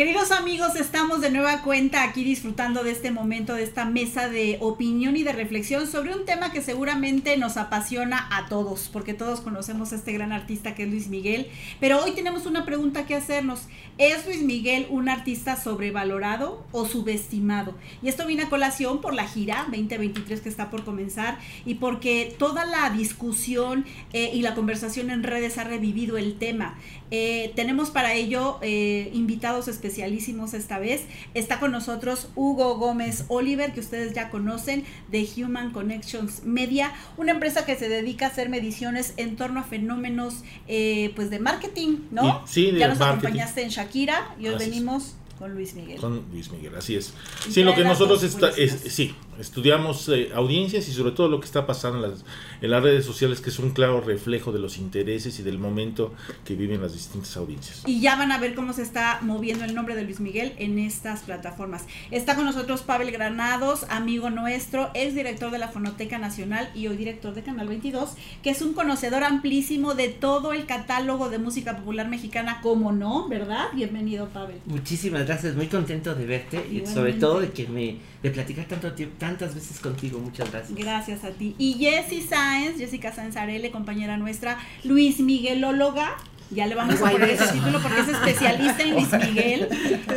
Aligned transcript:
Queridos 0.00 0.30
amigos, 0.30 0.76
estamos 0.76 1.20
de 1.20 1.30
nueva 1.30 1.60
cuenta 1.60 2.04
aquí 2.04 2.24
disfrutando 2.24 2.82
de 2.82 2.90
este 2.90 3.10
momento, 3.10 3.52
de 3.52 3.64
esta 3.64 3.84
mesa 3.84 4.30
de 4.30 4.56
opinión 4.62 5.14
y 5.14 5.24
de 5.24 5.32
reflexión 5.32 5.86
sobre 5.86 6.14
un 6.14 6.24
tema 6.24 6.52
que 6.52 6.62
seguramente 6.62 7.36
nos 7.36 7.58
apasiona 7.58 8.26
a 8.30 8.48
todos, 8.48 8.88
porque 8.90 9.12
todos 9.12 9.42
conocemos 9.42 9.92
a 9.92 9.96
este 9.96 10.14
gran 10.14 10.32
artista 10.32 10.74
que 10.74 10.84
es 10.84 10.88
Luis 10.88 11.08
Miguel, 11.08 11.48
pero 11.80 12.02
hoy 12.02 12.12
tenemos 12.12 12.46
una 12.46 12.64
pregunta 12.64 13.04
que 13.04 13.14
hacernos. 13.14 13.68
¿Es 13.98 14.24
Luis 14.24 14.40
Miguel 14.40 14.86
un 14.88 15.10
artista 15.10 15.56
sobrevalorado 15.56 16.64
o 16.72 16.86
subestimado? 16.86 17.74
Y 18.02 18.08
esto 18.08 18.26
viene 18.26 18.44
a 18.44 18.48
colación 18.48 19.02
por 19.02 19.12
la 19.12 19.28
gira 19.28 19.66
2023 19.70 20.40
que 20.40 20.48
está 20.48 20.70
por 20.70 20.82
comenzar 20.82 21.38
y 21.66 21.74
porque 21.74 22.34
toda 22.38 22.64
la 22.64 22.88
discusión 22.88 23.84
eh, 24.14 24.30
y 24.32 24.40
la 24.40 24.54
conversación 24.54 25.10
en 25.10 25.24
redes 25.24 25.58
ha 25.58 25.64
revivido 25.64 26.16
el 26.16 26.38
tema. 26.38 26.78
Eh, 27.10 27.52
tenemos 27.56 27.90
para 27.90 28.14
ello 28.14 28.58
eh, 28.62 29.10
invitados 29.12 29.68
especialísimos 29.68 30.54
esta 30.54 30.78
vez. 30.78 31.02
Está 31.34 31.58
con 31.60 31.72
nosotros 31.72 32.28
Hugo 32.36 32.76
Gómez 32.76 33.24
Oliver, 33.28 33.72
que 33.72 33.80
ustedes 33.80 34.12
ya 34.12 34.30
conocen, 34.30 34.84
de 35.10 35.28
Human 35.36 35.72
Connections 35.72 36.44
Media, 36.44 36.92
una 37.16 37.32
empresa 37.32 37.66
que 37.66 37.76
se 37.76 37.88
dedica 37.88 38.26
a 38.26 38.28
hacer 38.28 38.48
mediciones 38.48 39.14
en 39.16 39.36
torno 39.36 39.60
a 39.60 39.64
fenómenos 39.64 40.42
eh, 40.68 41.12
pues 41.16 41.30
de 41.30 41.38
marketing, 41.40 41.98
¿no? 42.10 42.42
Sí, 42.46 42.70
de 42.70 42.78
ya 42.78 42.88
nos 42.88 42.98
marketing. 42.98 43.18
acompañaste 43.26 43.62
en 43.62 43.68
Shakira 43.70 44.34
y 44.38 44.48
hoy 44.48 44.58
venimos 44.58 45.14
con 45.38 45.54
Luis 45.54 45.74
Miguel. 45.74 45.98
Con 45.98 46.24
Luis 46.30 46.50
Miguel, 46.50 46.74
así 46.76 46.96
es. 46.96 47.14
Sí, 47.48 47.62
lo 47.62 47.74
que 47.74 47.82
nosotros 47.82 48.22
está, 48.22 48.50
es, 48.50 48.72
sí, 48.72 49.14
estudiamos 49.40 50.08
eh, 50.08 50.30
audiencias 50.34 50.88
y 50.88 50.92
sobre 50.92 51.12
todo 51.12 51.28
lo 51.28 51.40
que 51.40 51.46
está 51.46 51.66
pasando 51.66 52.04
en 52.04 52.12
las, 52.12 52.24
en 52.60 52.70
las 52.70 52.82
redes 52.82 53.04
sociales, 53.04 53.40
que 53.40 53.50
es 53.50 53.58
un 53.58 53.70
claro 53.70 54.00
reflejo 54.00 54.52
de 54.52 54.58
los 54.58 54.78
intereses 54.78 55.38
y 55.38 55.42
del 55.42 55.58
momento 55.58 56.12
que 56.44 56.54
viven 56.54 56.80
las 56.80 56.92
distintas 56.92 57.36
audiencias. 57.36 57.82
Y 57.86 58.00
ya 58.00 58.16
van 58.16 58.32
a 58.32 58.38
ver 58.38 58.54
cómo 58.54 58.72
se 58.72 58.82
está 58.82 59.18
moviendo 59.22 59.64
el 59.64 59.74
nombre 59.74 59.96
de 59.96 60.02
Luis 60.02 60.20
Miguel 60.20 60.52
en 60.58 60.78
estas 60.78 61.20
plataformas. 61.20 61.86
Está 62.10 62.36
con 62.36 62.44
nosotros 62.44 62.82
Pavel 62.82 63.10
Granados, 63.10 63.86
amigo 63.88 64.30
nuestro, 64.30 64.90
ex 64.94 65.14
director 65.14 65.50
de 65.50 65.58
la 65.58 65.68
Fonoteca 65.68 66.18
Nacional 66.18 66.70
y 66.74 66.86
hoy 66.88 66.96
director 66.96 67.34
de 67.34 67.42
Canal 67.42 67.68
22, 67.68 68.10
que 68.42 68.50
es 68.50 68.62
un 68.62 68.74
conocedor 68.74 69.24
amplísimo 69.24 69.94
de 69.94 70.08
todo 70.08 70.52
el 70.52 70.66
catálogo 70.66 71.30
de 71.30 71.38
música 71.38 71.76
popular 71.76 72.08
mexicana, 72.08 72.60
como 72.62 72.92
no, 72.92 73.28
¿verdad? 73.28 73.68
Bienvenido, 73.74 74.28
Pavel. 74.28 74.58
Muchísimas 74.66 75.26
gracias, 75.26 75.54
muy 75.54 75.66
contento 75.66 76.14
de 76.14 76.26
verte 76.26 76.66
y 76.70 76.86
sobre 76.86 77.14
todo 77.14 77.40
de 77.40 77.50
que 77.50 77.66
me 77.66 78.10
de 78.22 78.30
platicar 78.30 78.66
tanto 78.66 78.92
tiempo, 78.92 79.16
tantas 79.30 79.54
veces 79.54 79.78
contigo, 79.78 80.18
muchas 80.18 80.50
gracias. 80.50 80.76
Gracias 80.76 81.24
a 81.24 81.30
ti. 81.30 81.54
Y 81.56 81.74
Jessie 81.74 82.26
Sáenz, 82.26 82.78
Jessica 82.78 83.12
Sáenz 83.12 83.36
Arele, 83.36 83.70
compañera 83.70 84.16
nuestra, 84.16 84.58
Luis 84.82 85.20
Miguelóloga. 85.20 86.16
Ya 86.52 86.66
le 86.66 86.74
vamos 86.74 87.00
a 87.00 87.10
poner 87.12 87.30
ese 87.30 87.46
título 87.52 87.80
porque 87.80 88.00
es 88.00 88.08
especialista 88.08 88.82
en 88.82 88.94
Luis 88.94 89.08
Miguel, 89.28 89.68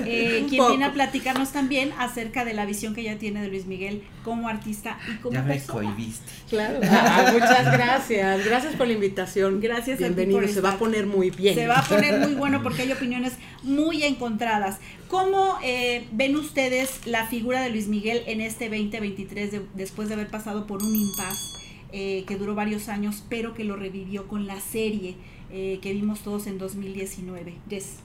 eh, 0.06 0.46
quien 0.50 0.58
poco. 0.58 0.70
viene 0.70 0.86
a 0.86 0.92
platicarnos 0.94 1.52
también 1.52 1.92
acerca 2.00 2.44
de 2.44 2.54
la 2.54 2.66
visión 2.66 2.96
que 2.96 3.02
ella 3.02 3.20
tiene 3.20 3.42
de 3.44 3.50
Luis 3.50 3.68
Miguel 3.68 4.02
como 4.24 4.48
artista 4.48 4.98
y 5.14 5.18
como 5.18 5.36
Ya 5.36 5.44
me 5.44 5.54
persona. 5.54 5.74
cohibiste. 5.94 6.32
Claro. 6.50 6.80
Ah, 6.90 7.30
muchas 7.34 7.72
gracias. 7.72 8.46
Gracias 8.46 8.76
por 8.76 8.88
la 8.88 8.94
invitación. 8.94 9.62
Gracias 9.62 9.96
a 9.98 9.98
ti 10.00 10.04
Bienvenido. 10.06 10.40
por 10.40 10.50
Se 10.50 10.62
va 10.62 10.72
a 10.72 10.78
poner 10.80 11.06
muy 11.06 11.30
bien. 11.30 11.54
Se 11.54 11.68
va 11.68 11.78
a 11.80 11.84
poner 11.84 12.20
muy 12.22 12.34
bueno 12.34 12.64
porque 12.64 12.82
hay 12.82 12.92
opiniones 12.94 13.34
muy 13.62 14.04
encontradas. 14.04 14.80
¿Cómo 15.10 15.58
eh, 15.64 16.08
ven 16.14 16.36
ustedes 16.36 17.02
la 17.06 17.28
figura 17.28 17.62
de 17.62 17.70
Luis 17.70 17.88
Miguel 17.88 18.24
en 18.26 18.42
este 18.42 18.70
2023 18.70 19.52
de- 19.52 19.62
después 19.76 20.08
de 20.08 20.16
haber 20.16 20.30
pasado 20.30 20.66
por 20.66 20.82
un 20.82 20.96
impas 20.96 21.60
eh, 21.92 22.24
que 22.28 22.38
duró 22.38 22.56
varios 22.56 22.90
años, 22.90 23.24
pero 23.30 23.54
que 23.54 23.64
lo 23.64 23.76
revivió 23.76 24.28
con 24.28 24.48
la 24.48 24.60
serie 24.60 25.14
eh, 25.54 25.80
que 25.82 25.94
vimos 25.94 26.22
todos 26.22 26.48
en 26.48 26.58
2019? 26.58 27.56
Yes. 27.70 27.98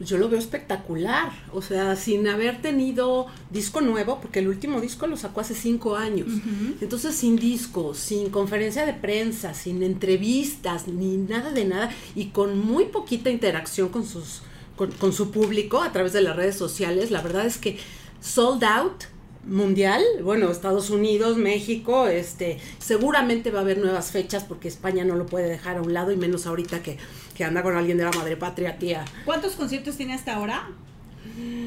Yo 0.00 0.16
lo 0.16 0.30
veo 0.30 0.38
espectacular. 0.38 1.30
O 1.52 1.60
sea, 1.60 1.94
sin 1.94 2.26
haber 2.26 2.62
tenido 2.62 3.26
disco 3.50 3.82
nuevo, 3.82 4.18
porque 4.20 4.38
el 4.38 4.48
último 4.48 4.80
disco 4.80 5.06
lo 5.06 5.16
sacó 5.16 5.42
hace 5.42 5.54
cinco 5.54 5.94
años. 5.96 6.28
Ujú. 6.28 6.76
Entonces, 6.80 7.14
sin 7.14 7.36
disco, 7.36 7.94
sin 7.94 8.30
conferencia 8.30 8.86
de 8.86 8.94
prensa, 8.94 9.52
sin 9.52 9.82
entrevistas, 9.82 10.88
ni 10.88 11.18
nada 11.18 11.50
de 11.50 11.66
nada, 11.66 11.90
y 12.14 12.26
con 12.26 12.58
muy 12.58 12.86
poquita 12.86 13.30
interacción 13.30 13.90
con 13.90 14.06
sus 14.06 14.42
con, 14.76 14.90
con 14.92 15.12
su 15.12 15.30
público 15.30 15.82
a 15.82 15.92
través 15.92 16.14
de 16.14 16.22
las 16.22 16.34
redes 16.34 16.56
sociales, 16.56 17.10
la 17.10 17.20
verdad 17.20 17.44
es 17.44 17.58
que 17.58 17.78
sold 18.22 18.64
out 18.64 19.04
mundial, 19.44 20.02
bueno, 20.22 20.50
Estados 20.50 20.90
Unidos, 20.90 21.36
México, 21.36 22.06
este, 22.06 22.58
seguramente 22.78 23.50
va 23.50 23.60
a 23.60 23.62
haber 23.62 23.78
nuevas 23.78 24.10
fechas 24.10 24.44
porque 24.44 24.68
España 24.68 25.04
no 25.04 25.16
lo 25.16 25.26
puede 25.26 25.48
dejar 25.48 25.78
a 25.78 25.82
un 25.82 25.94
lado 25.94 26.12
y 26.12 26.16
menos 26.16 26.46
ahorita 26.46 26.82
que, 26.82 26.98
que 27.34 27.44
anda 27.44 27.62
con 27.62 27.76
alguien 27.76 27.98
de 27.98 28.04
la 28.04 28.12
madre 28.12 28.36
patria, 28.36 28.78
tía. 28.78 29.04
¿Cuántos 29.24 29.54
conciertos 29.54 29.96
tiene 29.96 30.14
hasta 30.14 30.34
ahora? 30.34 30.68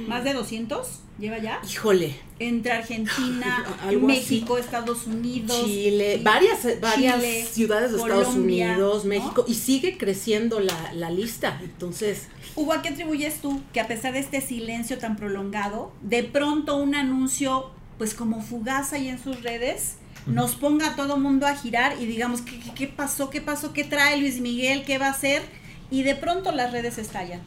¿Más 0.07 0.23
de 0.23 0.34
200? 0.34 1.00
¿Lleva 1.19 1.38
ya? 1.38 1.61
Híjole, 1.69 2.16
Entre 2.39 2.72
Argentina, 2.72 3.66
México, 4.01 4.57
Estados 4.57 5.06
Unidos. 5.06 5.63
Chile, 5.66 6.17
y- 6.19 6.23
varias, 6.23 6.79
varias 6.81 7.16
Chile, 7.22 7.45
ciudades 7.51 7.91
de 7.91 7.97
Estados 8.00 8.35
Unidos, 8.35 9.03
¿no? 9.06 9.09
México, 9.09 9.45
y 9.47 9.53
sigue 9.53 9.97
creciendo 9.97 10.59
la, 10.59 10.94
la 10.94 11.09
lista. 11.12 11.59
Entonces, 11.63 12.28
Hugo, 12.56 12.73
¿a 12.73 12.81
qué 12.81 12.89
atribuyes 12.89 13.35
tú 13.41 13.62
que 13.73 13.79
a 13.79 13.88
pesar 13.88 14.13
de 14.13 14.19
este 14.19 14.41
silencio 14.41 14.97
tan 14.97 15.16
prolongado, 15.16 15.91
de 16.01 16.23
pronto 16.23 16.78
un 16.78 16.95
anuncio, 16.95 17.69
pues 17.97 18.13
como 18.16 18.41
fugaz 18.41 18.94
ahí 18.94 19.07
en 19.07 19.23
sus 19.23 19.41
redes, 19.44 19.95
nos 20.25 20.56
ponga 20.56 20.89
a 20.89 20.95
todo 20.95 21.17
mundo 21.17 21.45
a 21.47 21.56
girar 21.56 21.95
y 22.01 22.06
digamos, 22.07 22.41
¿qué, 22.41 22.59
qué, 22.59 22.72
qué 22.73 22.88
pasó? 22.88 23.29
¿Qué 23.29 23.39
pasó? 23.41 23.72
¿Qué 23.72 23.83
trae 23.83 24.17
Luis 24.17 24.39
Miguel? 24.41 24.83
¿Qué 24.83 24.97
va 24.97 25.07
a 25.07 25.12
hacer? 25.12 25.44
Y 25.91 26.01
de 26.03 26.16
pronto 26.16 26.51
las 26.51 26.72
redes 26.72 26.97
estallan. 26.97 27.41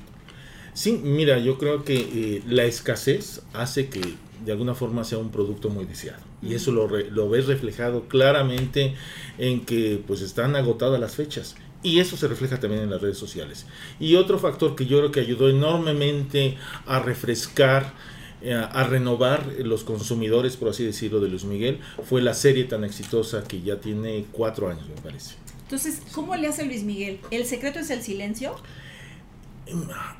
Sí, 0.76 1.00
mira, 1.02 1.38
yo 1.38 1.56
creo 1.56 1.84
que 1.84 1.96
eh, 1.96 2.42
la 2.46 2.64
escasez 2.64 3.40
hace 3.54 3.88
que 3.88 4.02
de 4.44 4.52
alguna 4.52 4.74
forma 4.74 5.04
sea 5.04 5.16
un 5.16 5.30
producto 5.30 5.70
muy 5.70 5.86
deseado. 5.86 6.22
Y 6.42 6.52
eso 6.54 6.70
lo, 6.70 6.86
re- 6.86 7.10
lo 7.10 7.30
ves 7.30 7.46
reflejado 7.46 8.08
claramente 8.08 8.94
en 9.38 9.64
que 9.64 9.98
pues 10.06 10.20
están 10.20 10.54
agotadas 10.54 11.00
las 11.00 11.14
fechas. 11.16 11.56
Y 11.82 12.00
eso 12.00 12.18
se 12.18 12.28
refleja 12.28 12.60
también 12.60 12.82
en 12.82 12.90
las 12.90 13.00
redes 13.00 13.16
sociales. 13.16 13.64
Y 13.98 14.16
otro 14.16 14.38
factor 14.38 14.76
que 14.76 14.84
yo 14.84 14.98
creo 14.98 15.12
que 15.12 15.20
ayudó 15.20 15.48
enormemente 15.48 16.58
a 16.84 16.98
refrescar, 17.00 17.94
eh, 18.42 18.52
a 18.52 18.84
renovar 18.84 19.46
los 19.64 19.82
consumidores, 19.82 20.58
por 20.58 20.68
así 20.68 20.84
decirlo, 20.84 21.20
de 21.20 21.28
Luis 21.28 21.44
Miguel, 21.44 21.80
fue 22.04 22.20
la 22.20 22.34
serie 22.34 22.64
tan 22.64 22.84
exitosa 22.84 23.44
que 23.44 23.62
ya 23.62 23.80
tiene 23.80 24.26
cuatro 24.30 24.68
años, 24.68 24.86
me 24.94 25.00
parece. 25.00 25.36
Entonces, 25.62 26.02
¿cómo 26.12 26.36
le 26.36 26.48
hace 26.48 26.66
Luis 26.66 26.82
Miguel? 26.84 27.18
¿El 27.30 27.46
secreto 27.46 27.78
es 27.78 27.88
el 27.90 28.02
silencio? 28.02 28.54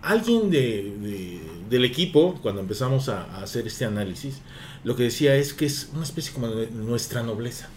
Alguien 0.02 0.50
de, 0.50 0.94
de- 1.00 1.40
del 1.70 1.84
equipo, 1.84 2.38
cuando 2.42 2.60
empezamos 2.60 3.08
a, 3.08 3.24
a 3.24 3.42
hacer 3.42 3.66
este 3.66 3.84
análisis, 3.84 4.36
lo 4.84 4.94
que 4.96 5.04
decía 5.04 5.34
es 5.36 5.52
que 5.54 5.66
es 5.66 5.88
una 5.94 6.04
especie 6.04 6.32
como 6.32 6.48
de 6.48 6.68
nuestra 6.70 7.22
nobleza. 7.22 7.68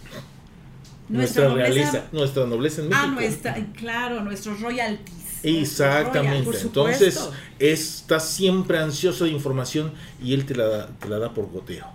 Nuestra, 1.08 1.48
nobleza- 1.48 1.56
realeza, 1.74 2.04
nuestra 2.12 2.46
nobleza 2.46 2.82
en 2.82 2.88
México. 2.88 3.06
Ah, 3.08 3.10
nuestra, 3.12 3.66
claro, 3.76 4.20
nuestros 4.22 4.60
royalties. 4.60 5.16
Exactamente. 5.42 6.60
Entonces, 6.60 7.28
está 7.58 8.20
siempre 8.20 8.78
ansioso 8.78 9.24
de 9.24 9.30
información 9.30 9.92
y 10.22 10.34
él 10.34 10.44
te 10.46 10.54
la, 10.54 10.66
da- 10.66 10.86
te 10.98 11.08
la 11.08 11.18
da 11.18 11.34
por 11.34 11.50
goteo. 11.50 11.86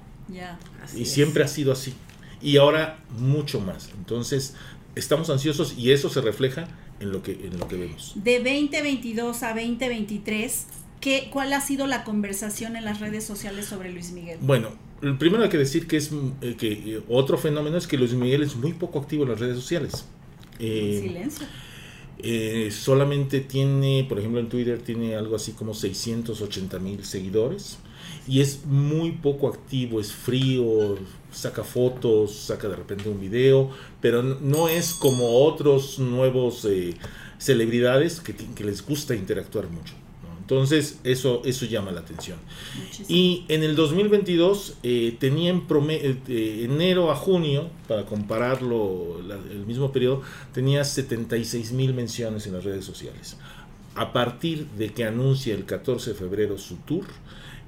Y 0.96 1.04
es. 1.04 1.12
siempre 1.12 1.44
ha 1.44 1.48
sido 1.48 1.72
así. 1.72 1.94
Y 2.42 2.58
ahora 2.58 2.98
mucho 3.18 3.60
más. 3.62 3.90
Entonces, 3.98 4.56
estamos 4.96 5.30
ansiosos 5.30 5.76
y 5.78 5.92
eso 5.92 6.10
se 6.10 6.20
refleja 6.22 6.68
en 7.00 7.12
lo 7.12 7.22
que, 7.22 7.32
en 7.34 7.58
lo 7.60 7.68
que 7.68 7.76
vemos. 7.78 8.14
De 8.16 8.38
2022 8.40 9.44
a 9.44 9.50
2023, 9.50 10.66
¿qué, 11.02 11.30
¿cuál 11.32 11.54
ha 11.54 11.62
sido 11.62 11.88
la 11.88 12.04
conversación 12.04 12.76
en 12.76 12.86
las 12.86 13.00
redes 13.00 13.24
sociales 13.24 13.66
sobre 13.66 13.92
Luis 13.92 14.12
Miguel? 14.12 14.40
Bueno, 14.42 14.70
primero 15.20 15.44
hay 15.44 15.50
que 15.50 15.58
decir 15.58 15.88
que 15.88 15.98
es 15.98 16.12
eh, 16.42 16.56
que 16.58 16.72
eh, 16.72 17.02
otro 17.10 17.38
fenómeno 17.38 17.78
es 17.78 17.88
que 17.88 17.98
Luis 17.98 18.14
Miguel 18.14 18.44
es 18.44 18.56
muy 18.56 18.74
poco 18.74 19.00
activo 19.00 19.24
en 19.24 19.30
las 19.30 19.40
redes 19.40 19.56
sociales. 19.58 20.06
Eh, 20.60 21.00
Silencio. 21.04 21.46
eh, 22.20 22.70
solamente 22.72 23.42
tiene, 23.42 24.06
por 24.08 24.20
ejemplo, 24.20 24.40
en 24.40 24.48
Twitter 24.50 24.80
tiene 24.82 25.16
algo 25.16 25.36
así 25.36 25.52
como 25.52 25.74
680 25.74 26.80
mil 26.80 27.04
seguidores 27.04 27.78
y 28.28 28.42
es 28.42 28.66
muy 28.66 29.12
poco 29.12 29.48
activo, 29.48 30.00
es 30.00 30.12
frío, 30.12 30.98
saca 31.32 31.64
fotos, 31.64 32.34
saca 32.36 32.68
de 32.70 32.76
repente 32.76 33.10
un 33.10 33.20
video, 33.20 33.70
pero 34.02 34.24
no 34.24 34.68
es 34.68 34.94
como 34.94 35.44
otros 35.46 36.00
nuevos 36.00 36.66
eh, 36.66 36.96
celebridades 37.38 38.22
que, 38.22 38.34
les 38.64 38.86
gusta 38.86 39.14
interactuar 39.16 39.68
mucho. 39.70 39.94
¿no? 40.24 40.38
Entonces, 40.40 41.00
eso, 41.04 41.42
eso 41.46 41.66
llama 41.66 41.92
la 41.92 42.00
atención. 42.02 42.38
Muchísimo. 42.80 43.08
Y 43.10 43.46
en 43.50 43.64
el 43.64 43.76
2022 43.76 44.76
eh, 44.84 45.16
tenía 45.20 45.50
en 45.52 45.64
eh, 45.90 46.16
de 46.26 46.64
enero 46.66 47.12
a 47.12 47.16
junio, 47.16 47.70
para 47.88 48.06
compararlo, 48.06 49.22
la- 49.28 49.36
el 49.36 49.66
mismo 49.66 49.92
periodo, 49.92 50.22
tenía 50.54 50.84
76 50.84 51.74
mil 51.74 51.94
menciones 51.94 52.48
en 52.48 52.54
las 52.54 52.64
redes 52.64 52.86
sociales. 52.86 53.38
A 53.96 54.12
partir 54.14 54.68
de 54.78 54.92
que 54.94 55.06
anuncia 55.06 55.54
el 55.54 55.66
14 55.66 56.12
de 56.12 56.16
febrero 56.16 56.58
su 56.58 56.78
tour, 56.78 57.06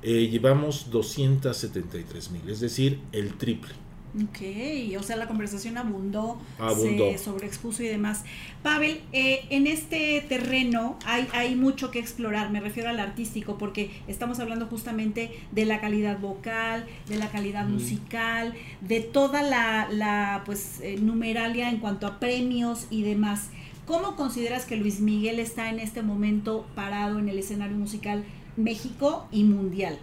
eh, 0.03 0.27
llevamos 0.27 0.91
273 0.91 2.31
mil, 2.31 2.50
es 2.50 2.59
decir, 2.59 3.00
el 3.12 3.33
triple. 3.35 3.74
Ok, 4.15 4.97
o 4.97 5.03
sea, 5.03 5.15
la 5.15 5.27
conversación 5.27 5.77
abundó, 5.77 6.39
Abundó. 6.57 7.12
se 7.12 7.18
sobreexpuso 7.19 7.83
y 7.83 7.88
demás. 7.88 8.24
Pavel, 8.63 9.01
eh, 9.12 9.41
en 9.51 9.68
este 9.68 10.25
terreno 10.27 10.97
hay, 11.06 11.27
hay 11.33 11.56
mucho 11.56 11.91
que 11.91 12.00
explorar, 12.00 12.50
me 12.50 12.59
refiero 12.59 12.89
al 12.89 13.00
artístico, 13.00 13.57
porque 13.59 13.91
estamos 14.07 14.39
hablando 14.39 14.65
justamente 14.68 15.31
de 15.51 15.65
la 15.65 15.80
calidad 15.81 16.19
vocal, 16.19 16.85
de 17.07 17.18
la 17.18 17.30
calidad 17.30 17.68
Mm. 17.68 17.73
musical, 17.73 18.53
de 18.81 19.01
toda 19.01 19.44
la, 19.44 19.88
la 19.91 20.41
pues, 20.45 20.80
eh, 20.81 20.97
numeralia 21.00 21.69
en 21.69 21.77
cuanto 21.77 22.07
a 22.07 22.19
premios 22.19 22.88
y 22.89 23.03
demás. 23.03 23.50
¿Cómo 23.88 24.16
consideras 24.16 24.66
que 24.66 24.75
Luis 24.75 25.00
Miguel 25.00 25.39
está 25.39 25.69
en 25.69 25.80
este 25.80 26.01
momento 26.04 26.68
parado 26.75 27.18
en 27.19 27.30
el 27.30 27.39
escenario 27.39 27.75
musical 27.78 28.24
México 28.57 29.28
y 29.31 29.44
mundial? 29.45 29.98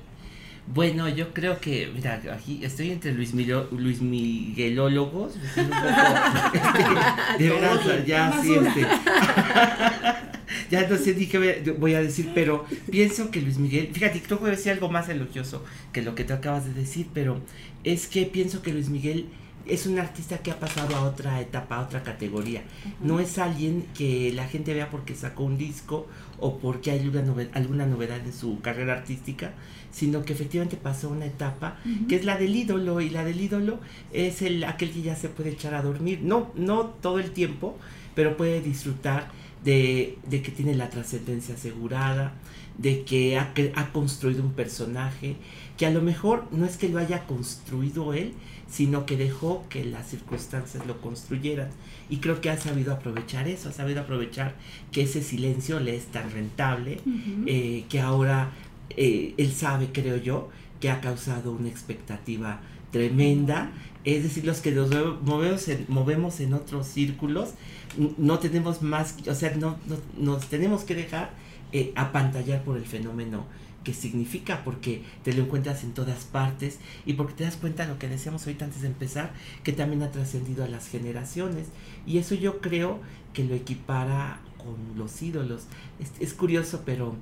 Bueno, 0.67 1.07
yo 1.11 1.35
creo 1.35 1.61
que, 1.61 1.91
mira, 1.95 2.23
aquí 2.33 2.61
estoy 2.65 2.91
entre 2.91 3.13
Luis, 3.13 3.35
Milo, 3.35 3.69
Luis 3.71 4.01
Miguelólogos. 4.01 5.35
poco, 5.35 5.61
este, 6.55 7.45
de 7.45 7.51
verdad, 7.51 8.05
ya 8.07 8.41
sí, 8.43 8.55
este. 8.55 8.81
ya 10.71 10.89
no 10.89 10.97
sé 10.97 11.15
ni 11.15 11.27
qué 11.27 11.39
voy- 11.39 11.77
voy 11.79 11.95
a 11.95 12.01
decir, 12.01 12.31
pero 12.35 12.65
pienso 12.91 13.31
que 13.31 13.43
Luis 13.43 13.59
Miguel, 13.59 13.91
fíjate, 13.93 14.23
creo 14.23 14.39
que 14.39 14.45
voy 14.45 14.53
a 14.55 14.57
decir 14.57 14.73
algo 14.73 14.89
más 14.89 15.11
elogioso 15.11 15.63
que 15.93 16.01
lo 16.01 16.15
que 16.15 16.25
tú 16.25 16.33
acabas 16.33 16.65
de 16.65 16.73
decir, 16.73 17.09
pero 17.13 17.43
es 17.85 18.07
que 18.07 18.25
pienso 18.25 18.63
que 18.63 18.73
Luis 18.73 18.89
Miguel 18.89 19.27
es 19.67 19.87
un 19.87 19.99
artista 19.99 20.39
que 20.39 20.51
ha 20.51 20.59
pasado 20.61 20.95
a 20.97 21.03
otra 21.03 21.41
etapa, 21.41 21.77
a 21.77 21.83
otra 21.83 22.03
categoría. 22.03 22.63
No 23.01 23.21
es 23.21 23.39
alguien 23.39 23.87
que 23.97 24.33
la 24.35 24.47
gente 24.47 24.75
vea 24.75 24.91
porque 24.91 25.15
sacó 25.15 25.45
un 25.45 25.57
disco 25.59 26.07
o 26.39 26.59
porque 26.59 26.91
hay 26.91 27.01
alguna, 27.01 27.23
nove- 27.25 27.51
alguna 27.55 27.87
novedad 27.87 28.21
en 28.25 28.33
su 28.33 28.61
carrera 28.61 28.95
artística, 28.95 29.53
sino 29.91 30.25
que 30.25 30.33
efectivamente 30.33 30.77
pasó 30.77 31.09
una 31.09 31.27
etapa 31.27 31.79
que 32.09 32.17
es 32.17 32.25
la 32.25 32.37
del 32.37 32.55
ídolo 32.57 33.01
y 33.01 33.11
la 33.11 33.25
del 33.25 33.41
ídolo 33.41 33.79
es 34.13 34.43
el 34.43 34.65
aquel 34.65 34.91
que 34.91 35.03
ya 35.03 35.17
se 35.17 35.29
puede 35.29 35.51
echar 35.51 35.75
a 35.75 35.83
dormir, 35.83 36.21
no 36.23 36.51
no 36.57 36.87
todo 36.87 37.19
el 37.19 37.31
tiempo, 37.31 37.79
pero 38.15 38.37
puede 38.37 38.61
disfrutar 38.61 39.29
de, 39.65 40.19
de 40.29 40.43
que 40.43 40.51
tiene 40.53 40.75
la 40.75 40.91
trascendencia 40.91 41.55
asegurada, 41.55 42.35
de 42.77 43.05
que 43.05 43.39
ha, 43.39 43.55
cre- 43.55 43.73
ha 43.77 43.93
construido 43.93 44.43
un 44.43 44.53
personaje, 44.53 45.37
que 45.79 45.87
a 45.87 45.91
lo 45.91 46.03
mejor 46.03 46.47
no 46.51 46.67
es 46.67 46.77
que 46.77 46.89
lo 46.89 46.99
haya 46.99 47.25
construido 47.27 48.13
él, 48.13 48.35
sino 48.69 49.07
que 49.07 49.17
dejó 49.17 49.65
que 49.69 49.85
las 49.85 50.09
circunstancias 50.09 50.87
lo 50.87 51.01
construyeran. 51.01 51.69
Y 52.11 52.19
creo 52.19 52.41
que 52.41 52.51
ha 52.51 52.59
sabido 52.59 52.93
aprovechar 52.93 53.49
eso, 53.49 53.69
ha 53.69 53.73
sabido 53.73 54.01
aprovechar 54.03 54.55
que 54.93 55.03
ese 55.03 55.23
silencio 55.23 55.81
le 55.81 55.97
es 55.97 56.07
tan 56.07 56.31
rentable, 56.31 57.01
eh, 57.47 57.85
que 57.89 58.01
ahora 58.01 58.51
eh, 58.91 59.35
él 59.39 59.53
sabe, 59.53 59.89
creo 59.93 60.17
yo, 60.17 60.49
que 60.81 60.91
ha 60.91 61.01
causado 61.01 61.53
una 61.53 61.69
expectativa 61.69 62.61
tremenda. 62.91 63.71
Es 64.05 64.23
decir, 64.23 64.45
los 64.45 64.61
que 64.61 64.71
nos 64.73 64.91
move- 64.91 65.19
movemos 65.23 65.69
en, 65.69 65.85
movemos 65.89 66.41
en 66.41 66.53
otros 66.53 66.87
círculos, 66.87 67.51
no 68.19 68.39
tenemos 68.39 68.83
más, 68.83 69.17
o 69.27 69.35
sea, 69.35 69.55
no, 69.57 69.79
no- 69.87 69.97
nos 70.19 70.47
tenemos 70.49 70.85
que 70.85 70.95
dejar 70.95 71.31
eh, 71.73 71.93
apantallar 71.97 72.63
por 72.65 72.77
el 72.77 72.85
fenómeno 72.85 73.47
que 73.85 73.95
significa, 73.95 74.65
porque 74.65 75.03
te 75.23 75.33
lo 75.33 75.45
encuentras 75.45 75.85
en 75.85 75.93
todas 75.93 76.25
partes 76.25 76.79
y 77.07 77.13
porque 77.13 77.35
te 77.35 77.45
das 77.45 77.57
cuenta 77.57 77.85
de 77.85 77.93
lo 77.93 77.99
que 77.99 78.09
decíamos 78.09 78.47
ahorita 78.47 78.65
antes 78.65 78.81
de 78.81 78.89
empezar, 78.89 79.33
que 79.63 79.73
también 79.73 80.03
ha 80.03 80.11
trascendido 80.11 80.65
a 80.65 80.69
las 80.69 80.89
generaciones. 80.89 81.69
Y 82.07 82.19
eso 82.19 82.35
yo 82.35 82.61
creo 82.61 83.01
que 83.33 83.45
lo 83.45 83.55
equipara 83.55 84.41
con 84.59 84.77
los 84.99 85.23
ídolos. 85.23 85.65
Es, 86.01 86.13
es 86.19 86.35
curioso, 86.35 86.83
pero 86.85 87.15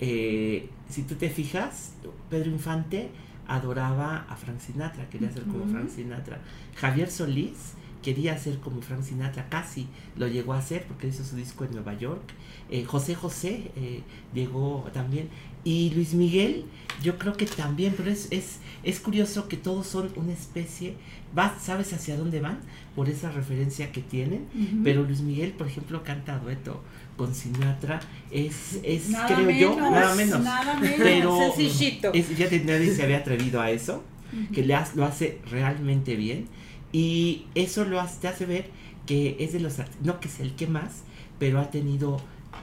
eh, 0.00 0.68
si 0.88 1.02
tú 1.02 1.14
te 1.14 1.30
fijas, 1.30 1.92
Pedro 2.28 2.50
Infante 2.50 3.10
adoraba 3.46 4.26
a 4.28 4.36
Frank 4.36 4.60
Sinatra, 4.60 5.08
quería 5.08 5.32
ser 5.32 5.44
como 5.44 5.64
Ujú. 5.64 5.70
Frank 5.72 5.88
Sinatra. 5.88 6.38
Javier 6.76 7.10
Solís 7.10 7.72
quería 8.02 8.38
ser 8.38 8.58
como 8.58 8.80
Frank 8.80 9.02
Sinatra, 9.02 9.48
casi 9.48 9.86
lo 10.16 10.28
llegó 10.28 10.52
a 10.54 10.58
hacer 10.58 10.84
porque 10.86 11.08
hizo 11.08 11.24
su 11.24 11.36
disco 11.36 11.64
en 11.64 11.72
Nueva 11.72 11.94
York. 11.98 12.22
Eh, 12.70 12.84
José 12.84 13.14
José 13.14 13.70
eh, 13.76 14.02
llegó 14.34 14.88
también. 14.92 15.28
Y 15.64 15.90
Luis 15.90 16.14
Miguel, 16.14 16.64
yo 17.02 17.18
creo 17.18 17.34
que 17.36 17.44
también, 17.44 17.92
pero 17.96 18.10
es, 18.10 18.28
es, 18.30 18.58
es 18.84 19.00
curioso 19.00 19.48
que 19.48 19.56
todos 19.56 19.86
son 19.86 20.10
una 20.16 20.32
especie, 20.32 20.94
vas, 21.34 21.60
¿sabes 21.62 21.92
hacia 21.92 22.16
dónde 22.16 22.40
van? 22.40 22.60
Por 22.94 23.08
esa 23.08 23.30
referencia 23.32 23.90
que 23.92 24.00
tienen. 24.00 24.46
Ujú. 24.54 24.82
Pero 24.84 25.02
Luis 25.02 25.20
Miguel, 25.20 25.50
por 25.52 25.66
ejemplo, 25.66 26.02
canta 26.04 26.38
dueto 26.38 26.82
con 27.16 27.34
Sinatra, 27.34 27.98
es, 28.30 28.78
es 28.84 29.10
Nada 29.10 29.26
creo 29.26 29.50
yo, 29.50 29.74
menos, 29.74 29.90
nada 29.90 30.14
menos. 30.14 30.40
nada 30.40 30.74
menos. 30.78 30.96
Pero 30.98 31.52
Sencillito. 31.56 32.12
es, 32.14 32.26
fíjate, 32.26 32.60
nadie 32.60 32.94
se 32.94 33.02
había 33.02 33.18
atrevido 33.18 33.60
a 33.60 33.70
eso, 33.72 34.04
Ujú. 34.32 34.52
que 34.54 34.62
le 34.64 34.74
has- 34.74 34.94
lo 34.94 35.04
hace 35.04 35.40
realmente 35.50 36.14
bien. 36.14 36.46
Y 36.92 37.46
eso 37.54 37.84
lo 37.84 38.00
hace, 38.00 38.20
te 38.20 38.28
hace 38.28 38.46
ver 38.46 38.70
que 39.06 39.36
es 39.40 39.52
de 39.52 39.60
los 39.60 39.78
artistas, 39.78 40.04
no 40.04 40.20
que 40.20 40.28
es 40.28 40.40
el 40.40 40.54
que 40.54 40.66
más, 40.66 41.02
pero 41.38 41.60
ha 41.60 41.70
tenido, 41.70 42.20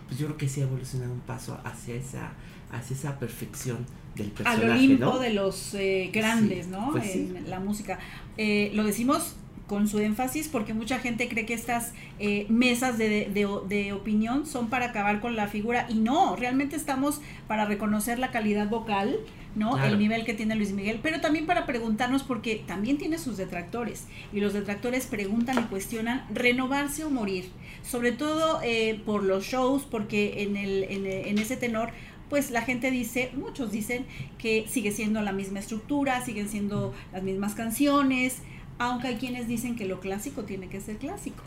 pues 0.08 0.20
yo 0.20 0.28
creo 0.28 0.38
que 0.38 0.50
sí 0.50 0.62
ha 0.62 0.66
evolucionado 0.66 1.12
un 1.14 1.20
paso 1.22 1.60
hacia 1.64 1.96
esa, 1.96 2.34
hacia 2.72 2.96
esa 2.96 3.20
perfección 3.20 3.86
del 4.16 4.28
al 4.28 4.32
personaje, 4.34 4.72
Olimpo 4.72 5.06
¿no? 5.06 5.20
de 5.20 5.34
los 5.34 5.74
eh, 5.74 6.10
grandes, 6.14 6.66
Sí, 6.66 6.72
¿no? 6.72 6.92
pues 6.92 7.12
sí. 7.12 7.34
en 7.36 7.50
la 7.50 7.60
música. 7.60 8.00
Eh, 8.38 8.72
lo 8.74 8.84
decimos 8.84 9.36
con 9.68 9.88
su 9.88 10.00
énfasis 10.00 10.48
porque 10.48 10.74
mucha 10.74 11.00
gente 11.00 11.28
cree 11.28 11.46
que 11.46 11.54
estas 11.56 11.94
eh, 12.20 12.46
mesas 12.50 12.98
de, 12.98 13.30
de- 13.34 13.48
de 13.68 13.94
opinión 13.94 14.46
son 14.46 14.70
para 14.70 14.88
acabar 14.88 15.22
con 15.22 15.36
la 15.36 15.48
figura 15.48 15.88
y 15.90 15.96
no, 15.96 16.36
realmente 16.36 16.76
estamos 16.76 17.20
para 17.48 17.66
reconocer 17.66 18.20
la 18.20 18.30
calidad 18.32 18.70
vocal, 18.70 19.18
¿no? 19.56 19.72
Claro. 19.74 19.88
El 19.94 19.98
nivel 20.00 20.24
que 20.26 20.34
tiene 20.34 20.56
Luis 20.56 20.72
Miguel, 20.74 21.00
pero 21.02 21.20
también 21.22 21.46
para 21.48 21.66
preguntarnos 21.66 22.22
porque 22.24 22.62
también 22.68 22.98
tiene 22.98 23.18
sus 23.18 23.38
detractores 23.38 24.06
y 24.34 24.40
los 24.40 24.54
detractores 24.54 25.08
preguntan 25.08 25.58
y 25.58 25.64
cuestionan 25.64 26.26
renovarse 26.34 27.04
o 27.04 27.10
morir, 27.10 27.50
sobre 27.82 28.12
todo 28.12 28.60
eh, 28.64 29.02
por 29.06 29.24
los 29.24 29.46
shows, 29.46 29.84
porque 29.90 30.44
en, 30.44 30.58
el, 30.58 30.84
en, 30.84 31.06
en 31.08 31.38
ese 31.40 31.58
tenor 31.58 31.90
pues 32.30 32.50
la 32.52 32.64
gente 32.64 32.90
dice, 32.92 33.32
muchos 33.36 33.72
dicen 33.72 34.06
que 34.40 34.66
sigue 34.68 34.92
siendo 34.92 35.22
la 35.22 35.32
misma 35.32 35.60
estructura, 35.60 36.26
siguen 36.26 36.50
siendo 36.50 36.92
las 37.14 37.22
mismas 37.22 37.54
canciones, 37.54 38.40
aunque 38.78 39.08
hay 39.10 39.16
quienes 39.16 39.48
dicen 39.48 39.76
que 39.76 39.86
lo 39.86 40.00
clásico 40.00 40.44
tiene 40.44 40.68
que 40.70 40.82
ser 40.82 40.98
clásico. 40.98 41.44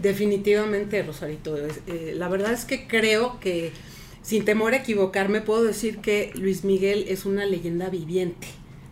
Definitivamente, 0.00 1.02
Rosarito. 1.02 1.56
eh, 1.56 2.14
la 2.16 2.28
verdad 2.28 2.52
es 2.52 2.64
que 2.64 2.86
creo 2.86 3.38
que, 3.40 3.72
sin 4.22 4.44
temor 4.44 4.72
a 4.72 4.78
equivocarme, 4.78 5.40
puedo 5.42 5.64
decir 5.64 5.98
que 5.98 6.32
Luis 6.34 6.64
Miguel 6.64 7.04
es 7.08 7.26
una 7.26 7.44
leyenda 7.44 7.90
viviente, 7.90 8.46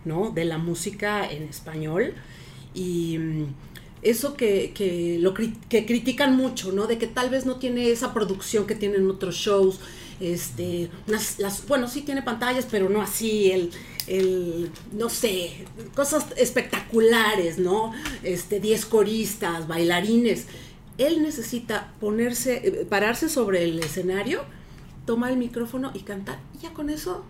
¿no? 0.05 0.31
De 0.31 0.45
la 0.45 0.59
música 0.59 1.31
en 1.31 1.45
español. 1.45 2.15
Y 2.75 3.17
mm, 3.19 3.45
eso 4.03 4.37
que, 4.37 4.73
que, 4.75 5.19
lo, 5.21 5.33
que 5.35 5.87
critican 5.87 6.37
mucho, 6.37 6.73
¿no? 6.73 6.87
De 6.87 6.99
que 6.99 7.07
tal 7.07 7.31
vez 7.31 7.47
no 7.47 7.57
tiene 7.57 7.91
esa 7.91 8.13
producción 8.13 8.67
que 8.67 8.75
tienen 8.75 9.09
otros 9.09 9.37
shows. 9.37 9.81
Este, 10.21 10.91
unas- 11.09 11.39
las, 11.39 11.67
bueno, 11.67 11.89
sí 11.89 12.03
tiene 12.03 12.23
pantallas, 12.23 12.67
pero 12.71 12.89
no 12.89 13.01
así, 13.03 13.51
el, 13.53 13.71
el, 14.07 14.71
no 14.93 15.09
sé, 15.09 15.67
cosas 15.95 16.27
espectaculares, 16.37 17.59
¿no? 17.59 17.93
Este, 18.23 18.61
10 18.61 18.87
coristas, 18.87 19.69
bailarines. 19.69 20.47
Él 20.99 21.23
necesita 21.23 21.93
ponerse, 22.01 22.67
eh, 22.67 22.87
pararse 22.89 23.29
sobre 23.29 23.65
el 23.65 23.79
escenario, 23.79 24.45
tomar 25.07 25.33
el 25.33 25.39
micrófono 25.39 25.91
y 25.95 26.01
cantar. 26.01 26.39
Y 26.55 26.63
ya 26.63 26.73
con 26.73 26.91
eso 26.91 27.25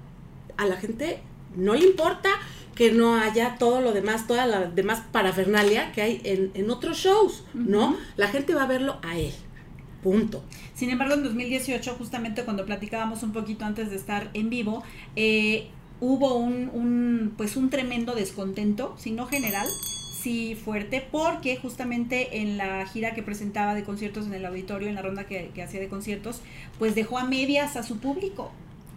a 0.57 0.67
la 0.67 0.77
gente 0.77 1.21
no 1.57 1.75
le 1.75 1.87
importa 1.87 2.31
que 2.75 2.91
no 2.91 3.17
haya 3.17 3.57
todo 3.59 3.81
lo 3.81 3.93
demás, 3.93 4.27
toda 4.27 4.47
la 4.47 4.63
demás 4.67 5.03
parafernalia 5.13 5.93
que 5.93 6.03
hay 6.03 6.21
en, 6.25 6.51
en 6.55 6.71
otros 6.71 6.99
shows, 6.99 7.45
¿no? 7.55 7.97
La 8.17 8.29
gente 8.29 8.55
va 8.55 8.63
a 8.63 8.67
verlo 8.67 8.99
a 9.03 9.19
él. 9.19 9.33
Punto. 10.03 10.43
Sin 10.75 10.91
embargo, 10.91 11.15
en 11.15 11.23
2018, 11.23 11.95
justamente 11.97 12.43
cuando 12.45 12.67
platicábamos 12.67 13.23
un 13.23 13.33
poquito 13.33 13.65
antes 13.65 13.91
de 13.91 13.97
estar 13.97 14.31
en 14.35 14.51
vivo, 14.51 14.83
eh, 15.15 15.69
hubo 16.03 16.35
un, 16.35 16.69
un, 16.75 17.33
pues 17.37 17.57
un 17.57 17.71
tremendo 17.71 18.17
descontento, 18.17 18.97
si 18.99 19.13
no 19.13 19.27
general, 19.27 19.69
sí 20.21 20.57
fuerte, 20.57 21.07
porque 21.13 21.57
justamente 21.57 22.41
en 22.41 22.57
la 22.57 22.85
gira 22.87 23.15
que 23.15 23.23
presentaba 23.23 23.73
de 23.73 23.85
conciertos 23.85 24.27
en 24.27 24.35
el 24.35 24.45
auditorio, 24.45 24.89
en 24.89 24.97
la 24.97 25.03
ronda 25.03 25.29
que, 25.29 25.53
que 25.55 25.63
hacía 25.63 25.79
de 25.79 25.87
conciertos, 25.87 26.41
pues 26.81 26.97
dejó 26.97 27.19
a 27.19 27.25
medias 27.25 27.77
a 27.77 27.85
su 27.85 27.99
público. 27.99 28.51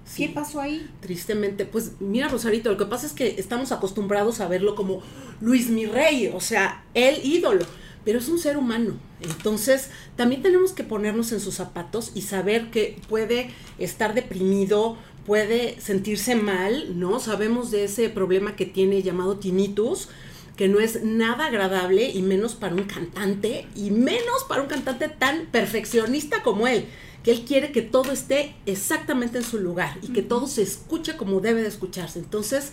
Sí. 0.03 0.25
¿Qué 0.25 0.33
pasó 0.33 0.59
ahí? 0.59 0.89
Tristemente, 0.99 1.65
pues 1.65 1.93
mira 1.99 2.27
Rosarito, 2.27 2.71
lo 2.71 2.77
que 2.77 2.85
pasa 2.87 3.05
es 3.05 3.13
que 3.13 3.35
estamos 3.37 3.71
acostumbrados 3.71 4.41
a 4.41 4.47
verlo 4.47 4.73
como 4.73 5.03
Luis 5.41 5.69
mi 5.69 5.85
rey, 5.85 6.31
o 6.33 6.39
sea, 6.39 6.83
el 6.95 7.23
ídolo, 7.23 7.65
pero 8.03 8.17
es 8.17 8.29
un 8.29 8.39
ser 8.39 8.57
humano. 8.57 8.95
Entonces, 9.21 9.91
también 10.15 10.41
tenemos 10.41 10.73
que 10.73 10.83
ponernos 10.83 11.31
en 11.31 11.39
sus 11.39 11.53
zapatos 11.53 12.11
y 12.15 12.23
saber 12.23 12.71
que 12.71 12.99
puede 13.09 13.51
estar 13.77 14.15
deprimido, 14.15 14.97
puede 15.25 15.79
sentirse 15.81 16.35
mal, 16.35 16.99
¿no? 16.99 17.19
Sabemos 17.19 17.71
de 17.71 17.85
ese 17.85 18.09
problema 18.09 18.55
que 18.55 18.65
tiene 18.65 19.01
llamado 19.01 19.37
tinnitus, 19.37 20.09
que 20.55 20.67
no 20.67 20.79
es 20.79 21.03
nada 21.03 21.47
agradable 21.47 22.09
y 22.09 22.21
menos 22.21 22.55
para 22.55 22.75
un 22.75 22.83
cantante 22.83 23.67
y 23.75 23.91
menos 23.91 24.43
para 24.47 24.61
un 24.61 24.67
cantante 24.67 25.09
tan 25.09 25.47
perfeccionista 25.47 26.43
como 26.43 26.67
él, 26.67 26.85
que 27.23 27.31
él 27.31 27.43
quiere 27.45 27.71
que 27.71 27.81
todo 27.81 28.11
esté 28.11 28.55
exactamente 28.65 29.39
en 29.39 29.43
su 29.43 29.59
lugar 29.59 29.97
y 30.01 30.13
que 30.13 30.21
todo 30.21 30.47
se 30.47 30.61
escuche 30.61 31.17
como 31.17 31.41
debe 31.41 31.61
de 31.61 31.67
escucharse. 31.67 32.19
Entonces, 32.19 32.71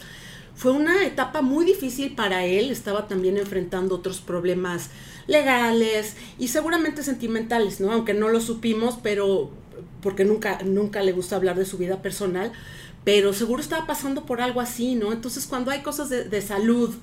fue 0.55 0.73
una 0.73 1.05
etapa 1.05 1.41
muy 1.41 1.65
difícil 1.65 2.15
para 2.15 2.45
él, 2.45 2.71
estaba 2.71 3.09
también 3.09 3.39
enfrentando 3.39 3.97
otros 3.97 4.21
problemas 4.21 4.91
legales 5.27 6.17
y 6.39 6.49
seguramente 6.49 7.03
sentimentales, 7.03 7.81
¿no? 7.81 7.91
Aunque 7.91 8.15
no 8.15 8.29
lo 8.29 8.41
supimos, 8.41 8.99
pero 9.03 9.51
porque 10.03 10.25
nunca, 10.25 10.59
nunca 10.65 11.03
le 11.03 11.13
gusta 11.13 11.37
hablar 11.37 11.57
de 11.57 11.65
su 11.65 11.79
vida 11.79 12.03
personal, 12.03 12.53
pero 13.05 13.33
seguro 13.33 13.63
estaba 13.63 13.87
pasando 13.87 14.27
por 14.27 14.41
algo 14.41 14.61
así, 14.61 14.95
¿no? 14.95 15.13
Entonces 15.13 15.47
cuando 15.47 15.71
hay 15.71 15.81
cosas 15.81 16.11
de, 16.11 16.43
salud, 16.43 16.95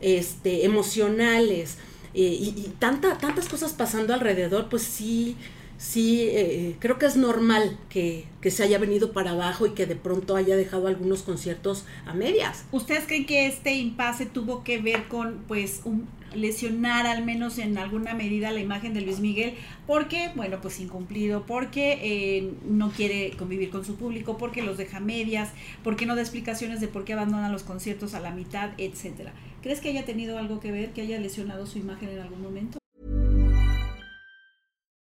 este, 0.00 0.64
emocionales, 0.64 1.78
eh, 2.14 2.36
y, 2.40 2.72
tanta, 2.78 3.18
tantas 3.18 3.48
cosas 3.48 3.74
pasando 3.74 4.14
alrededor, 4.14 4.68
pues 4.70 4.82
sí, 4.82 5.36
sí, 5.76 6.22
eh, 6.22 6.76
creo 6.78 6.98
que 6.98 7.06
es 7.06 7.16
normal 7.16 7.78
que, 7.90 8.26
que, 8.40 8.50
se 8.50 8.62
haya 8.62 8.78
venido 8.78 9.12
para 9.12 9.32
abajo 9.32 9.66
y 9.66 9.70
que 9.70 9.84
de 9.84 9.96
pronto 9.96 10.34
haya 10.34 10.56
dejado 10.56 10.86
algunos 10.86 11.22
conciertos 11.22 11.84
a 12.06 12.14
medias. 12.14 12.64
¿Ustedes 12.72 13.04
creen 13.06 13.26
que 13.26 13.46
este 13.46 13.74
impasse 13.74 14.24
tuvo 14.24 14.64
que 14.64 14.78
ver 14.78 15.08
con, 15.08 15.44
pues, 15.46 15.82
un, 15.84 16.08
lesionar 16.36 17.06
al 17.06 17.24
menos 17.24 17.58
en 17.58 17.78
alguna 17.78 18.14
medida 18.14 18.50
la 18.50 18.60
imagen 18.60 18.94
de 18.94 19.00
Luis 19.00 19.20
Miguel? 19.20 19.54
Porque, 19.86 20.30
bueno, 20.34 20.58
pues 20.60 20.80
incumplido, 20.80 21.44
porque 21.46 21.98
eh, 22.02 22.52
no 22.68 22.90
quiere 22.90 23.32
convivir 23.36 23.70
con 23.70 23.84
su 23.84 23.96
público, 23.96 24.36
porque 24.36 24.62
los 24.62 24.76
deja 24.76 25.00
medias, 25.00 25.50
porque 25.82 26.06
no 26.06 26.14
da 26.14 26.22
explicaciones 26.22 26.80
de 26.80 26.88
por 26.88 27.04
qué 27.04 27.14
abandona 27.14 27.48
los 27.48 27.62
conciertos 27.62 28.14
a 28.14 28.20
la 28.20 28.30
mitad, 28.30 28.70
etcétera. 28.78 29.32
¿Crees 29.62 29.80
que 29.80 29.88
haya 29.88 30.04
tenido 30.04 30.38
algo 30.38 30.60
que 30.60 30.70
ver, 30.70 30.92
que 30.92 31.02
haya 31.02 31.18
lesionado 31.18 31.66
su 31.66 31.78
imagen 31.78 32.10
en 32.10 32.20
algún 32.20 32.42
momento? 32.42 32.78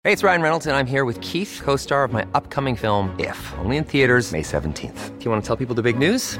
Hey, 0.03 0.13
it's 0.13 0.23
Ryan 0.23 0.41
Reynolds, 0.41 0.67
and 0.67 0.75
I'm 0.77 0.87
here 0.87 1.03
with 1.03 1.19
Keith, 1.19 1.59
co 1.61 1.75
star 1.75 2.05
of 2.05 2.13
my 2.13 2.25
upcoming 2.33 2.77
film, 2.77 3.13
If, 3.19 3.37
only 3.59 3.75
in 3.75 3.83
theaters, 3.83 4.31
May 4.31 4.41
17th. 4.41 5.17
Do 5.19 5.25
you 5.25 5.29
want 5.29 5.43
to 5.43 5.45
tell 5.45 5.57
people 5.57 5.75
the 5.75 5.83
big 5.83 5.99
news? 5.99 6.39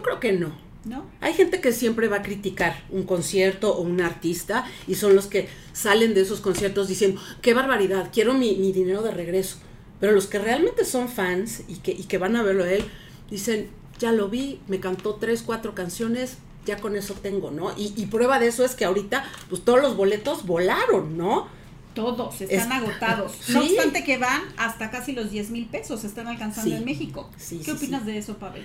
Yo 0.00 0.02
creo 0.02 0.20
que 0.20 0.32
no. 0.32 0.52
¿No? 0.84 1.04
Hay 1.20 1.34
gente 1.34 1.60
que 1.60 1.72
siempre 1.72 2.08
va 2.08 2.16
a 2.16 2.22
criticar 2.22 2.74
un 2.88 3.02
concierto 3.02 3.76
o 3.76 3.82
un 3.82 4.00
artista 4.00 4.64
y 4.88 4.94
son 4.94 5.14
los 5.14 5.26
que 5.26 5.46
salen 5.74 6.14
de 6.14 6.22
esos 6.22 6.40
conciertos 6.40 6.88
diciendo, 6.88 7.20
qué 7.42 7.52
barbaridad, 7.52 8.08
quiero 8.10 8.32
mi, 8.32 8.54
dinero 8.72 9.02
de 9.02 9.10
regreso. 9.10 9.58
Pero 10.00 10.12
los 10.12 10.26
que 10.26 10.38
realmente 10.38 10.86
son 10.86 11.10
fans 11.10 11.64
y 11.68 11.76
que, 11.76 11.92
y 11.92 12.04
que 12.04 12.16
van 12.16 12.34
a 12.34 12.42
verlo 12.42 12.64
a 12.64 12.72
él, 12.72 12.82
dicen, 13.30 13.68
ya 13.98 14.12
lo 14.12 14.30
vi, 14.30 14.60
me 14.68 14.80
cantó 14.80 15.16
tres, 15.16 15.42
cuatro 15.42 15.74
canciones, 15.74 16.38
ya 16.64 16.78
con 16.78 16.96
eso 16.96 17.12
tengo, 17.14 17.50
¿no? 17.50 17.72
Y, 17.76 18.06
prueba 18.06 18.38
de 18.38 18.48
eso 18.48 18.64
es 18.64 18.74
que 18.74 18.86
ahorita, 18.86 19.24
pues 19.50 19.62
todos 19.62 19.82
los 19.82 19.96
boletos 19.96 20.46
volaron, 20.46 21.18
¿no? 21.18 21.48
Todos 21.94 22.40
están 22.40 22.72
agotados. 22.72 23.32
No 23.48 23.60
obstante 23.60 24.04
que 24.04 24.16
van 24.16 24.42
hasta 24.56 24.90
casi 24.90 25.12
los 25.12 25.30
10 25.30 25.50
mil 25.50 25.66
pesos, 25.66 26.00
se 26.00 26.06
están 26.06 26.28
alcanzando 26.28 26.74
en 26.74 26.84
México. 26.84 27.28
¿Qué 27.64 27.72
opinas 27.72 28.06
de 28.06 28.16
eso, 28.16 28.38
Pavel? 28.38 28.64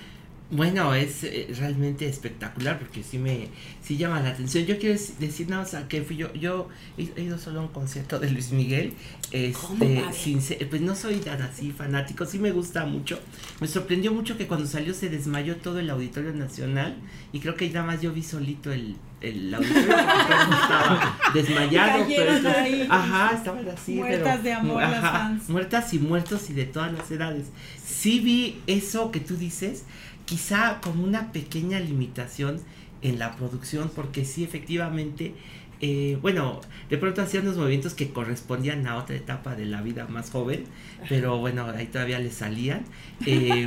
Bueno, 0.52 0.94
es 0.94 1.24
eh, 1.24 1.48
realmente 1.58 2.08
espectacular 2.08 2.78
porque 2.78 3.02
sí 3.02 3.18
me 3.18 3.50
sí 3.82 3.98
llama 3.98 4.22
la 4.22 4.30
atención. 4.30 4.66
Yo 4.66 4.78
quiero 4.78 5.00
decir 5.20 5.50
nada 5.50 5.64
más 5.64 5.76
que 5.86 6.04
fui 6.04 6.18
yo 6.18 6.32
yo 6.34 6.70
he 6.98 7.22
ido 7.22 7.40
solo 7.40 7.62
a 7.62 7.64
un 7.64 7.70
concierto 7.70 8.20
de 8.20 8.30
Luis 8.30 8.52
Miguel. 8.52 8.94
Este, 9.32 10.06
sin 10.14 10.40
pues 10.70 10.82
no 10.82 10.96
soy 10.96 11.16
tan 11.16 11.42
así 11.42 11.72
fanático, 11.72 12.26
sí 12.28 12.38
me 12.38 12.52
gusta 12.52 12.86
mucho. 12.86 13.20
Me 13.60 13.68
sorprendió 13.68 14.14
mucho 14.14 14.38
que 14.38 14.46
cuando 14.46 14.68
salió 14.68 14.94
se 14.94 15.10
desmayó 15.10 15.56
todo 15.58 15.80
el 15.80 15.90
Auditorio 15.90 16.32
Nacional 16.32 16.96
y 17.34 17.40
creo 17.40 17.56
que 17.56 17.68
nada 17.70 17.88
más 17.88 18.02
yo 18.02 18.14
vi 18.14 18.22
solito 18.22 18.72
el 18.72 18.96
el 19.22 19.54
auditorio 19.54 19.92
estaba 19.92 21.18
desmayado, 21.34 22.06
pero 22.08 22.50
ajá, 22.90 23.36
estaban 23.36 23.68
así, 23.70 23.96
muertas 23.96 24.44
de 24.44 24.54
amor 24.54 24.82
las 24.82 25.02
fans. 25.02 25.50
muertas 25.50 25.94
y 25.94 26.00
muertos 26.00 26.50
y 26.50 26.54
de 26.54 26.66
todas 26.66 26.94
las 26.94 27.10
edades. 27.10 27.48
Sí 27.84 28.20
vi 28.20 28.62
eso 28.68 29.12
que 29.12 29.20
tú 29.20 29.36
dices 29.36 29.84
quizá 30.26 30.80
como 30.82 31.04
una 31.04 31.32
pequeña 31.32 31.80
limitación 31.80 32.62
en 33.02 33.20
la 33.20 33.36
producción, 33.36 33.92
porque 33.94 34.26
sí, 34.26 34.44
efectivamente, 34.44 35.34
eh, 35.82 36.18
bueno, 36.22 36.62
de 36.90 36.98
pronto 36.98 37.22
hacían 37.22 37.44
unos 37.44 37.58
movimientos 37.58 37.94
que 37.94 38.10
correspondían 38.10 38.88
a 38.88 38.96
otra 38.96 39.16
etapa 39.16 39.56
de 39.56 39.66
la 39.66 39.82
vida 39.82 40.08
más 40.08 40.32
joven, 40.32 40.64
pero 41.10 41.38
bueno, 41.38 41.68
ahí 41.76 41.88
todavía 41.88 42.18
le 42.20 42.32
salían 42.32 42.86
eh, 43.26 43.66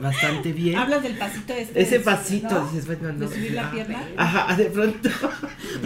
bastante 0.00 0.52
bien. 0.52 0.76
Hablas 0.76 1.02
del 1.02 1.16
pasito 1.18 1.52
este. 1.52 1.82
Ese 1.82 2.00
pasito, 2.00 2.66
dices, 2.66 2.86
bueno, 2.86 3.12
no. 3.12 3.28
De 3.28 3.34
subir 3.34 3.52
la 3.52 3.70
pierna. 3.70 4.02
Ajá, 4.16 4.56
de 4.56 4.64
pronto. 4.66 5.10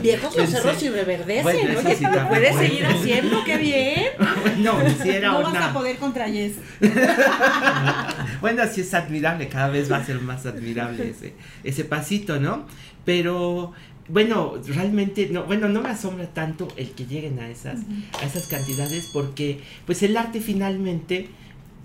Viejos 0.01 0.37
los 0.37 0.49
cerros 0.49 0.83
y 0.83 0.89
reverdecen, 0.89 1.43
bueno, 1.43 1.81
Oye, 1.81 1.97
sí 1.97 2.05
lo 2.05 2.29
puedes 2.29 2.57
seguir 2.57 2.87
haciendo, 2.87 3.45
qué 3.45 3.59
bien. 3.59 4.05
no, 4.59 4.79
si 5.03 5.11
era 5.11 5.33
no 5.33 5.41
una... 5.41 5.51
vas 5.51 5.71
a 5.71 5.73
poder 5.73 5.97
contra 5.97 6.29
Yes. 6.29 6.55
bueno, 8.45 8.63
sí 8.71 8.83
es 8.83 8.93
admirable, 8.93 9.49
cada 9.49 9.71
vez 9.71 9.91
va 9.91 9.97
a 9.97 10.05
ser 10.05 10.21
más 10.21 10.45
admirable 10.45 11.09
ese, 11.09 11.33
ese 11.63 11.83
pasito, 11.83 12.39
¿no? 12.39 12.67
Pero 13.07 13.73
bueno, 14.09 14.57
realmente 14.67 15.31
no, 15.31 15.45
bueno, 15.45 15.67
no 15.71 15.81
me 15.81 15.89
asombra 15.89 16.27
tanto 16.27 16.69
el 16.77 16.91
que 16.91 17.07
lleguen 17.07 17.39
a 17.39 17.49
esas, 17.49 17.81
a 18.21 18.27
esas 18.27 18.47
cantidades 18.49 19.09
porque 19.15 19.61
pues 19.87 20.03
el 20.03 20.15
arte 20.19 20.43
finalmente 20.43 21.29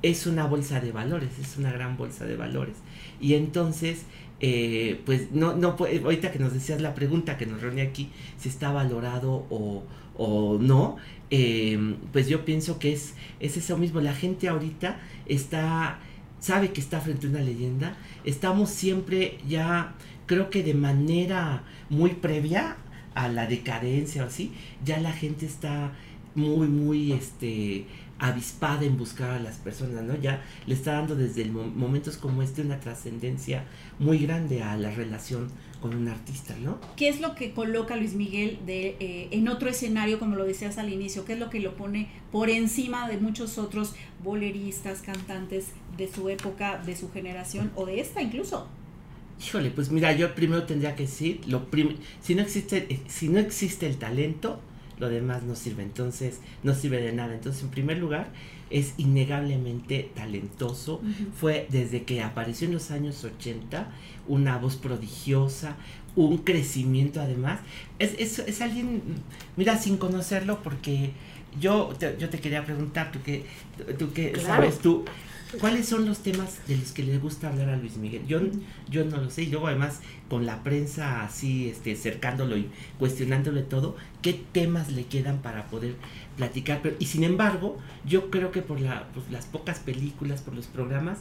es 0.01 0.27
una 0.27 0.47
bolsa 0.47 0.81
de 0.81 0.91
valores, 0.91 1.29
es 1.39 1.55
una 1.55 1.71
gran 1.71 1.95
bolsa 1.95 2.25
de 2.25 2.35
valores. 2.35 2.75
Y 3.21 3.35
entonces, 3.35 4.01
eh, 4.41 4.99
pues 5.05 5.31
no, 5.31 5.55
no 5.55 5.77
ahorita 5.79 6.33
que 6.33 6.39
nos 6.39 6.53
decías 6.53 6.81
la 6.81 6.93
pregunta 6.93 7.37
que 7.37 7.45
nos 7.45 7.61
reúne 7.61 7.83
aquí, 7.83 8.09
si 8.37 8.49
está 8.49 8.73
valorado 8.73 9.45
o, 9.49 9.85
o 10.17 10.57
no, 10.59 10.97
em, 11.29 11.95
pues 12.11 12.27
yo 12.27 12.43
pienso 12.43 12.79
que 12.79 12.91
es, 12.91 13.13
es 13.39 13.55
eso 13.55 13.77
mismo, 13.77 14.01
la 14.01 14.13
gente 14.13 14.49
ahorita 14.49 14.99
está, 15.25 15.99
sabe 16.39 16.71
que 16.71 16.81
está 16.81 16.99
frente 17.01 17.27
a 17.27 17.29
una 17.29 17.41
leyenda, 17.41 17.97
estamos 18.23 18.69
siempre 18.69 19.39
ya 19.47 19.95
creo 20.25 20.49
que 20.49 20.63
de 20.63 20.73
manera 20.73 21.63
muy 21.89 22.11
previa 22.11 22.77
a 23.15 23.27
la 23.27 23.47
decadencia 23.47 24.23
o 24.23 24.27
así, 24.27 24.53
ya 24.85 24.99
la 24.99 25.11
gente 25.11 25.45
está 25.45 25.91
muy, 26.35 26.67
muy, 26.67 27.11
este, 27.11 27.85
avispada 28.19 28.83
en 28.83 28.97
buscar 28.97 29.31
a 29.31 29.39
las 29.39 29.57
personas, 29.57 30.03
¿no? 30.03 30.15
Ya 30.15 30.43
le 30.67 30.73
está 30.73 30.93
dando 30.93 31.15
desde 31.15 31.45
momentos 31.45 32.17
como 32.17 32.43
este 32.43 32.61
una 32.61 32.79
trascendencia 32.79 33.63
muy 33.97 34.19
grande 34.19 34.61
a 34.61 34.75
la 34.77 34.91
relación 34.91 35.49
con 35.81 35.95
un 35.95 36.09
artista, 36.09 36.55
¿no? 36.61 36.79
¿Qué 36.97 37.07
es 37.07 37.21
lo 37.21 37.35
que 37.35 37.53
coloca 37.53 37.95
Luis 37.95 38.13
Miguel 38.13 38.59
de, 38.65 38.97
eh, 38.99 39.29
en 39.31 39.47
otro 39.47 39.69
escenario, 39.69 40.19
como 40.19 40.35
lo 40.35 40.43
decías 40.43 40.77
al 40.77 40.91
inicio? 40.91 41.23
¿Qué 41.23 41.33
es 41.33 41.39
lo 41.39 41.49
que 41.49 41.61
lo 41.61 41.75
pone 41.75 42.09
por 42.31 42.49
encima 42.49 43.07
de 43.07 43.17
muchos 43.17 43.57
otros 43.57 43.93
boleristas, 44.21 45.01
cantantes 45.01 45.67
de 45.97 46.11
su 46.11 46.29
época, 46.29 46.77
de 46.85 46.97
su 46.97 47.11
generación 47.11 47.71
o 47.75 47.85
de 47.85 48.01
esta 48.01 48.21
incluso? 48.21 48.67
Híjole, 49.41 49.71
pues 49.71 49.89
mira, 49.89 50.11
yo 50.11 50.35
primero 50.35 50.63
tendría 50.63 50.95
que 50.95 51.03
decir, 51.03 51.39
lo 51.47 51.65
si 52.21 52.35
no 52.35 52.41
existe, 52.41 52.87
eh, 52.89 52.99
si 53.07 53.29
no 53.29 53.39
existe 53.39 53.87
el 53.87 53.97
talento, 53.97 54.59
lo 54.99 55.09
demás 55.09 55.43
no 55.43 55.55
sirve, 55.55 55.83
entonces 55.83 56.39
no 56.63 56.73
sirve 56.75 57.01
de 57.01 57.13
nada. 57.13 57.33
Entonces, 57.33 57.63
en 57.63 57.69
primer 57.69 57.97
lugar, 57.97 58.27
es 58.69 58.93
innegablemente 58.97 60.11
talentoso. 60.15 61.01
Fue 61.39 61.67
desde 61.69 62.03
que 62.03 62.21
apareció 62.21 62.67
en 62.67 62.73
los 62.73 62.91
años 62.91 63.23
80 63.23 63.87
una 64.27 64.57
voz 64.57 64.75
prodigiosa, 64.75 65.75
un 66.15 66.39
crecimiento 66.39 67.21
además. 67.21 67.59
Es, 67.97 68.13
es, 68.19 68.39
es 68.39 68.61
alguien, 68.61 69.01
mira, 69.55 69.77
sin 69.77 69.97
conocerlo, 69.97 70.61
porque 70.61 71.11
yo 71.59 71.93
te, 71.97 72.15
yo 72.19 72.29
te 72.29 72.39
quería 72.39 72.63
preguntar, 72.65 73.11
tú 73.11 73.21
que, 73.23 73.45
tú 73.97 74.11
que 74.13 74.31
Claro. 74.33 74.47
sabes, 74.47 74.79
tú, 74.79 75.05
¿cuáles 75.59 75.87
son 75.87 76.05
los 76.05 76.19
temas 76.19 76.59
de 76.67 76.77
los 76.77 76.91
que 76.91 77.03
le 77.03 77.17
gusta 77.17 77.49
hablar 77.49 77.69
a 77.69 77.77
Luis 77.77 77.97
Miguel? 77.97 78.25
Yo, 78.27 78.39
yo 78.89 79.05
no 79.05 79.17
lo 79.17 79.29
sé, 79.29 79.43
y 79.43 79.47
luego 79.47 79.67
además 79.67 79.99
con 80.29 80.45
la 80.45 80.63
prensa 80.63 81.23
así, 81.23 81.69
este, 81.69 81.95
cercándolo 81.95 82.57
y 82.57 82.69
cuestionándole 82.99 83.61
todo, 83.63 83.95
¿qué 84.21 84.33
temas 84.51 84.91
le 84.91 85.05
quedan 85.05 85.39
para 85.39 85.67
poder 85.67 85.95
platicar? 86.37 86.81
Pero, 86.83 86.95
y 86.99 87.05
sin 87.07 87.23
embargo, 87.23 87.77
yo 88.05 88.29
creo 88.29 88.51
que 88.51 88.61
por 88.61 88.79
la, 88.79 89.07
pues, 89.13 89.29
las 89.31 89.45
pocas 89.45 89.79
películas, 89.79 90.41
por 90.41 90.53
los 90.53 90.67
programas, 90.67 91.19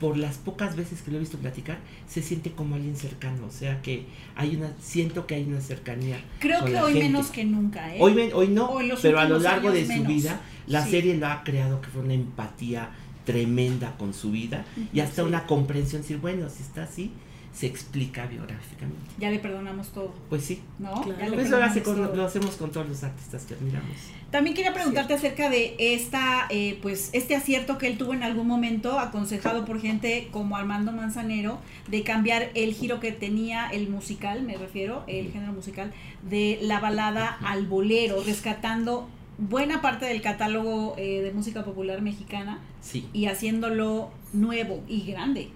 por 0.00 0.18
las 0.18 0.36
pocas 0.36 0.76
veces 0.76 1.00
que 1.00 1.10
lo 1.10 1.16
he 1.16 1.20
visto 1.20 1.38
platicar, 1.38 1.78
se 2.06 2.22
siente 2.22 2.52
como 2.52 2.74
alguien 2.74 2.96
cercano, 2.96 3.46
o 3.46 3.50
sea 3.50 3.80
que 3.80 4.04
hay 4.36 4.54
una, 4.56 4.72
siento 4.78 5.26
que 5.26 5.34
hay 5.36 5.44
una 5.44 5.60
cercanía. 5.62 6.22
Creo 6.38 6.58
con 6.60 6.68
que 6.68 6.74
la 6.74 6.84
hoy 6.84 6.92
gente. 6.92 7.06
menos 7.08 7.26
que 7.28 7.44
nunca, 7.46 7.94
¿eh? 7.94 7.98
Hoy, 8.00 8.30
hoy 8.34 8.48
no, 8.48 8.68
Hoy 8.70 8.92
pero 9.00 9.18
a 9.20 9.24
lo 9.24 9.38
largo 9.38 9.70
de 9.70 9.86
su 9.86 10.04
vida, 10.04 10.42
la 10.66 10.84
Sí. 10.84 10.90
serie 10.90 11.16
lo 11.16 11.26
ha 11.28 11.42
creado 11.44 11.80
que 11.80 11.88
fue 11.88 12.02
una 12.02 12.12
empatía 12.14 12.90
tremenda 13.26 13.94
con 13.98 14.14
su 14.14 14.30
vida 14.30 14.64
y 14.94 15.00
hasta 15.00 15.22
sí. 15.22 15.28
una 15.28 15.46
comprensión, 15.46 16.00
decir, 16.00 16.16
bueno, 16.18 16.48
si 16.48 16.62
está 16.62 16.84
así, 16.84 17.10
se 17.52 17.66
explica 17.66 18.26
biográficamente. 18.26 19.00
Ya 19.18 19.30
le 19.30 19.38
perdonamos 19.38 19.88
todo, 19.88 20.12
Pues 20.28 20.44
sí, 20.44 20.60
¿no? 20.78 21.00
Claro. 21.02 21.18
Ya 21.18 21.28
le 21.30 21.42
eso 21.42 21.58
lo, 21.58 21.64
hace 21.64 21.80
perdonamos 21.80 21.84
con- 21.84 22.06
todo. 22.08 22.16
lo 22.16 22.24
hacemos 22.26 22.56
con 22.56 22.70
todos 22.70 22.88
los 22.88 23.02
artistas 23.02 23.44
que 23.44 23.54
admiramos. 23.54 23.90
También 24.30 24.54
quería 24.54 24.74
preguntarte 24.74 25.14
acerca 25.14 25.48
de 25.48 25.74
esta, 25.78 26.46
eh, 26.50 26.78
pues, 26.82 27.08
este 27.14 27.34
acierto 27.34 27.78
que 27.78 27.86
él 27.86 27.96
tuvo 27.96 28.12
en 28.12 28.22
algún 28.24 28.46
momento, 28.46 28.98
aconsejado 28.98 29.64
por 29.64 29.80
gente 29.80 30.28
como 30.32 30.56
Armando 30.58 30.92
Manzanero, 30.92 31.58
de 31.88 32.02
cambiar 32.02 32.50
el 32.54 32.74
giro 32.74 33.00
que 33.00 33.12
tenía 33.12 33.68
el 33.68 33.88
musical, 33.88 34.42
me 34.42 34.56
refiero, 34.58 35.04
el 35.06 35.32
género 35.32 35.52
musical, 35.54 35.92
de 36.28 36.58
la 36.60 36.80
balada 36.80 37.38
al 37.42 37.66
bolero, 37.66 38.22
rescatando 38.22 39.08
buena 39.38 39.82
parte 39.82 40.06
del 40.06 40.22
catálogo 40.22 40.94
eh, 40.98 41.20
de 41.22 41.32
música 41.32 41.64
popular 41.64 42.00
mexicana 42.02 42.60
Sí. 42.80 43.06
y 43.12 43.26
haciéndolo 43.26 44.10
nuevo 44.32 44.82
y 44.88 45.02
grande. 45.02 45.48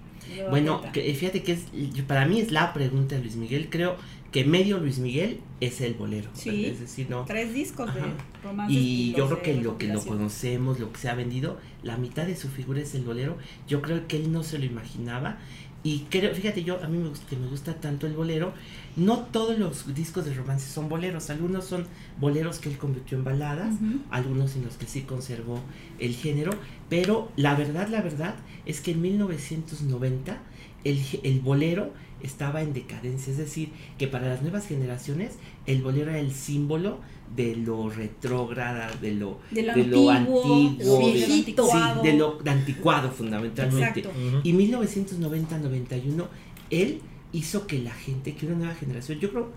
Bueno, 0.51 0.83
que, 0.93 1.13
fíjate 1.15 1.43
que 1.43 1.53
es, 1.53 1.65
yo- 1.95 2.05
para 2.07 2.27
mí 2.27 2.41
es 2.41 2.53
la 2.53 2.73
pregunta 2.73 3.17
de 3.17 3.23
Luis 3.23 3.37
Miguel. 3.37 3.69
Creo 3.71 3.97
que 4.31 4.45
medio 4.45 4.79
Luis 4.79 4.99
Miguel 4.99 5.41
es 5.61 5.81
el 5.81 5.95
bolero. 5.95 6.31
Sí. 6.35 6.67
Es 6.67 6.79
decir, 6.79 7.09
no. 7.11 7.25
Tres 7.25 7.53
discos 7.53 7.93
de 7.95 8.03
romances. 8.45 8.77
Y 8.77 9.13
yo 9.13 9.29
los 9.29 9.39
creo 9.39 9.43
que 9.43 9.63
lo 9.63 9.79
que 9.79 9.89
lo 9.89 10.01
conocemos, 10.05 10.79
lo 10.79 10.93
que 10.93 10.99
se 11.01 11.09
ha 11.09 11.15
vendido, 11.15 11.59
la 11.83 11.97
mitad 11.97 12.27
de 12.27 12.37
su 12.37 12.49
figura 12.49 12.81
es 12.81 12.95
el 12.95 13.03
bolero. 13.03 13.39
Yo 13.67 13.83
creo 13.83 14.07
que 14.07 14.19
él 14.19 14.31
no 14.31 14.45
se 14.45 14.59
lo 14.59 14.67
imaginaba. 14.67 15.39
Y 15.83 16.01
creo, 16.11 16.35
fíjate, 16.35 16.63
yo 16.63 16.83
a 16.83 16.89
mí 16.89 16.99
me 16.99 17.09
gusta, 17.09 17.27
que 17.27 17.37
me 17.37 17.47
gusta 17.47 17.75
tanto 17.75 18.07
el 18.07 18.13
bolero. 18.13 18.53
No 18.97 19.21
todos 19.21 19.59
los 19.59 19.95
discos 19.95 20.27
de 20.27 20.35
romance 20.35 20.71
son 20.71 20.89
boleros. 20.91 21.31
Algunos 21.31 21.65
son 21.65 21.87
boleros 22.19 22.59
que 22.59 22.69
él 22.69 22.77
convirtió 22.77 23.17
en 23.17 23.25
baladas, 23.25 23.77
algunos 24.11 24.57
en 24.57 24.65
los 24.65 24.75
que 24.75 24.87
sí 24.87 25.03
conservó 25.03 25.61
el 25.99 26.15
género. 26.15 26.53
Pero 26.91 27.31
la 27.37 27.55
verdad, 27.55 27.89
la 27.89 28.03
verdad 28.03 28.35
es 28.67 28.83
que 28.83 28.91
en 28.91 29.01
1990 29.01 30.39
el, 30.85 31.01
el 31.23 31.41
bolero 31.41 31.93
estaba 32.23 32.61
en 32.61 32.75
decadencia. 32.75 33.31
Es 33.31 33.39
decir, 33.39 33.71
que 33.97 34.07
para 34.07 34.29
las 34.29 34.43
nuevas 34.43 34.67
generaciones 34.67 35.37
el 35.67 35.83
bolero 35.83 36.11
era 36.11 36.21
el 36.21 36.33
símbolo 36.33 37.01
de 37.35 37.57
lo 37.57 37.89
retrógrada, 37.89 38.91
de 39.01 39.13
lo, 39.13 39.39
De 39.51 39.63
lo 39.63 39.75
de 39.75 39.87
lo 39.87 40.11
antiguo, 40.11 40.43
antiguo, 40.43 41.01
sí, 41.01 41.13
de, 41.13 41.21
lo 41.21 41.27
sí, 41.27 41.33
anticuado. 41.33 42.03
de 42.03 42.13
lo 42.15 42.39
anticuado 42.47 43.11
fundamentalmente. 43.11 44.01
Exacto. 44.01 44.11
Y 44.43 44.53
1990-91, 44.53 46.27
él 46.71 47.01
hizo 47.33 47.67
que 47.67 47.79
la 47.79 47.93
gente, 47.93 48.35
que 48.35 48.47
una 48.47 48.57
nueva 48.57 48.75
generación, 48.75 49.21
yo 49.21 49.31
creo, 49.31 49.49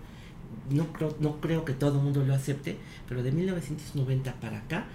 no 0.70 0.92
creo, 0.92 1.16
no 1.20 1.40
creo 1.40 1.64
que 1.64 1.72
todo 1.72 1.98
el 1.98 2.04
mundo 2.04 2.24
lo 2.24 2.34
acepte, 2.34 2.76
pero 3.08 3.22
de 3.22 3.32
1990 3.32 4.34
para 4.40 4.58
acá, 4.58 4.86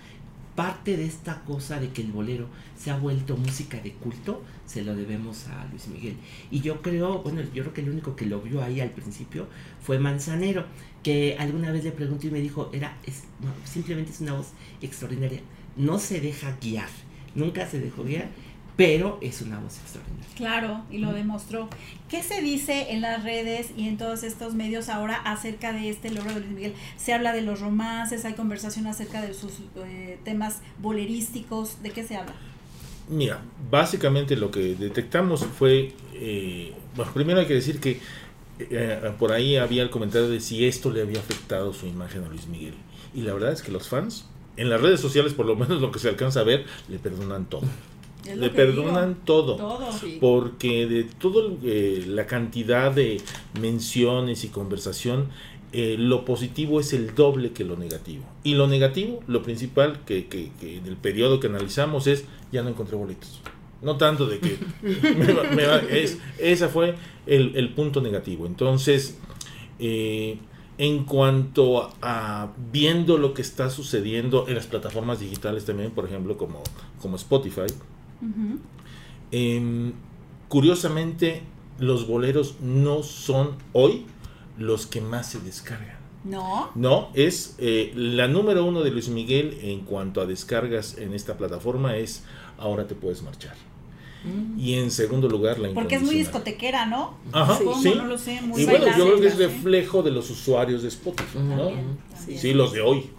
parte 0.60 0.98
de 0.98 1.06
esta 1.06 1.40
cosa 1.46 1.80
de 1.80 1.88
que 1.92 2.02
el 2.02 2.12
bolero 2.12 2.46
se 2.78 2.92
ha 2.92 2.98
vuelto 2.98 3.38
música 3.38 3.80
de 3.80 3.94
culto, 3.94 4.44
se 4.66 4.82
lo 4.82 4.94
debemos 4.94 5.48
a 5.48 5.66
Luis 5.72 5.88
Miguel. 5.88 6.18
Y 6.52 6.60
yo 6.60 6.82
creo, 6.82 7.20
bueno, 7.20 7.40
yo 7.54 7.64
creo 7.64 7.74
que 7.74 7.80
el 7.80 7.90
único 7.90 8.18
que 8.18 8.26
lo 8.26 8.42
vio 8.42 8.62
ahí 8.62 8.82
al 8.82 8.90
principio 8.90 9.48
fue 9.82 10.00
Manzanero, 10.00 10.66
que 11.02 11.38
alguna 11.40 11.72
vez 11.72 11.86
le 11.86 11.94
pregunté 11.94 12.28
y 12.28 12.32
me 12.32 12.42
dijo, 12.42 12.70
era, 12.74 12.98
simplemente 13.64 14.12
es 14.12 14.20
una 14.20 14.34
voz 14.34 14.48
extraordinaria, 14.82 15.40
no 15.78 15.98
se 15.98 16.20
deja 16.20 16.58
guiar, 16.60 16.90
nunca 17.36 17.66
se 17.66 17.80
dejó 17.80 18.04
guiar, 18.04 18.28
pero 18.80 19.18
es 19.20 19.42
una 19.42 19.60
voz 19.60 19.78
extraordinaria. 19.78 20.26
Claro, 20.38 20.86
y 20.90 21.00
lo 21.00 21.12
demostró. 21.12 21.68
¿Qué 22.08 22.24
se 22.24 22.42
dice 22.42 22.92
en 22.92 23.02
las 23.02 23.26
redes 23.26 23.72
y 23.76 23.90
en 23.90 23.98
todos 23.98 24.24
estos 24.24 24.54
medios 24.54 24.88
ahora 24.88 25.18
acerca 25.18 25.74
de 25.74 25.90
este 25.90 26.12
logro 26.12 26.34
de 26.34 26.40
Luis 26.40 26.52
Miguel? 26.54 26.74
Se 26.96 27.12
habla 27.12 27.34
de 27.34 27.42
los 27.42 27.60
romances, 27.60 28.24
hay 28.24 28.36
conversación 28.36 28.88
acerca 28.88 29.22
de 29.22 29.34
sus 29.34 29.52
eh, 29.86 30.18
temas 30.24 30.62
bolerísticos, 30.78 31.84
¿de 31.84 31.90
qué 31.90 32.06
se 32.06 32.16
habla? 32.16 32.34
Mira, 33.10 33.42
básicamente 33.70 34.38
lo 34.38 34.50
que 34.50 34.76
detectamos 34.76 35.46
fue, 35.46 35.92
eh, 36.14 36.74
bueno, 36.96 37.12
primero 37.12 37.42
hay 37.42 37.48
que 37.48 37.56
decir 37.56 37.82
que 37.82 38.00
eh, 38.60 39.12
por 39.20 39.34
ahí 39.34 39.58
había 39.58 39.84
el 39.84 39.90
comentario 39.90 40.30
de 40.30 40.40
si 40.40 40.66
esto 40.66 40.90
le 40.90 41.02
había 41.02 41.20
afectado 41.20 41.74
su 41.74 41.86
imagen 41.86 42.24
a 42.24 42.30
Luis 42.30 42.48
Miguel. 42.48 42.76
Y 43.14 43.24
la 43.24 43.34
verdad 43.34 43.52
es 43.52 43.62
que 43.62 43.74
los 43.74 43.90
fans, 43.90 44.30
en 44.56 44.70
las 44.70 44.80
redes 44.80 45.02
sociales 45.02 45.34
por 45.34 45.46
lo 45.46 45.58
menos 45.58 45.82
lo 45.82 45.92
que 45.92 46.00
se 46.00 46.08
alcanza 46.08 46.40
a 46.40 46.44
ver, 46.44 46.66
le 46.88 46.98
perdonan 46.98 47.44
todo. 47.44 47.64
Le 48.36 48.50
perdonan 48.50 49.10
digo. 49.14 49.22
todo. 49.26 49.56
Todo. 49.56 49.92
Sí. 49.92 50.18
Porque 50.20 50.86
de 50.88 51.04
toda 51.06 51.44
la 52.08 52.26
cantidad 52.28 52.92
de 52.92 53.22
menciones 53.60 54.44
y 54.44 54.50
conversación, 54.50 55.28
eh, 55.72 55.96
lo 55.98 56.26
positivo 56.26 56.80
es 56.80 56.94
el 56.94 57.16
doble 57.16 57.52
que 57.52 57.64
lo 57.64 57.78
negativo. 57.78 58.24
Y 58.44 58.56
lo 58.56 58.68
negativo, 58.68 59.22
lo 59.28 59.42
principal 59.44 60.00
que, 60.06 60.28
que, 60.28 60.52
que 60.60 60.78
en 60.78 60.86
el 60.88 60.98
periodo 60.98 61.40
que 61.40 61.48
analizamos 61.48 62.08
es, 62.08 62.26
ya 62.52 62.62
no 62.64 62.70
encontré 62.70 62.96
boletos. 62.98 63.40
No 63.82 63.96
tanto 63.98 64.26
de 64.26 64.40
que... 64.40 64.58
me 65.16 65.34
va- 65.34 65.44
me 65.44 65.66
va- 65.66 65.78
es, 65.90 66.18
esa 66.40 66.68
fue 66.70 66.96
el, 67.26 67.54
el 67.56 67.70
punto 67.74 68.02
negativo. 68.02 68.46
Entonces, 68.46 69.18
eh, 69.80 70.38
en 70.78 71.04
cuanto 71.06 71.90
a 72.02 72.52
viendo 72.72 73.18
lo 73.18 73.34
que 73.34 73.42
está 73.42 73.70
sucediendo 73.70 74.48
en 74.48 74.56
las 74.56 74.66
plataformas 74.68 75.20
digitales 75.20 75.66
también, 75.66 75.92
por 75.92 76.06
ejemplo, 76.06 76.38
como, 76.38 76.62
como 77.02 77.16
Spotify, 77.16 77.62
Em, 79.32 79.94
curiosamente, 80.48 81.44
los 81.78 82.08
boleros 82.08 82.56
no 82.62 83.04
son 83.04 83.56
hoy 83.74 84.06
los 84.58 84.88
que 84.88 85.02
más 85.02 85.28
se 85.30 85.40
descargan. 85.40 85.98
No. 86.24 86.70
No, 86.76 87.10
es 87.14 87.56
eh, 87.60 87.94
la 87.96 88.28
número 88.28 88.66
uno 88.66 88.82
de 88.82 88.92
Luis 88.92 89.08
Miguel 89.08 89.58
en 89.62 89.82
cuanto 89.82 90.20
a 90.20 90.26
descargas 90.26 90.98
en 90.98 91.14
esta 91.14 91.38
plataforma 91.38 91.96
es 91.96 92.24
Ahora 92.58 92.86
te 92.88 92.94
puedes 92.94 93.22
marchar. 93.24 93.56
Y 94.58 94.74
en 94.74 94.92
segundo 94.92 95.30
lugar, 95.30 95.60
la 95.60 95.74
Porque 95.74 95.96
es 95.96 96.02
muy 96.02 96.16
discotequera, 96.16 96.86
¿no? 96.86 97.14
Ajá, 97.32 97.58
Supongo, 97.58 97.82
sí. 97.82 97.94
no 97.96 98.06
lo 98.06 98.18
sé, 98.18 98.42
muy 98.42 98.62
Y 98.62 98.66
bueno, 98.66 98.86
yo 98.98 99.06
creo 99.06 99.22
que 99.22 99.28
es 99.28 99.36
¿sí? 99.36 99.40
reflejo 99.40 100.04
de 100.04 100.12
los 100.12 100.30
usuarios 100.30 100.82
de 100.82 100.90
Spotify, 100.90 101.38
¿no? 101.40 101.68
También, 101.68 101.98
también. 102.14 102.40
Sí, 102.40 102.54
los 102.54 102.74
de 102.74 102.82
hoy. 102.82 103.10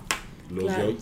Los 0.50 0.64
Claro. 0.64 0.82
de 0.82 0.88
hoy. 0.90 0.96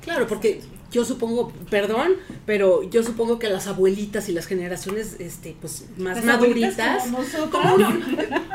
Claro, 0.00 0.26
porque 0.26 0.60
yo 0.94 1.04
supongo, 1.04 1.52
perdón, 1.70 2.12
pero 2.46 2.88
yo 2.88 3.02
supongo 3.02 3.38
que 3.40 3.48
las 3.50 3.66
abuelitas 3.66 4.28
y 4.28 4.32
las 4.32 4.46
generaciones, 4.46 5.16
este, 5.18 5.56
pues 5.60 5.86
más 5.98 6.16
Las 6.16 6.24
maduritas. 6.24 7.02
como 7.02 7.18
nosotros. 7.18 7.48
¿Cómo 7.50 7.76
no? 7.78 7.88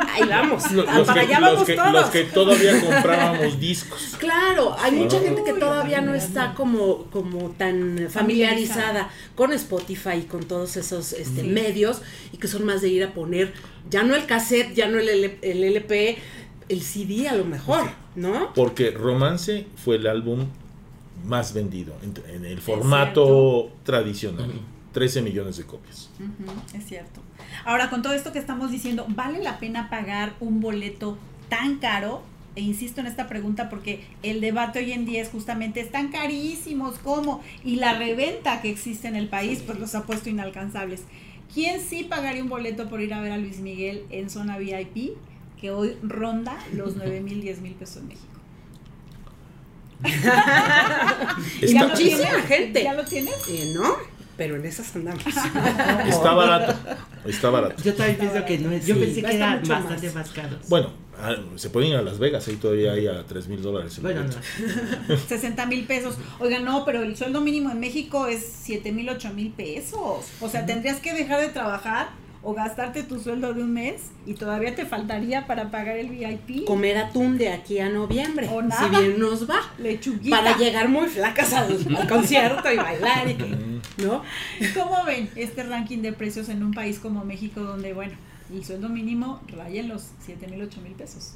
Ahí 0.08 0.24
vamos. 0.28 0.72
Los, 0.72 0.86
los 0.96 1.06
para 1.08 1.22
que, 1.22 1.28
allá 1.28 1.40
los 1.42 1.52
vamos 1.52 1.66
que- 1.68 1.76
todos. 1.76 1.92
los 1.92 2.06
que 2.10 2.24
todavía 2.24 2.82
comprábamos 2.82 3.60
discos. 3.60 4.16
Claro, 4.18 4.76
hay 4.80 4.94
mucha 4.94 5.20
gente 5.20 5.44
que 5.44 5.54
todavía 5.54 6.00
no 6.02 6.16
está 6.16 6.54
como, 6.56 7.04
como 7.12 7.50
tan 7.52 8.08
familiarizada 8.10 9.10
con 9.36 9.52
Spotify 9.54 10.20
y 10.20 10.24
con 10.24 10.46
todos 10.46 10.78
esos 10.78 11.14
este, 11.14 11.44
medios 11.44 12.02
y 12.32 12.38
que 12.38 12.48
son 12.48 12.66
más 12.66 12.82
de 12.82 12.88
ir 12.90 13.04
a 13.04 13.14
poner 13.14 13.54
ya 13.90 14.04
no 14.04 14.16
el 14.16 14.26
cassette, 14.26 14.74
ya 14.76 14.88
no 14.88 14.98
el, 15.00 15.10
L- 15.10 15.38
el 15.42 15.64
LP, 15.64 16.18
el 16.70 16.82
CD 16.82 17.28
a 17.28 17.34
lo 17.36 17.44
mejor, 17.44 17.90
¿no? 18.16 18.54
Porque 18.54 18.92
Romance 18.92 19.66
fue 19.84 19.96
el 19.98 20.08
álbum 20.08 20.46
más 21.26 21.54
vendido 21.54 21.94
en, 22.04 22.14
en 22.36 22.46
el 22.46 22.60
formato 22.62 23.72
tradicional. 23.84 24.52
13 24.92 25.22
millones 25.22 25.58
de 25.58 25.66
copias. 25.66 26.10
Es 26.74 26.86
cierto. 26.86 27.22
Ahora, 27.66 27.90
con 27.90 28.02
todo 28.02 28.14
esto 28.14 28.32
que 28.32 28.40
estamos 28.40 28.72
diciendo, 28.72 29.06
¿vale 29.10 29.40
la 29.40 29.60
pena 29.60 29.90
pagar 29.90 30.34
un 30.40 30.62
boleto 30.62 31.18
tan 31.48 31.78
caro? 31.78 32.24
E 32.56 32.62
insisto 32.62 33.00
en 33.00 33.08
esta 33.08 33.28
pregunta 33.28 33.70
porque 33.70 34.04
el 34.24 34.42
debate 34.42 34.80
hoy 34.80 34.92
en 34.92 35.06
día 35.06 35.22
es 35.22 35.30
justamente, 35.30 35.80
están 35.80 36.10
carísimos, 36.10 36.98
¿cómo? 36.98 37.42
Y 37.64 37.76
la 37.76 37.98
reventa 37.98 38.62
que 38.62 38.72
existe 38.72 39.08
en 39.08 39.16
el 39.16 39.30
país, 39.30 39.62
pues 39.66 39.80
los 39.80 39.94
ha 39.94 40.04
puesto 40.06 40.30
inalcanzables. 40.30 41.04
¿Quién 41.54 41.80
sí 41.80 42.04
pagaría 42.04 42.44
un 42.44 42.50
boleto 42.50 42.90
por 42.90 43.02
ir 43.02 43.14
a 43.14 43.22
ver 43.22 43.32
a 43.32 43.38
Luis 43.38 43.60
Miguel 43.60 44.04
en 44.10 44.30
zona 44.30 44.58
VIP? 44.58 45.16
Que 45.62 45.72
hoy 45.72 45.98
ronda 46.02 46.58
los 46.74 46.96
9 46.96 47.22
mil, 47.22 47.42
10 47.42 47.62
mil 47.62 47.74
pesos 47.74 47.98
en 47.98 48.08
México. 48.08 48.29
Está, 51.62 51.82
lo 51.84 51.90
muchísima 51.90 51.96
tienes? 52.28 52.46
gente. 52.46 52.84
¿Ya 52.84 52.94
lo 52.94 53.04
tienes? 53.06 53.36
Eh, 53.50 53.74
no, 53.76 53.96
pero 54.38 54.56
en 54.56 54.66
esas 54.66 54.96
andamos. 54.96 55.24
está 56.08 56.34
barato. 56.34 56.76
Está 57.26 57.50
barato. 57.50 57.84
Yo 57.84 57.94
también 57.94 58.18
pienso 58.18 58.46
que 58.46 58.58
no 58.60 58.72
es. 58.72 58.86
Yo 58.86 58.96
Sí, 58.96 59.02
pensé 59.02 59.24
que 59.24 59.36
era 59.36 59.56
bastante 59.58 60.08
más. 60.08 60.16
más, 60.16 60.30
caros. 60.30 60.70
Bueno, 60.70 60.94
ah, 61.22 61.36
se 61.56 61.70
pueden 61.70 61.90
ir 61.90 61.96
a 61.98 62.02
Las 62.02 62.18
Vegas, 62.20 62.48
ahí 62.48 62.56
todavía 62.56 62.94
hay 62.94 63.08
a 63.08 63.26
3 63.26 63.48
mil 63.48 63.62
dólares. 63.62 64.02
Bueno, 64.02 64.24
no. 64.24 65.18
60 65.18 65.66
mil 65.66 65.86
pesos. 65.86 66.18
Oiga, 66.40 66.60
no, 66.60 66.86
pero 66.86 67.04
el 67.04 67.16
sueldo 67.18 67.42
mínimo 67.42 67.70
en 67.72 67.80
México 67.80 68.28
es 68.28 68.46
7 68.64 68.92
mil, 68.92 69.10
8 69.10 69.32
mil 69.34 69.52
pesos. 69.52 70.26
O 70.40 70.50
sea, 70.50 70.66
tendrías 70.66 71.00
que 71.02 71.14
dejar 71.14 71.42
de 71.42 71.50
trabajar 71.50 72.10
o 72.42 72.54
gastarte 72.54 73.04
tu 73.04 73.20
sueldo 73.20 73.54
de 73.54 73.62
un 73.64 73.74
mes 73.74 74.12
y 74.26 74.34
todavía 74.34 74.74
te 74.76 74.86
faltaría 74.86 75.46
para 75.46 75.72
pagar 75.72 75.98
el 75.98 76.10
VIP. 76.10 76.66
Comer 76.66 76.98
atún 76.98 77.38
de 77.38 77.50
aquí 77.50 77.80
a 77.80 77.90
noviembre. 77.90 78.48
O 78.50 78.62
Si 78.62 78.68
nada. 78.68 79.00
bien 79.00 79.20
nos 79.20 79.50
va. 79.50 79.60
Lechuguita. 79.78 80.38
Para 80.38 80.58
llegar 80.58 80.88
muy 80.88 81.08
flacas 81.08 81.52
al, 81.54 81.78
al 81.98 82.08
concierto 82.08 82.72
y 82.72 82.78
bailar. 82.78 83.30
Y, 83.30 83.82
¿No? 84.02 84.24
¿Cómo 84.74 85.04
ven 85.06 85.30
este 85.36 85.64
ranking 85.64 85.98
de 86.00 86.14
precios 86.14 86.48
en 86.50 86.64
un 86.64 86.74
país 86.74 87.00
como 87.00 87.26
México 87.26 87.60
donde, 87.62 87.92
bueno, 87.94 88.14
el 88.54 88.64
sueldo 88.64 88.88
mínimo 88.88 89.42
raya 89.48 89.82
en 89.82 89.90
los 89.90 90.08
7 90.26 90.48
mil, 90.48 90.62
8 90.62 90.80
mil 90.82 90.94
pesos? 90.94 91.34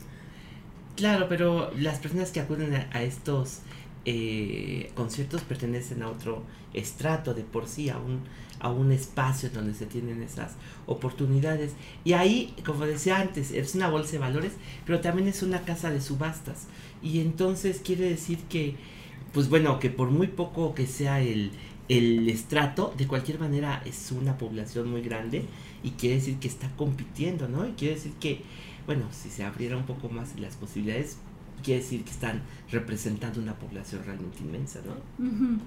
Claro, 0.95 1.27
pero 1.27 1.71
las 1.75 1.99
personas 1.99 2.31
que 2.31 2.39
acuden 2.39 2.75
a, 2.75 2.87
a 2.93 3.03
estos 3.03 3.59
eh, 4.05 4.91
conciertos 4.95 5.41
pertenecen 5.41 6.03
a 6.03 6.09
otro 6.09 6.43
estrato 6.73 7.33
de 7.33 7.43
por 7.43 7.67
sí, 7.67 7.89
a 7.89 7.97
un, 7.97 8.21
a 8.59 8.69
un 8.71 8.91
espacio 8.91 9.49
donde 9.49 9.73
se 9.73 9.85
tienen 9.85 10.21
esas 10.23 10.53
oportunidades. 10.85 11.73
Y 12.03 12.13
ahí, 12.13 12.53
como 12.65 12.85
decía 12.85 13.19
antes, 13.19 13.51
es 13.51 13.75
una 13.75 13.89
bolsa 13.89 14.13
de 14.13 14.19
valores, 14.19 14.53
pero 14.85 14.99
también 15.01 15.27
es 15.27 15.43
una 15.43 15.61
casa 15.61 15.89
de 15.91 16.01
subastas. 16.01 16.67
Y 17.01 17.19
entonces 17.19 17.81
quiere 17.83 18.09
decir 18.09 18.39
que, 18.49 18.75
pues 19.33 19.49
bueno, 19.49 19.79
que 19.79 19.89
por 19.89 20.09
muy 20.09 20.27
poco 20.27 20.73
que 20.73 20.87
sea 20.87 21.21
el, 21.21 21.51
el 21.89 22.29
estrato, 22.29 22.93
de 22.97 23.07
cualquier 23.07 23.39
manera 23.39 23.81
es 23.85 24.11
una 24.11 24.37
población 24.37 24.89
muy 24.89 25.01
grande 25.01 25.45
y 25.83 25.91
quiere 25.91 26.15
decir 26.15 26.37
que 26.39 26.47
está 26.47 26.69
compitiendo, 26.75 27.47
¿no? 27.47 27.67
Y 27.67 27.73
quiere 27.73 27.95
decir 27.95 28.13
que, 28.19 28.41
bueno, 28.85 29.05
si 29.11 29.29
se 29.29 29.43
abriera 29.43 29.77
un 29.77 29.85
poco 29.85 30.09
más 30.09 30.39
las 30.39 30.55
posibilidades, 30.55 31.17
quiere 31.63 31.81
decir 31.81 32.03
que 32.03 32.11
están 32.11 32.41
representando 32.71 33.39
una 33.39 33.53
población 33.55 34.01
realmente 34.05 34.39
inmensa, 34.41 34.79
¿no? 34.85 34.93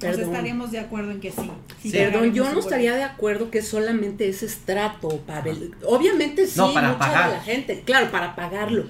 Sea, 0.01 0.11
Perdón. 0.13 0.25
estaríamos 0.33 0.71
de 0.73 0.81
acuerdo 0.81 1.11
en 1.13 1.21
que 1.21 1.31
sí. 1.31 1.51
sí 1.83 1.91
Perdón, 1.91 2.33
yo 2.35 2.53
no 2.53 2.59
estaría 2.61 2.95
de 2.97 3.05
acuerdo 3.05 3.51
que 3.51 3.63
solamente 3.63 4.29
ese 4.29 4.47
estrato, 4.47 5.09
Pavel. 5.27 5.75
Obviamente 5.87 6.47
sí, 6.47 6.59
No, 6.59 6.75
para 6.75 6.89
mucha 6.89 6.99
pagar. 6.99 7.31
de 7.31 7.37
la 7.37 7.43
gente, 7.43 7.83
claro, 7.85 8.11
para 8.11 8.35
pagarlo. 8.37 8.85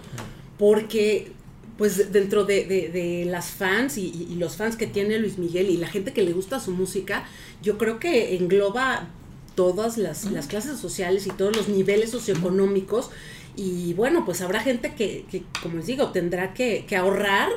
Porque, 0.58 1.32
pues, 1.76 2.10
dentro 2.12 2.44
de, 2.44 2.64
de- 2.64 2.88
de 2.88 3.24
las 3.26 3.50
fans 3.50 3.98
y, 3.98 4.06
y- 4.06 4.28
y 4.32 4.36
los 4.36 4.56
fans 4.56 4.76
que 4.76 4.86
tiene 4.86 5.18
Luis 5.18 5.36
Miguel 5.38 5.68
y 5.68 5.76
la 5.76 5.88
gente 5.88 6.12
que 6.12 6.22
le 6.22 6.32
gusta 6.32 6.58
su 6.60 6.70
música, 6.72 7.24
yo 7.62 7.76
creo 7.76 7.98
que 7.98 8.36
engloba 8.36 9.08
todas 9.54 9.96
las, 9.98 10.24
las 10.30 10.46
clases 10.46 10.78
sociales 10.78 11.26
y 11.26 11.30
todos 11.30 11.54
los 11.56 11.68
niveles 11.68 12.10
socioeconómicos. 12.10 13.10
Y 13.56 13.94
bueno, 13.94 14.24
pues 14.24 14.42
habrá 14.42 14.60
gente 14.60 14.94
que, 14.94 15.24
que 15.30 15.42
como 15.62 15.76
les 15.78 15.86
digo, 15.86 16.10
tendrá 16.10 16.52
que, 16.52 16.84
que 16.86 16.96
ahorrar 16.96 17.48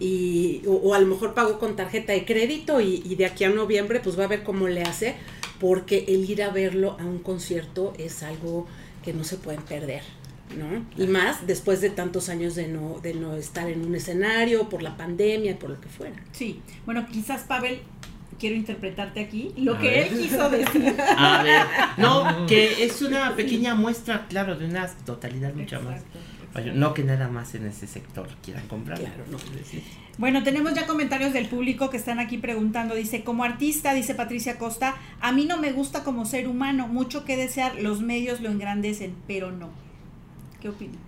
y, 0.00 0.62
o, 0.66 0.72
o 0.72 0.94
a 0.94 0.98
lo 0.98 1.06
mejor 1.06 1.34
pagó 1.34 1.58
con 1.58 1.76
tarjeta 1.76 2.12
de 2.12 2.24
crédito 2.24 2.80
y, 2.80 3.02
y 3.04 3.14
de 3.14 3.26
aquí 3.26 3.44
a 3.44 3.50
noviembre 3.50 4.00
pues 4.00 4.18
va 4.18 4.24
a 4.24 4.28
ver 4.28 4.42
cómo 4.42 4.68
le 4.68 4.82
hace, 4.82 5.14
porque 5.60 6.04
el 6.08 6.28
ir 6.28 6.42
a 6.42 6.50
verlo 6.50 6.96
a 6.98 7.04
un 7.04 7.18
concierto 7.18 7.92
es 7.98 8.22
algo 8.22 8.66
que 9.04 9.12
no 9.12 9.22
se 9.22 9.36
pueden 9.36 9.62
perder. 9.62 10.02
¿no? 10.56 10.84
Y 11.02 11.06
más 11.06 11.46
después 11.46 11.80
de 11.80 11.90
tantos 11.90 12.28
años 12.28 12.54
de 12.54 12.68
no, 12.68 13.00
de 13.02 13.14
no 13.14 13.34
estar 13.34 13.68
en 13.68 13.84
un 13.84 13.94
escenario, 13.94 14.68
por 14.68 14.82
la 14.82 14.96
pandemia, 14.96 15.58
por 15.58 15.70
lo 15.70 15.80
que 15.80 15.88
fuera. 15.88 16.14
Sí, 16.32 16.60
bueno, 16.84 17.06
quizás 17.10 17.42
Pavel, 17.42 17.80
quiero 18.38 18.56
interpretarte 18.56 19.20
aquí, 19.20 19.52
lo 19.56 19.74
A 19.76 19.78
que 19.78 19.88
ver. 19.88 20.12
él 20.12 20.18
quiso 20.20 20.50
decir. 20.50 20.96
A 21.00 21.42
ver, 21.42 21.62
no, 21.96 22.46
que 22.46 22.84
es 22.84 23.00
una 23.02 23.34
pequeña 23.36 23.74
muestra, 23.74 24.26
claro, 24.28 24.56
de 24.56 24.66
una 24.66 24.86
totalidad 25.04 25.54
mucho 25.54 25.80
más. 25.82 25.96
Exacto, 25.96 26.18
Vaya, 26.54 26.72
No 26.72 26.94
que 26.94 27.02
nada 27.02 27.28
más 27.28 27.54
en 27.56 27.66
ese 27.66 27.88
sector 27.88 28.28
quieran 28.42 28.68
comprar. 28.68 28.98
Claro, 28.98 29.24
no. 29.28 29.38
Bueno, 30.18 30.44
tenemos 30.44 30.72
ya 30.74 30.86
comentarios 30.86 31.32
del 31.32 31.48
público 31.48 31.90
que 31.90 31.96
están 31.96 32.20
aquí 32.20 32.38
preguntando. 32.38 32.94
Dice, 32.94 33.24
como 33.24 33.42
artista, 33.42 33.92
dice 33.92 34.14
Patricia 34.14 34.56
Costa, 34.56 34.94
a 35.20 35.32
mí 35.32 35.46
no 35.46 35.58
me 35.58 35.72
gusta 35.72 36.04
como 36.04 36.24
ser 36.26 36.46
humano, 36.46 36.86
mucho 36.86 37.24
que 37.24 37.36
desear, 37.36 37.74
los 37.82 38.00
medios 38.02 38.40
lo 38.40 38.50
engrandecen, 38.50 39.14
pero 39.26 39.50
no. 39.50 39.70
¿Qué 40.62 40.68
opinan? 40.68 40.98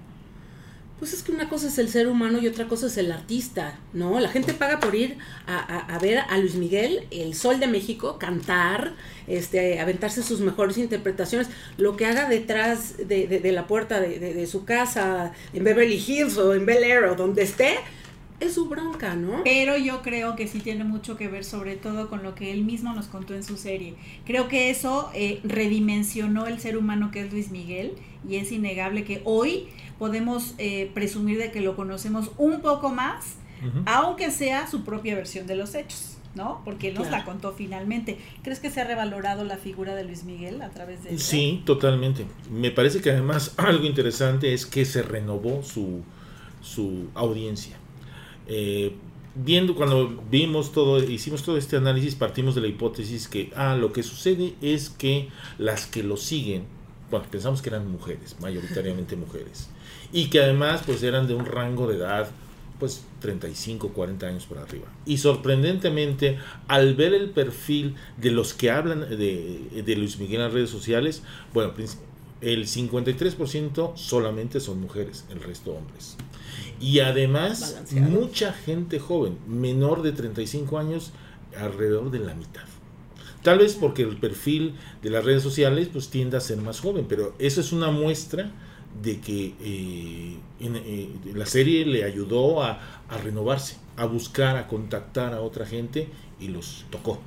Pues 0.98 1.12
es 1.12 1.22
que 1.22 1.32
una 1.32 1.48
cosa 1.48 1.68
es 1.68 1.78
el 1.78 1.88
ser 1.90 2.08
humano 2.08 2.38
y 2.38 2.46
otra 2.46 2.68
cosa 2.68 2.86
es 2.86 2.96
el 2.96 3.12
artista, 3.12 3.78
¿no? 3.92 4.18
La 4.18 4.30
gente 4.30 4.54
paga 4.54 4.80
por 4.80 4.94
ir 4.94 5.18
a, 5.46 5.98
ver 6.00 6.18
a 6.18 6.38
Luis 6.38 6.54
Miguel, 6.54 7.06
el 7.10 7.34
Sol 7.34 7.60
de 7.60 7.66
México, 7.66 8.18
cantar, 8.18 8.94
este, 9.26 9.78
aventarse 9.78 10.22
sus 10.22 10.40
mejores 10.40 10.78
interpretaciones, 10.78 11.48
lo 11.76 11.96
que 11.96 12.06
haga 12.06 12.28
detrás 12.28 12.96
de, 12.96 13.52
la 13.52 13.66
puerta 13.66 14.00
de 14.00 14.46
su 14.46 14.64
casa, 14.64 15.32
en 15.52 15.64
Beverly 15.64 16.02
Hills 16.06 16.38
o 16.38 16.54
en 16.54 16.64
Bel 16.64 16.82
Air 16.82 17.04
o 17.04 17.14
donde 17.14 17.42
esté, 17.42 17.76
es 18.40 18.54
su 18.54 18.68
bronca, 18.68 19.14
¿no? 19.14 19.42
Pero 19.44 19.76
yo 19.76 20.02
creo 20.02 20.36
que 20.36 20.46
sí 20.46 20.60
tiene 20.60 20.84
mucho 20.84 21.16
que 21.16 21.28
ver 21.28 21.44
sobre 21.44 21.76
todo 21.76 22.08
con 22.08 22.22
lo 22.22 22.34
que 22.34 22.52
él 22.52 22.64
mismo 22.64 22.92
nos 22.92 23.06
contó 23.06 23.34
en 23.34 23.42
su 23.42 23.56
serie. 23.56 23.94
Creo 24.26 24.48
que 24.48 24.70
eso 24.70 25.10
eh, 25.14 25.40
redimensionó 25.44 26.46
el 26.46 26.60
ser 26.60 26.76
humano 26.76 27.10
que 27.10 27.20
es 27.20 27.32
Luis 27.32 27.50
Miguel 27.50 27.94
y 28.28 28.36
es 28.36 28.52
innegable 28.52 29.04
que 29.04 29.22
hoy 29.24 29.68
podemos 29.98 30.54
eh, 30.58 30.90
presumir 30.94 31.38
de 31.38 31.50
que 31.50 31.60
lo 31.60 31.76
conocemos 31.76 32.30
un 32.38 32.60
poco 32.60 32.90
más, 32.90 33.34
aunque 33.86 34.30
sea 34.30 34.66
su 34.70 34.84
propia 34.84 35.14
versión 35.14 35.46
de 35.46 35.56
los 35.56 35.74
hechos, 35.74 36.18
¿no? 36.34 36.60
Porque 36.64 36.88
él 36.88 36.94
nos 36.94 37.08
Claro. 37.08 37.24
la 37.24 37.24
contó 37.24 37.52
finalmente. 37.54 38.18
¿Crees 38.42 38.60
que 38.60 38.70
se 38.70 38.80
ha 38.80 38.84
revalorado 38.84 39.44
la 39.44 39.56
figura 39.56 39.94
de 39.94 40.04
Luis 40.04 40.24
Miguel 40.24 40.60
a 40.62 40.68
través 40.70 41.02
de 41.02 41.14
esto? 41.14 41.24
Sí, 41.24 41.62
totalmente. 41.64 42.26
Me 42.50 42.70
parece 42.70 43.00
que 43.00 43.10
además 43.10 43.54
algo 43.56 43.84
interesante 43.86 44.52
es 44.52 44.66
que 44.66 44.84
se 44.84 45.02
renovó 45.02 45.62
su, 45.62 46.02
su 46.62 47.08
audiencia. 47.14 47.76
Eh, 48.46 48.94
viendo 49.34 49.74
cuando 49.74 50.22
vimos 50.30 50.72
todo, 50.72 51.02
hicimos 51.02 51.42
todo 51.42 51.56
este 51.56 51.76
análisis, 51.76 52.14
partimos 52.14 52.54
de 52.54 52.60
la 52.60 52.68
hipótesis 52.68 53.26
que, 53.28 53.52
ah, 53.56 53.74
lo 53.74 53.92
que 53.92 54.02
sucede 54.02 54.54
es 54.60 54.90
que 54.90 55.28
las 55.58 55.86
que 55.86 56.02
lo 56.02 56.16
siguen, 56.16 56.64
bueno, 57.10 57.26
pensamos 57.30 57.62
que 57.62 57.70
eran 57.70 57.90
mujeres, 57.90 58.36
mayoritariamente 58.40 59.16
mujeres, 59.16 59.68
y 60.16 60.28
que 60.30 60.40
además 60.40 60.82
pues 60.86 61.02
eran 61.02 61.26
de 61.26 61.34
un 61.34 61.44
rango 61.44 61.86
de 61.86 61.96
edad 61.96 62.28
pues 62.78 63.04
35, 63.20 63.90
40 63.90 64.26
años 64.26 64.44
por 64.46 64.58
arriba. 64.58 64.86
Y 65.06 65.18
sorprendentemente, 65.18 66.38
al 66.68 66.94
ver 66.94 67.14
el 67.14 67.30
perfil 67.30 67.94
de 68.18 68.30
los 68.30 68.52
que 68.54 68.70
hablan 68.70 69.00
de, 69.08 69.82
de 69.84 69.96
Luis 69.96 70.18
Miguel 70.18 70.36
en 70.36 70.42
las 70.42 70.52
redes 70.52 70.70
sociales, 70.70 71.22
bueno, 71.54 71.72
princi- 71.74 71.98
el 72.42 72.66
53% 72.66 73.96
solamente 73.96 74.60
son 74.60 74.80
mujeres, 74.80 75.24
el 75.30 75.40
resto 75.40 75.72
hombres. 75.72 76.16
Y 76.80 77.00
además, 77.00 77.72
Balanceado. 77.72 78.10
mucha 78.10 78.52
gente 78.52 78.98
joven, 78.98 79.38
menor 79.48 80.02
de 80.02 80.12
35 80.12 80.78
años, 80.78 81.12
alrededor 81.58 82.10
de 82.10 82.18
la 82.18 82.34
mitad. 82.34 82.64
Tal 83.42 83.58
vez 83.58 83.74
porque 83.74 84.02
el 84.02 84.16
perfil 84.18 84.74
de 85.02 85.08
las 85.10 85.24
redes 85.24 85.42
sociales 85.42 85.88
pues 85.92 86.08
tiende 86.08 86.36
a 86.36 86.40
ser 86.40 86.58
más 86.58 86.80
joven, 86.80 87.06
pero 87.08 87.34
eso 87.38 87.60
es 87.60 87.72
una 87.72 87.90
muestra 87.90 88.50
de 89.02 89.20
que 89.20 89.54
eh, 89.60 90.36
en, 90.60 90.76
eh, 90.76 91.10
la 91.34 91.46
serie 91.46 91.84
le 91.84 92.04
ayudó 92.04 92.62
a, 92.62 92.80
a 93.08 93.18
renovarse, 93.18 93.76
a 93.96 94.06
buscar, 94.06 94.56
a 94.56 94.66
contactar 94.68 95.34
a 95.34 95.40
otra 95.40 95.66
gente 95.66 96.08
y 96.40 96.48
los 96.48 96.84
tocó. 96.90 97.20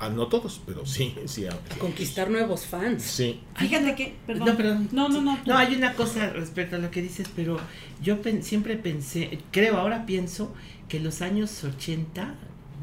A 0.00 0.08
no 0.08 0.26
todos, 0.26 0.60
pero 0.66 0.84
sí, 0.84 1.14
sí. 1.26 1.46
a- 1.46 1.56
Conquistar 1.78 2.28
nuevos 2.28 2.66
fans. 2.66 3.02
Sí. 3.02 3.40
Fíjate 3.56 3.94
que, 3.94 4.14
perdón. 4.26 4.48
No, 4.48 4.56
perdón. 4.56 4.88
No, 4.92 5.08
no, 5.08 5.20
no. 5.22 5.38
No, 5.46 5.56
hay 5.56 5.74
una 5.76 5.94
cosa 5.94 6.30
respecto 6.30 6.76
a 6.76 6.78
lo 6.80 6.90
que 6.90 7.00
dices, 7.00 7.28
pero 7.34 7.58
yo 8.02 8.20
pen- 8.20 8.42
siempre 8.42 8.76
pensé, 8.76 9.38
creo, 9.52 9.78
ahora 9.78 10.04
pienso 10.04 10.52
que 10.88 10.98
los 10.98 11.22
años 11.22 11.62
80, 11.62 12.34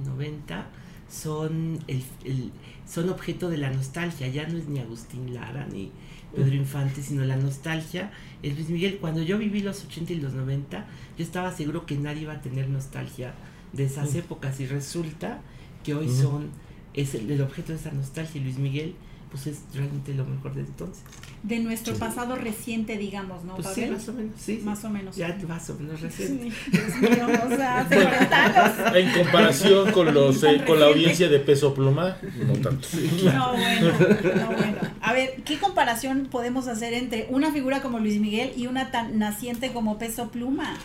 90 0.06 0.68
son, 1.10 1.80
el, 1.88 2.02
el- 2.24 2.52
son 2.90 3.10
objeto 3.10 3.50
de 3.50 3.58
la 3.58 3.70
nostalgia. 3.70 4.28
Ya 4.30 4.48
no 4.48 4.58
es 4.58 4.68
ni 4.68 4.80
Agustín 4.80 5.34
Lara 5.34 5.68
ni 5.72 5.92
Pedro 6.36 6.56
Infante, 6.56 7.02
sino 7.02 7.24
la 7.26 7.36
nostalgia. 7.36 8.12
Es 8.42 8.56
Luis 8.56 8.70
Miguel, 8.70 8.98
cuando 9.00 9.22
yo 9.22 9.38
viví 9.38 9.62
los 9.62 9.84
80 9.86 10.14
y 10.14 10.16
los 10.18 10.34
90, 10.34 10.86
yo 11.18 11.24
estaba 11.24 11.52
seguro 11.52 11.86
que 11.86 11.98
nadie 11.98 12.24
iba 12.24 12.34
a 12.34 12.42
tener 12.42 12.70
nostalgia 12.70 13.34
de 13.74 13.86
esas 13.86 14.16
épocas 14.16 14.60
y 14.60 14.66
resulta 14.66 15.42
que 15.84 15.96
hoy 15.96 16.10
son, 16.10 16.50
es 16.94 17.16
el, 17.16 17.30
el 17.32 17.42
objeto 17.42 17.72
de 17.72 17.80
esa 17.80 17.92
nostalgia. 17.92 18.42
Luis 18.42 18.58
Miguel 18.58 18.96
pues 19.32 19.48
es 19.48 19.60
realmente 19.74 20.14
lo 20.14 20.26
mejor 20.26 20.54
de 20.54 20.60
entonces. 20.62 21.04
De 21.42 21.60
nuestro 21.60 21.96
pasado 21.96 22.36
reciente, 22.36 22.98
digamos, 22.98 23.44
¿no? 23.46 23.56
Pues 23.56 23.70
sí, 23.74 23.86
más 23.86 24.08
o 24.10 24.14
menos, 24.14 24.34
sí. 24.38 24.58
sí. 24.58 24.62
Más 24.64 24.84
o 24.84 24.90
menos. 24.90 25.16
Ya 25.16 25.36
más 25.48 25.70
o 25.70 25.76
menos 25.76 26.02
reciente. 26.02 26.52
Sí, 26.52 26.70
Dios 26.72 27.02
mío, 27.02 27.28
o 27.46 27.50
sea, 27.56 27.80
hace 27.80 27.96
40 27.96 28.46
años. 28.46 28.96
En 28.96 29.24
comparación 29.24 29.92
con 29.94 30.14
los 30.14 30.44
eh, 30.44 30.64
con 30.68 30.80
la 30.80 30.88
audiencia 30.88 31.30
de 31.30 31.40
peso 31.40 31.74
pluma, 31.74 32.18
no 32.46 32.54
tanto. 32.54 32.88
No, 33.24 33.54
bueno, 33.54 33.92
no, 34.36 34.48
bueno. 34.48 34.78
A 35.02 35.14
ver, 35.14 35.42
¿qué 35.46 35.58
comparación 35.60 36.28
podemos 36.30 36.68
hacer 36.68 36.94
entre 36.94 37.28
una 37.30 37.52
figura 37.54 37.82
como 37.82 38.00
Luis 38.00 38.20
Miguel 38.20 38.52
y 38.58 38.68
una 38.68 38.92
tan 38.92 39.18
naciente 39.18 39.72
como 39.72 39.98
Peso 39.98 40.30
Pluma? 40.30 40.76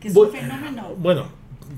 Que 0.00 0.08
es 0.08 0.16
un 0.16 0.30
fenómeno. 0.32 0.94
Bueno, 0.98 1.28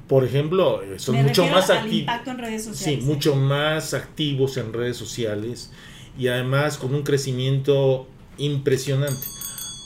por 0.08 0.24
ejemplo, 0.24 0.82
eh, 0.82 0.98
son 0.98 1.14
Me 1.16 1.22
mucho 1.24 1.46
más 1.46 1.70
activos. 1.70 1.98
impacto 2.00 2.30
en 2.32 2.38
redes 2.38 2.62
Sí, 2.64 2.68
sociales. 2.70 3.04
mucho 3.04 3.36
más 3.36 3.94
activos 3.94 4.56
en 4.56 4.72
redes 4.72 4.96
sociales 4.96 5.70
y 6.18 6.28
además 6.28 6.78
con 6.78 6.94
un 6.94 7.02
crecimiento 7.02 8.06
impresionante. 8.38 9.26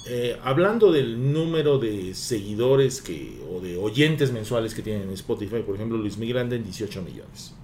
Eh, 0.08 0.38
hablando 0.42 0.90
del 0.90 1.32
número 1.32 1.78
de 1.78 2.14
seguidores 2.14 3.02
que 3.02 3.38
o 3.50 3.60
de 3.60 3.76
oyentes 3.76 4.32
mensuales 4.32 4.74
que 4.74 4.82
tienen 4.82 5.02
en 5.02 5.10
Spotify, 5.10 5.62
por 5.64 5.74
ejemplo, 5.74 5.98
Luis 5.98 6.16
Miguel 6.16 6.38
anda 6.38 6.56
en 6.56 6.64
18 6.64 7.02
millones 7.02 7.54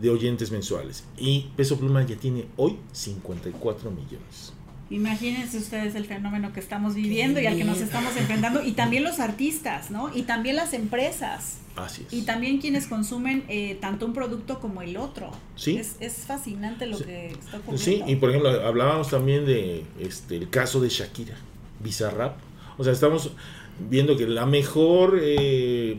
de 0.00 0.10
oyentes 0.10 0.50
mensuales 0.50 1.04
y 1.16 1.50
Peso 1.56 1.78
Pluma 1.78 2.04
ya 2.04 2.16
tiene 2.16 2.46
hoy 2.56 2.76
54 2.92 3.90
millones. 3.90 4.52
Imagínense 4.88 5.58
ustedes 5.58 5.94
el 5.96 6.04
fenómeno 6.04 6.52
que 6.52 6.60
estamos 6.60 6.94
viviendo 6.94 7.40
y 7.40 7.46
al 7.46 7.56
que 7.56 7.64
nos 7.64 7.80
estamos 7.80 8.16
enfrentando, 8.16 8.62
y 8.62 8.72
también 8.72 9.02
los 9.02 9.18
artistas, 9.18 9.90
¿no? 9.90 10.14
Y 10.14 10.22
también 10.22 10.54
las 10.54 10.74
empresas, 10.74 11.58
Así 11.74 12.04
es. 12.06 12.12
y 12.12 12.22
también 12.22 12.58
quienes 12.58 12.86
consumen 12.86 13.42
eh, 13.48 13.76
tanto 13.80 14.06
un 14.06 14.12
producto 14.12 14.60
como 14.60 14.82
el 14.82 14.96
otro. 14.96 15.32
Sí. 15.56 15.76
Es, 15.76 15.96
es 15.98 16.14
fascinante 16.26 16.86
lo 16.86 16.98
Sí. 16.98 17.04
que 17.04 17.26
está 17.28 17.58
Pues 17.58 17.80
sí, 17.80 17.90
ocurriendo. 17.96 18.12
y 18.12 18.16
por 18.16 18.30
ejemplo, 18.30 18.50
hablábamos 18.66 19.10
también 19.10 19.44
de 19.44 19.84
este 19.98 20.36
el 20.36 20.50
caso 20.50 20.80
de 20.80 20.88
Shakira, 20.88 21.34
Bizarrap. 21.82 22.36
O 22.78 22.84
sea, 22.84 22.92
estamos 22.92 23.32
viendo 23.90 24.16
que 24.16 24.26
la 24.28 24.46
mejor 24.46 25.18
eh, 25.20 25.98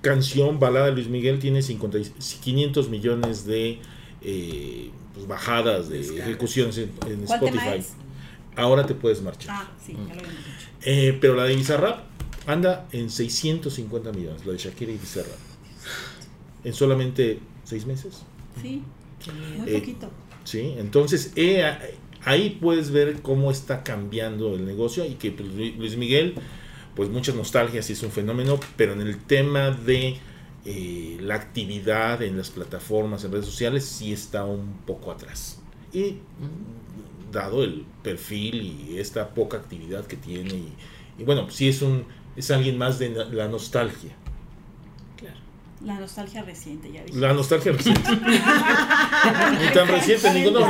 Canción 0.00 0.58
balada 0.58 0.86
de 0.86 0.92
Luis 0.92 1.08
Miguel 1.08 1.38
tiene 1.38 1.62
50, 1.62 1.98
y- 1.98 2.04
500 2.42 2.88
millones 2.88 3.44
de 3.46 3.78
eh, 4.22 4.90
pues, 5.14 5.26
bajadas, 5.26 5.88
de 5.88 6.00
ejecuciones 6.18 6.78
en, 6.78 6.90
en 7.06 7.20
¿Cuál 7.22 7.40
tema 7.40 7.62
Spotify. 7.66 7.94
Ahora 8.56 8.84
te 8.86 8.94
puedes 8.94 9.22
marchar. 9.22 9.54
Ah, 9.58 9.70
sí, 9.84 9.94
ya 10.08 10.14
lo. 10.14 10.22
Eh, 10.82 11.16
pero 11.20 11.34
la 11.34 11.44
de 11.44 11.54
Bizarrap 11.56 12.00
anda 12.46 12.86
en 12.92 13.10
650 13.10 14.12
millones, 14.12 14.44
la 14.44 14.52
de 14.52 14.58
Shakira 14.58 14.92
y 14.92 14.96
Bizarrap. 14.98 15.38
En 16.64 16.74
solamente 16.74 17.38
6 17.64 17.86
meses. 17.86 18.22
Sí, 18.60 18.82
muy 19.58 19.68
Eh, 19.70 19.78
poquito. 19.78 20.10
Sí, 20.44 20.74
entonces 20.78 21.32
eh, 21.36 21.64
ahí 22.24 22.58
puedes 22.60 22.90
ver 22.90 23.20
cómo 23.22 23.50
está 23.50 23.82
cambiando 23.82 24.54
el 24.54 24.66
negocio 24.66 25.04
y 25.06 25.14
que 25.14 25.30
pues, 25.30 25.48
Lu- 25.50 25.74
Luis 25.78 25.96
Miguel, 25.96 26.34
pues 27.00 27.08
muchas 27.08 27.34
nostalgias 27.34 27.88
y 27.88 27.94
es 27.94 28.02
un 28.02 28.10
fenómeno, 28.10 28.60
pero 28.76 28.92
en 28.92 29.00
el 29.00 29.16
tema 29.16 29.70
de 29.70 30.18
eh, 30.66 31.16
la 31.18 31.34
actividad 31.34 32.20
en 32.20 32.36
las 32.36 32.50
plataformas, 32.50 33.24
en 33.24 33.32
redes 33.32 33.46
sociales, 33.46 33.86
sí 33.86 34.12
está 34.12 34.44
un 34.44 34.80
poco 34.86 35.10
atrás. 35.10 35.62
Y 35.94 36.16
dado 37.32 37.64
el 37.64 37.86
perfil 38.02 38.60
y 38.60 38.98
esta 38.98 39.30
poca 39.30 39.56
actividad 39.56 40.06
que 40.06 40.18
tiene, 40.18 40.52
y, 40.52 40.74
y 41.18 41.24
bueno, 41.24 41.48
sí 41.48 41.70
es 41.70 41.80
un 41.80 42.04
es 42.36 42.50
alguien 42.50 42.76
más 42.76 42.98
de 42.98 43.08
la 43.32 43.48
nostalgia. 43.48 44.14
La 45.82 45.98
nostalgia 45.98 46.42
reciente, 46.42 46.92
ya 46.92 47.02
dije. 47.02 47.18
La 47.18 47.32
nostalgia 47.32 47.72
reciente. 47.72 48.10
Ni 48.10 49.72
tan 49.72 49.88
reciente, 49.88 50.34
ninguno. 50.34 50.66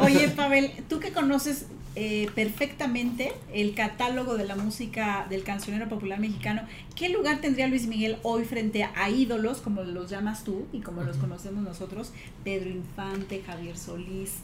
Oye, 0.00 0.28
Pavel, 0.28 0.72
tú 0.88 0.98
que 0.98 1.12
conoces 1.12 1.66
eh, 1.94 2.30
perfectamente 2.34 3.32
el 3.52 3.74
catálogo 3.74 4.36
de 4.36 4.46
la 4.46 4.56
música 4.56 5.26
del 5.30 5.44
cancionero 5.44 5.88
popular 5.88 6.18
mexicano, 6.18 6.62
¿qué 6.96 7.10
lugar 7.10 7.40
tendría 7.40 7.68
Luis 7.68 7.86
Miguel 7.86 8.16
hoy 8.22 8.44
frente 8.44 8.82
a 8.84 9.10
ídolos, 9.10 9.58
como 9.58 9.82
los 9.82 10.10
llamas 10.10 10.42
tú 10.42 10.66
y 10.72 10.80
como 10.80 11.04
los 11.04 11.18
conocemos 11.18 11.62
nosotros, 11.62 12.12
Pedro 12.42 12.70
Infante, 12.70 13.42
Javier 13.46 13.76
Solís? 13.76 14.38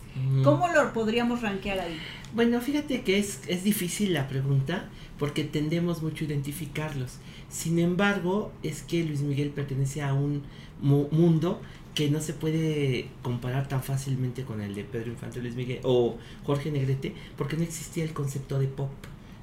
¿Cómo 0.45 0.69
lo 0.69 0.93
podríamos 0.93 1.43
rankear 1.43 1.81
ahí? 1.81 1.99
Bueno, 2.33 2.61
fíjate 2.61 3.01
que 3.03 3.19
es, 3.19 3.41
es 3.49 3.65
difícil 3.65 4.13
la 4.13 4.29
pregunta 4.29 4.89
porque 5.19 5.43
tendemos 5.43 6.03
mucho 6.03 6.25
a 6.25 6.29
identificarlos. 6.29 7.19
Sin 7.51 7.79
embargo, 7.79 8.53
es 8.63 8.83
que 8.83 9.05
Luis 9.05 9.21
Miguel 9.23 9.51
pertenece 9.51 10.03
a 10.03 10.13
un 10.15 10.43
mu- 10.83 11.09
mundo 11.11 11.61
que 11.95 12.11
no 12.11 12.21
se 12.21 12.33
puede 12.35 13.09
comparar 13.23 13.69
tan 13.69 13.83
fácilmente 13.83 14.45
con 14.45 14.61
el 14.61 14.75
de 14.75 14.85
Pedro 14.85 15.11
Infante 15.11 15.41
Luis 15.41 15.55
Miguel 15.57 15.81
o 15.83 16.17
Jorge 16.45 16.71
Negrete 16.71 17.15
porque 17.37 17.57
no 17.57 17.63
existía 17.65 18.05
el 18.05 18.13
concepto 18.13 18.59
de 18.61 18.69
pop, 18.69 18.91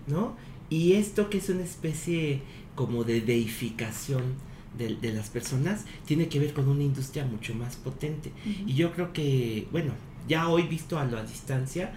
¿no? 0.08 0.36
Y 0.70 0.94
esto 0.94 1.30
que 1.30 1.40
es 1.40 1.50
una 1.50 1.64
especie 1.64 2.42
como 2.76 3.04
de 3.04 3.22
deificación 3.22 4.24
de, 4.78 4.96
de 4.96 5.14
las 5.14 5.30
personas 5.30 5.86
tiene 6.06 6.28
que 6.28 6.40
ver 6.40 6.54
con 6.54 6.68
una 6.70 6.84
industria 6.84 7.26
mucho 7.26 7.54
más 7.56 7.76
potente. 7.76 8.32
Y 8.66 8.74
yo 8.76 8.92
creo 8.94 9.14
que, 9.14 9.68
bueno, 9.72 9.94
ya 10.28 10.48
hoy 10.50 10.64
visto 10.64 10.98
a 11.00 11.06
la 11.06 11.24
distancia, 11.24 11.94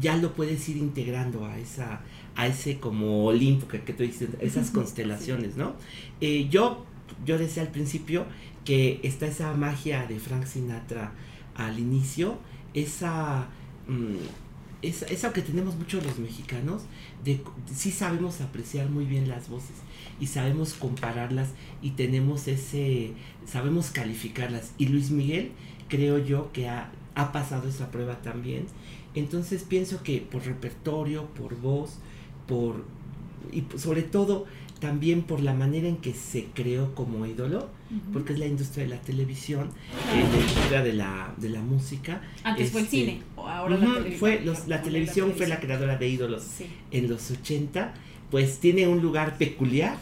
ya 0.00 0.16
lo 0.16 0.34
puedes 0.34 0.68
ir 0.68 0.76
integrando 0.76 1.44
a 1.46 1.58
esa 1.58 2.00
a 2.38 2.46
ese 2.46 2.78
como 2.78 3.24
Olimpo 3.24 3.66
que, 3.66 3.82
que 3.82 3.92
tú 3.92 4.04
dices, 4.04 4.30
esas 4.40 4.70
constelaciones, 4.70 5.56
¿no? 5.56 5.74
Eh, 6.20 6.46
yo, 6.48 6.86
yo 7.26 7.36
decía 7.36 7.64
al 7.64 7.72
principio 7.72 8.26
que 8.64 9.00
está 9.02 9.26
esa 9.26 9.52
magia 9.54 10.06
de 10.06 10.20
Frank 10.20 10.46
Sinatra 10.46 11.12
al 11.56 11.80
inicio, 11.80 12.38
esa, 12.74 13.48
mm, 13.88 14.18
esa, 14.82 15.06
esa 15.06 15.32
que 15.32 15.42
tenemos 15.42 15.74
muchos 15.74 16.06
los 16.06 16.20
mexicanos, 16.20 16.82
de, 17.24 17.40
sí 17.74 17.90
sabemos 17.90 18.40
apreciar 18.40 18.88
muy 18.88 19.04
bien 19.04 19.28
las 19.28 19.48
voces 19.48 19.74
y 20.20 20.28
sabemos 20.28 20.74
compararlas 20.74 21.48
y 21.82 21.90
tenemos 21.90 22.46
ese, 22.46 23.14
sabemos 23.46 23.90
calificarlas. 23.90 24.74
Y 24.78 24.86
Luis 24.86 25.10
Miguel 25.10 25.50
creo 25.88 26.18
yo 26.18 26.52
que 26.52 26.68
ha, 26.68 26.92
ha 27.16 27.32
pasado 27.32 27.68
esa 27.68 27.90
prueba 27.90 28.22
también. 28.22 28.66
Entonces 29.16 29.64
pienso 29.64 30.04
que 30.04 30.20
por 30.20 30.46
repertorio, 30.46 31.26
por 31.34 31.60
voz, 31.60 31.98
por 32.48 32.84
y 33.52 33.62
sobre 33.78 34.02
todo 34.02 34.46
también 34.80 35.22
por 35.22 35.40
la 35.40 35.54
manera 35.54 35.88
en 35.88 35.96
que 35.96 36.12
se 36.14 36.44
creó 36.54 36.94
como 36.94 37.26
ídolo, 37.26 37.68
porque 38.12 38.32
es 38.34 38.38
la 38.38 38.46
industria 38.46 38.84
de 38.84 38.90
la 38.90 39.00
televisión, 39.00 39.70
eh, 40.14 40.24
la 40.30 40.36
industria 40.38 40.82
de 40.82 40.92
la, 40.92 41.34
de 41.36 41.48
la 41.48 41.60
música. 41.60 42.20
Antes 42.44 42.70
fue 42.70 42.80
el 42.82 42.84
este, 42.86 42.96
cine, 42.96 43.22
o 43.36 43.48
ahora 43.48 43.76
la 43.76 43.84
ujú, 43.86 43.94
televisión. 43.94 44.18
Fue 44.20 44.40
los- 44.44 44.68
la 44.68 44.82
televisión 44.82 45.32
fue 45.36 45.46
la 45.48 45.58
creadora 45.58 45.96
de 45.96 46.08
ídolos 46.08 46.42
Sí. 46.44 46.66
en 46.92 47.08
los 47.08 47.30
80, 47.30 47.92
pues 48.30 48.58
tiene 48.60 48.86
un 48.86 49.00
lugar 49.02 49.36
peculiar, 49.36 49.96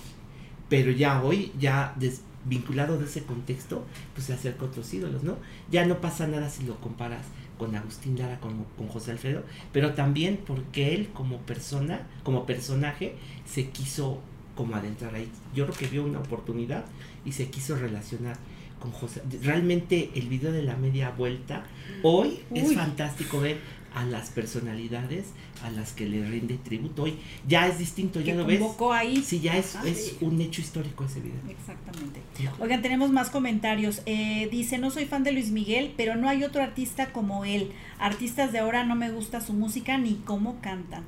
pero 0.68 0.90
ya 0.90 1.22
hoy, 1.22 1.52
ya 1.58 1.94
desvinculado 1.98 2.98
de 2.98 3.06
ese 3.06 3.22
contexto, 3.22 3.84
pues 4.14 4.26
se 4.26 4.34
acerca 4.34 4.62
a 4.64 4.68
otros 4.68 4.92
ídolos, 4.92 5.22
¿no? 5.22 5.36
Ya 5.70 5.86
no 5.86 6.00
pasa 6.02 6.26
nada 6.26 6.50
si 6.50 6.64
lo 6.64 6.76
comparas 6.80 7.22
con 7.58 7.74
Agustín 7.74 8.18
Lara, 8.18 8.38
con, 8.40 8.64
con 8.76 8.88
José 8.88 9.12
Alfredo, 9.12 9.42
pero 9.72 9.94
también 9.94 10.38
porque 10.46 10.94
él 10.94 11.08
como 11.12 11.38
persona, 11.38 12.06
como 12.22 12.46
personaje, 12.46 13.14
se 13.44 13.68
quiso 13.70 14.20
como 14.54 14.74
adentrar 14.74 15.14
ahí. 15.14 15.28
Yo 15.54 15.66
creo 15.66 15.78
que 15.78 15.86
vio 15.86 16.04
una 16.04 16.18
oportunidad 16.18 16.84
y 17.24 17.32
se 17.32 17.48
quiso 17.48 17.76
relacionar 17.76 18.36
con 18.80 18.90
José. 18.90 19.22
Realmente 19.42 20.10
el 20.14 20.28
video 20.28 20.52
de 20.52 20.62
la 20.62 20.76
media 20.76 21.10
vuelta, 21.10 21.64
hoy 22.02 22.40
es 22.54 22.74
fantástico 22.74 23.40
ver 23.40 23.58
a 23.96 24.04
las 24.04 24.28
personalidades 24.28 25.24
a 25.64 25.70
las 25.70 25.92
que 25.92 26.06
le 26.06 26.22
rinde 26.28 26.58
tributo. 26.58 27.04
Hoy 27.04 27.14
ya 27.48 27.66
es 27.66 27.78
distinto, 27.78 28.20
ya 28.20 28.34
lo 28.34 28.44
ves. 28.44 28.60
ahí. 28.92 29.22
Sí, 29.24 29.40
ya 29.40 29.56
es, 29.56 29.74
Ajá. 29.74 29.88
es 29.88 30.16
un 30.20 30.38
hecho 30.38 30.60
histórico 30.60 31.04
ese 31.04 31.20
video. 31.20 31.40
Exactamente. 31.48 32.20
Oigan, 32.60 32.82
tenemos 32.82 33.10
más 33.10 33.30
comentarios. 33.30 34.02
Eh, 34.04 34.48
dice, 34.52 34.76
no 34.76 34.90
soy 34.90 35.06
fan 35.06 35.24
de 35.24 35.32
Luis 35.32 35.50
Miguel, 35.50 35.94
pero 35.96 36.14
no 36.14 36.28
hay 36.28 36.44
otro 36.44 36.62
artista 36.62 37.10
como 37.10 37.46
él. 37.46 37.72
Artistas 37.98 38.52
de 38.52 38.58
ahora 38.58 38.84
no 38.84 38.96
me 38.96 39.10
gusta 39.10 39.40
su 39.40 39.54
música 39.54 39.96
ni 39.96 40.16
cómo 40.26 40.60
cantan. 40.60 41.04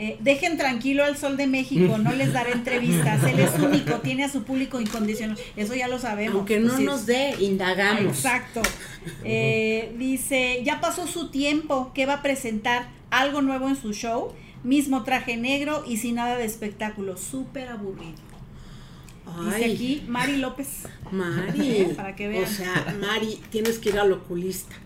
Eh, 0.00 0.16
dejen 0.20 0.56
tranquilo 0.56 1.04
al 1.04 1.16
Sol 1.16 1.36
de 1.36 1.48
México, 1.48 1.98
no 1.98 2.12
les 2.12 2.32
daré 2.32 2.52
entrevistas. 2.52 3.24
Él 3.24 3.40
es 3.40 3.58
único, 3.58 3.96
tiene 3.96 4.24
a 4.24 4.28
su 4.28 4.44
público 4.44 4.80
incondicional. 4.80 5.36
Eso 5.56 5.74
ya 5.74 5.88
lo 5.88 5.98
sabemos. 5.98 6.36
Aunque 6.36 6.60
no 6.60 6.74
Pues 6.74 6.84
nos 6.84 7.06
dé, 7.06 7.34
indagamos. 7.40 8.16
Exacto. 8.16 8.62
Eh, 9.24 9.92
dice, 9.98 10.62
ya 10.64 10.80
pasó 10.80 11.08
su 11.08 11.30
tiempo, 11.30 11.90
¿qué 11.94 12.06
va 12.06 12.14
a 12.14 12.22
presentar? 12.22 12.88
Algo 13.10 13.42
nuevo 13.42 13.68
en 13.68 13.74
su 13.74 13.92
show, 13.92 14.32
mismo 14.62 15.02
traje 15.02 15.36
negro 15.36 15.82
y 15.86 15.96
sin 15.96 16.14
nada 16.16 16.36
de 16.36 16.44
espectáculo, 16.44 17.16
súper 17.16 17.68
aburrido. 17.68 18.28
Dice 19.44 19.64
Ay, 19.64 19.74
aquí 19.74 20.04
Mari 20.06 20.36
López. 20.36 20.84
Mari. 21.10 21.88
Para 21.96 22.14
que 22.14 22.28
vean. 22.28 22.44
O 22.44 22.46
sea, 22.46 22.96
Mari, 23.00 23.40
tienes 23.50 23.78
que 23.78 23.90
ir 23.90 23.98
al 23.98 24.12
oculista. 24.12 24.76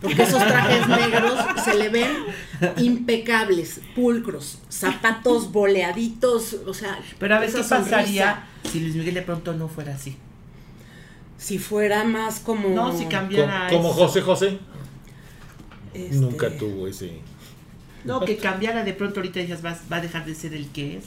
Porque 0.00 0.22
esos 0.22 0.44
trajes 0.46 0.86
negros 0.88 1.34
se 1.64 1.74
le 1.74 1.88
ven 1.88 2.10
impecables, 2.78 3.80
pulcros, 3.94 4.58
zapatos 4.68 5.50
boleaditos, 5.52 6.56
o 6.66 6.74
sea. 6.74 6.98
Pero 7.18 7.36
a 7.36 7.40
sonrisa. 7.48 7.68
pasaría 7.78 8.46
si 8.70 8.80
Luis 8.80 8.94
Miguel 8.94 9.14
de 9.14 9.22
pronto 9.22 9.54
no 9.54 9.68
fuera 9.68 9.94
así. 9.94 10.16
Si 11.38 11.58
fuera 11.58 12.04
más 12.04 12.40
como. 12.40 12.68
No, 12.68 12.96
si 12.96 13.06
cambiara. 13.06 13.68
como. 13.70 13.92
José 13.92 14.20
José, 14.20 14.58
este, 15.94 16.16
nunca 16.16 16.50
tuvo 16.56 16.86
ese. 16.86 17.12
No, 18.04 18.20
que 18.20 18.36
cambiara 18.36 18.84
de 18.84 18.92
pronto 18.94 19.20
ahorita 19.20 19.40
dices, 19.40 19.64
va, 19.64 19.76
va 19.90 19.96
a 19.96 20.00
dejar 20.00 20.24
de 20.24 20.34
ser 20.34 20.54
el 20.54 20.68
que 20.68 20.98
es. 20.98 21.04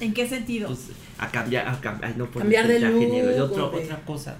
¿En 0.00 0.12
qué 0.12 0.28
sentido? 0.28 0.68
Pues 0.68 0.88
a 1.18 1.28
cambiar, 1.28 1.68
a 1.68 1.80
cam- 1.80 2.00
ay, 2.02 2.14
no 2.16 2.26
por 2.26 2.42
Cambiar 2.42 2.66
de 2.66 2.80
look, 2.80 3.50
otro- 3.50 3.72
otra 3.72 4.00
cosa. 4.04 4.36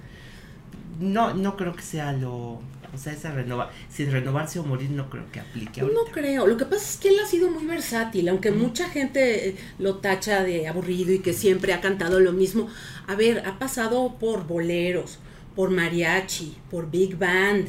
No, 1.01 1.35
no 1.35 1.57
creo 1.57 1.75
que 1.75 1.83
sea 1.83 2.13
lo. 2.13 2.61
O 2.95 2.99
sea, 2.99 3.13
esa 3.13 3.33
renova, 3.33 3.71
si 3.89 4.05
renovarse 4.05 4.59
o 4.59 4.65
morir 4.65 4.91
no 4.91 5.11
creo 5.11 5.31
que 5.33 5.41
aplique 5.41 5.81
ahorita. 5.81 6.01
No 6.01 6.11
creo. 6.13 6.47
Lo 6.47 6.57
que 6.57 6.65
pasa 6.65 6.85
es 6.85 6.97
que 6.97 7.09
él 7.09 7.17
ha 7.23 7.27
sido 7.27 7.51
muy 7.51 7.67
versátil, 7.67 8.29
aunque 8.29 8.51
mucha 8.51 8.89
gente 8.89 9.49
eh, 9.49 9.57
lo 9.79 9.97
tacha 9.97 10.45
de 10.45 10.69
aburrido 10.69 11.13
y 11.13 11.19
que 11.19 11.33
siempre 11.33 11.73
ha 11.73 11.81
cantado 11.81 12.21
lo 12.21 12.33
mismo. 12.33 12.69
A 13.07 13.15
ver, 13.15 13.43
ha 13.47 13.59
pasado 13.59 14.17
por 14.19 14.47
boleros, 14.47 15.19
por 15.57 15.71
mariachi, 15.71 16.57
por 16.71 16.91
big 16.91 17.19
band, 17.19 17.69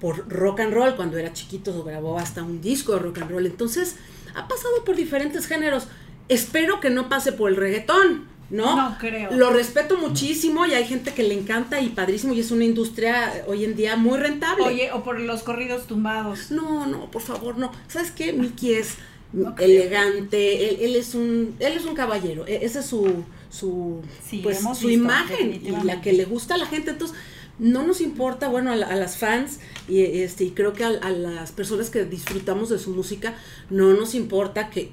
por 0.00 0.28
rock 0.28 0.60
and 0.60 0.74
roll. 0.74 0.96
Cuando 0.96 1.18
era 1.18 1.32
chiquito 1.32 1.84
grabó 1.84 2.18
hasta 2.18 2.42
un 2.42 2.60
disco 2.60 2.92
de 2.92 2.98
rock 2.98 3.18
and 3.18 3.30
roll. 3.30 3.46
Entonces, 3.46 3.96
ha 4.34 4.48
pasado 4.48 4.84
por 4.84 4.96
diferentes 4.96 5.46
géneros. 5.46 5.86
Espero 6.28 6.80
que 6.80 6.90
no 6.90 7.08
pase 7.08 7.32
por 7.32 7.50
el 7.50 7.56
reggaetón. 7.56 8.33
¿No? 8.50 8.76
No 8.76 8.98
creo. 8.98 9.30
Lo 9.32 9.50
respeto 9.50 9.96
muchísimo 9.96 10.66
y 10.66 10.74
hay 10.74 10.84
gente 10.84 11.12
que 11.14 11.22
le 11.22 11.34
encanta 11.34 11.80
y 11.80 11.88
padrísimo 11.88 12.34
y 12.34 12.40
es 12.40 12.50
una 12.50 12.64
industria 12.64 13.38
eh, 13.38 13.44
hoy 13.46 13.64
en 13.64 13.74
día 13.74 13.96
muy 13.96 14.18
rentable. 14.18 14.64
Oye, 14.64 14.92
o 14.92 15.02
por 15.02 15.18
los 15.18 15.42
corridos 15.42 15.86
tumbados. 15.86 16.50
No, 16.50 16.86
no, 16.86 17.10
por 17.10 17.22
favor, 17.22 17.56
no. 17.58 17.72
¿Sabes 17.88 18.10
qué? 18.10 18.32
Mickey 18.32 18.74
es 18.74 18.96
No 19.32 19.54
elegante, 19.58 20.68
él, 20.68 20.76
él 20.80 20.96
es 20.96 21.14
un 21.14 21.56
él 21.58 21.72
es 21.72 21.84
un 21.86 21.94
caballero, 21.94 22.46
e- 22.46 22.64
esa 22.64 22.80
es 22.80 22.86
su 22.86 23.24
su 23.50 24.02
Sí, 24.28 24.40
pues 24.42 24.60
su 24.78 24.90
imagen 24.90 25.60
y 25.64 25.70
la 25.84 26.00
que 26.00 26.12
le 26.12 26.24
gusta 26.24 26.54
a 26.54 26.58
la 26.58 26.66
gente, 26.66 26.90
entonces 26.90 27.16
no 27.58 27.86
nos 27.86 28.00
importa, 28.00 28.48
bueno, 28.48 28.72
a, 28.72 28.76
la- 28.76 28.86
a 28.88 28.96
las 28.96 29.16
fans 29.18 29.60
y 29.88 30.00
este 30.00 30.44
y 30.44 30.50
creo 30.50 30.72
que 30.72 30.84
a, 30.84 30.88
a 30.88 31.10
las 31.10 31.52
personas 31.52 31.90
que 31.90 32.04
disfrutamos 32.04 32.68
de 32.68 32.78
su 32.78 32.90
música 32.90 33.34
no 33.70 33.92
nos 33.94 34.14
importa 34.14 34.70
que 34.70 34.90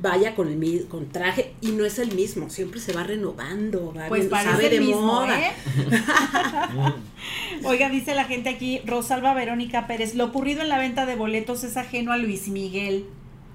vaya 0.00 0.34
con 0.34 0.48
el 0.48 0.86
con 0.86 1.08
traje 1.10 1.54
y 1.60 1.72
no 1.72 1.84
es 1.84 1.98
el 1.98 2.14
mismo, 2.14 2.50
siempre 2.50 2.80
se 2.80 2.92
va 2.92 3.02
renovando, 3.02 3.92
va 3.92 4.06
Pues 4.08 4.28
sabe 4.30 4.70
de 4.70 4.80
mismo, 4.80 5.02
moda. 5.02 5.40
¿eh? 5.40 5.52
Oiga, 7.64 7.88
dice 7.88 8.14
la 8.14 8.24
gente 8.24 8.48
aquí, 8.50 8.80
Rosalba 8.84 9.34
Verónica 9.34 9.86
Pérez, 9.86 10.14
lo 10.14 10.24
ocurrido 10.26 10.62
en 10.62 10.68
la 10.68 10.78
venta 10.78 11.06
de 11.06 11.16
boletos 11.16 11.64
es 11.64 11.76
ajeno 11.76 12.12
a 12.12 12.16
Luis 12.16 12.48
Miguel. 12.48 13.06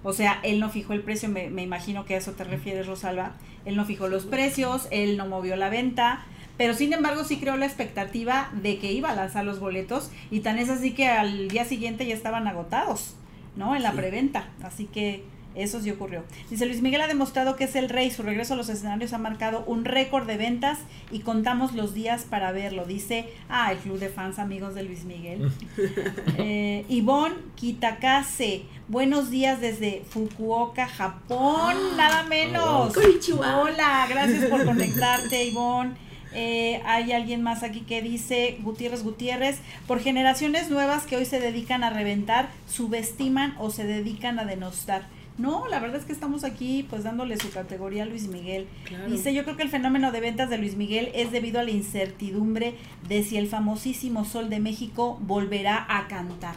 O 0.03 0.13
sea, 0.13 0.39
él 0.43 0.59
no 0.59 0.69
fijó 0.69 0.93
el 0.93 1.01
precio, 1.01 1.27
me, 1.29 1.49
me 1.49 1.61
imagino 1.61 2.05
que 2.05 2.15
a 2.15 2.17
eso 2.17 2.31
te 2.31 2.43
refieres, 2.45 2.87
Rosalba. 2.87 3.35
Él 3.65 3.75
no 3.75 3.85
fijó 3.85 4.07
los 4.07 4.25
precios, 4.25 4.87
él 4.91 5.17
no 5.17 5.25
movió 5.27 5.55
la 5.57 5.69
venta, 5.69 6.25
pero 6.59 6.73
sin 6.73 6.91
embargo 6.91 7.23
sí 7.23 7.37
creó 7.37 7.55
la 7.55 7.65
expectativa 7.65 8.49
de 8.51 8.79
que 8.79 8.91
iba 8.91 9.09
a 9.09 9.15
lanzar 9.15 9.45
los 9.45 9.61
boletos 9.61 10.11
y 10.29 10.41
tan 10.41 10.59
es 10.59 10.69
así 10.69 10.91
que 10.91 11.07
al 11.07 11.47
día 11.47 11.63
siguiente 11.63 12.05
ya 12.05 12.13
estaban 12.13 12.49
agotados, 12.49 13.15
¿no? 13.55 13.77
En 13.77 13.81
la 13.81 13.93
preventa. 13.93 14.49
Así 14.61 14.83
que 14.83 15.23
eso 15.55 15.79
sí 15.79 15.89
ocurrió. 15.89 16.25
Dice 16.49 16.65
Luis 16.65 16.81
Miguel 16.81 16.99
ha 16.99 17.07
demostrado 17.07 17.55
que 17.55 17.63
es 17.63 17.77
el 17.77 17.87
rey. 17.87 18.11
Su 18.11 18.23
regreso 18.23 18.55
a 18.55 18.57
los 18.57 18.67
escenarios 18.67 19.13
ha 19.13 19.17
marcado 19.17 19.63
un 19.67 19.85
récord 19.85 20.27
de 20.27 20.35
ventas 20.35 20.79
y 21.11 21.19
contamos 21.19 21.75
los 21.75 21.93
días 21.93 22.25
para 22.29 22.51
verlo. 22.51 22.83
Dice, 22.83 23.29
ah, 23.47 23.71
el 23.71 23.77
club 23.77 23.97
de 23.97 24.09
fans 24.09 24.37
amigos 24.37 24.75
de 24.75 24.83
Luis 24.83 25.05
Miguel. 25.05 25.49
eh, 26.37 26.83
Ivonne 26.89 27.35
Kitakase, 27.55 28.63
buenos 28.89 29.29
días 29.29 29.61
desde 29.61 30.03
Fukuoka, 30.09 30.89
Japón, 30.89 31.77
nada 31.95 32.23
menos. 32.23 32.93
Hola, 33.39 34.07
gracias 34.09 34.43
por 34.47 34.65
conectarte, 34.65 35.45
Ivonne. 35.45 36.08
Eh, 36.33 36.81
hay 36.85 37.11
alguien 37.11 37.41
más 37.41 37.63
aquí 37.63 37.81
que 37.81 38.01
dice, 38.01 38.57
Gutiérrez 38.61 39.03
Gutiérrez, 39.03 39.59
por 39.87 39.99
generaciones 39.99 40.69
nuevas 40.69 41.05
que 41.05 41.15
hoy 41.17 41.25
se 41.25 41.39
dedican 41.39 41.83
a 41.83 41.89
reventar, 41.89 42.49
subestiman 42.67 43.55
o 43.59 43.71
se 43.71 43.83
dedican 43.85 44.37
a 44.39 44.45
denostar. 44.45 45.07
No, 45.39 45.67
la 45.69 45.79
verdad 45.79 45.97
es 45.99 46.05
que 46.05 46.11
estamos 46.11 46.43
aquí 46.43 46.85
pues 46.89 47.03
dándole 47.05 47.37
su 47.37 47.49
categoría 47.49 48.03
a 48.03 48.05
Luis 48.05 48.27
Miguel. 48.27 48.67
Claro. 48.83 49.09
Dice, 49.09 49.33
yo 49.33 49.43
creo 49.45 49.55
que 49.55 49.63
el 49.63 49.69
fenómeno 49.69 50.11
de 50.11 50.19
ventas 50.19 50.49
de 50.49 50.57
Luis 50.57 50.75
Miguel 50.75 51.09
es 51.15 51.31
debido 51.31 51.61
a 51.61 51.63
la 51.63 51.71
incertidumbre 51.71 52.75
de 53.07 53.23
si 53.23 53.37
el 53.37 53.47
famosísimo 53.47 54.25
Sol 54.25 54.49
de 54.49 54.59
México 54.59 55.17
volverá 55.21 55.85
a 55.89 56.07
cantar. 56.09 56.55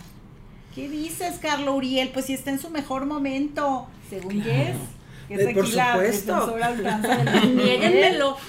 ¿Qué 0.75 0.89
dices, 0.89 1.39
Carlo 1.41 1.75
Uriel? 1.77 2.09
Pues 2.09 2.25
si 2.27 2.33
está 2.35 2.51
en 2.51 2.59
su 2.59 2.71
mejor 2.71 3.07
momento, 3.07 3.87
según 4.11 4.43
Yes. 4.43 4.77
Que 5.29 5.35
es 5.35 5.41
Eh, 5.41 5.45
aquí 5.45 5.55
por 5.55 5.69
la 5.75 5.93
supuesto. 5.93 6.47
defensora. 6.57 7.45
Niéguenmelo. 7.47 8.37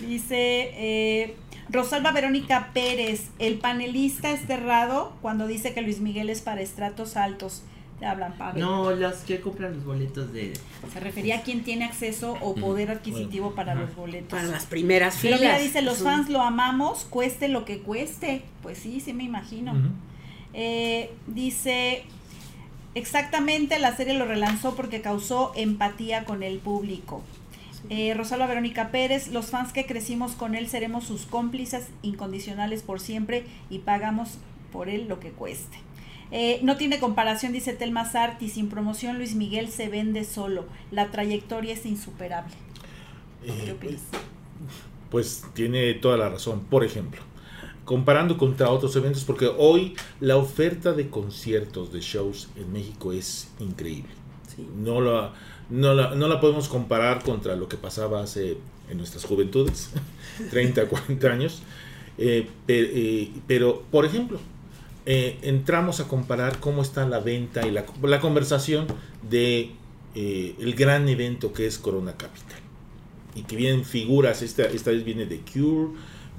Dice 0.00 0.70
eh, 0.74 1.36
Rosalba 1.68 2.12
Verónica 2.12 2.70
Pérez, 2.72 3.28
el 3.38 3.58
panelista 3.58 4.30
es 4.30 4.46
cerrado 4.46 5.12
cuando 5.22 5.46
dice 5.46 5.72
que 5.72 5.82
Luis 5.82 6.00
Miguel 6.00 6.30
es 6.30 6.42
para 6.42 6.60
estratos 6.60 7.16
altos. 7.16 7.62
Te 7.98 8.06
hablan, 8.06 8.36
Pavel. 8.36 8.60
No, 8.60 8.90
los 8.90 9.14
que 9.18 9.40
compran 9.40 9.74
los 9.74 9.84
boletos 9.84 10.32
de. 10.32 10.52
Se 10.92 11.00
refería 11.00 11.38
a 11.38 11.42
quien 11.42 11.62
tiene 11.62 11.84
acceso 11.84 12.36
o 12.40 12.54
poder 12.56 12.90
adquisitivo 12.90 13.54
para 13.54 13.76
los 13.76 13.94
boletos. 13.94 14.30
Para 14.30 14.44
las 14.44 14.66
primeras 14.66 15.16
Pero 15.22 15.36
filas. 15.36 15.52
mira, 15.52 15.62
dice, 15.62 15.80
los 15.80 15.98
fans 15.98 16.28
lo 16.28 16.42
amamos, 16.42 17.06
cueste 17.08 17.46
lo 17.46 17.64
que 17.64 17.78
cueste. 17.78 18.42
Pues 18.62 18.78
sí, 18.78 19.00
sí 19.00 19.12
me 19.12 19.22
imagino. 19.22 19.74
Eh, 20.54 21.12
dice, 21.28 22.04
exactamente 22.96 23.78
la 23.78 23.96
serie 23.96 24.14
lo 24.14 24.24
relanzó 24.24 24.74
porque 24.74 25.00
causó 25.00 25.52
empatía 25.54 26.24
con 26.24 26.42
el 26.42 26.58
público. 26.58 27.22
Eh, 27.90 28.14
Rosalba 28.14 28.46
Verónica 28.46 28.90
Pérez, 28.90 29.28
los 29.28 29.46
fans 29.46 29.72
que 29.72 29.86
crecimos 29.86 30.32
con 30.32 30.54
él 30.54 30.68
seremos 30.68 31.04
sus 31.04 31.26
cómplices 31.26 31.88
incondicionales 32.02 32.82
por 32.82 32.98
siempre 33.00 33.44
y 33.70 33.80
pagamos 33.80 34.38
por 34.72 34.88
él 34.88 35.06
lo 35.08 35.20
que 35.20 35.30
cueste. 35.30 35.76
Eh, 36.30 36.58
no 36.62 36.76
tiene 36.76 36.98
comparación, 36.98 37.52
dice 37.52 37.74
Telma 37.74 38.10
Sarti, 38.10 38.48
sin 38.48 38.68
promoción 38.68 39.18
Luis 39.18 39.34
Miguel 39.34 39.68
se 39.68 39.88
vende 39.88 40.24
solo, 40.24 40.64
la 40.90 41.10
trayectoria 41.10 41.74
es 41.74 41.84
insuperable. 41.86 42.54
¿Qué 43.44 43.70
Eh, 43.70 43.72
opinas? 43.72 44.00
pues 45.10 45.44
tiene 45.54 45.94
toda 45.94 46.16
la 46.16 46.28
razón. 46.28 46.60
Por 46.68 46.84
ejemplo, 46.84 47.20
comparando 47.84 48.36
contra 48.38 48.70
otros 48.70 48.96
eventos, 48.96 49.24
porque 49.24 49.46
hoy 49.46 49.94
la 50.20 50.36
oferta 50.36 50.92
de 50.92 51.08
conciertos, 51.10 51.92
de 51.92 52.00
shows 52.00 52.48
en 52.56 52.72
México 52.72 53.12
es 53.12 53.48
increíble. 53.60 54.10
Sí. 54.56 54.66
No 54.74 55.00
la, 55.00 55.32
no, 55.70 55.94
la, 55.94 56.14
no 56.14 56.28
la 56.28 56.40
podemos 56.40 56.68
comparar 56.68 57.22
contra 57.22 57.56
lo 57.56 57.68
que 57.68 57.76
pasaba 57.76 58.22
hace 58.22 58.58
en 58.90 58.98
nuestras 58.98 59.24
juventudes, 59.24 59.90
30, 60.50 60.86
40 60.88 61.28
años. 61.28 61.62
Eh, 62.18 62.48
eh, 62.68 63.30
pero, 63.46 63.82
por 63.90 64.04
ejemplo, 64.04 64.38
eh, 65.06 65.38
entramos 65.42 66.00
a 66.00 66.08
comparar 66.08 66.60
cómo 66.60 66.82
está 66.82 67.06
la 67.06 67.20
venta 67.20 67.66
y 67.66 67.70
la, 67.70 67.84
la 68.02 68.20
conversación 68.20 68.86
de 69.28 69.72
el 70.16 70.74
gran 70.76 71.08
evento 71.08 71.52
que 71.52 71.66
es 71.66 71.76
Corona 71.76 72.16
Capital 72.16 72.60
y 73.34 73.42
que 73.42 73.56
vienen 73.56 73.84
figuras, 73.84 74.42
esta, 74.42 74.62
esta 74.62 74.92
vez 74.92 75.04
viene 75.04 75.26
The 75.26 75.40
Cure, 75.40 75.94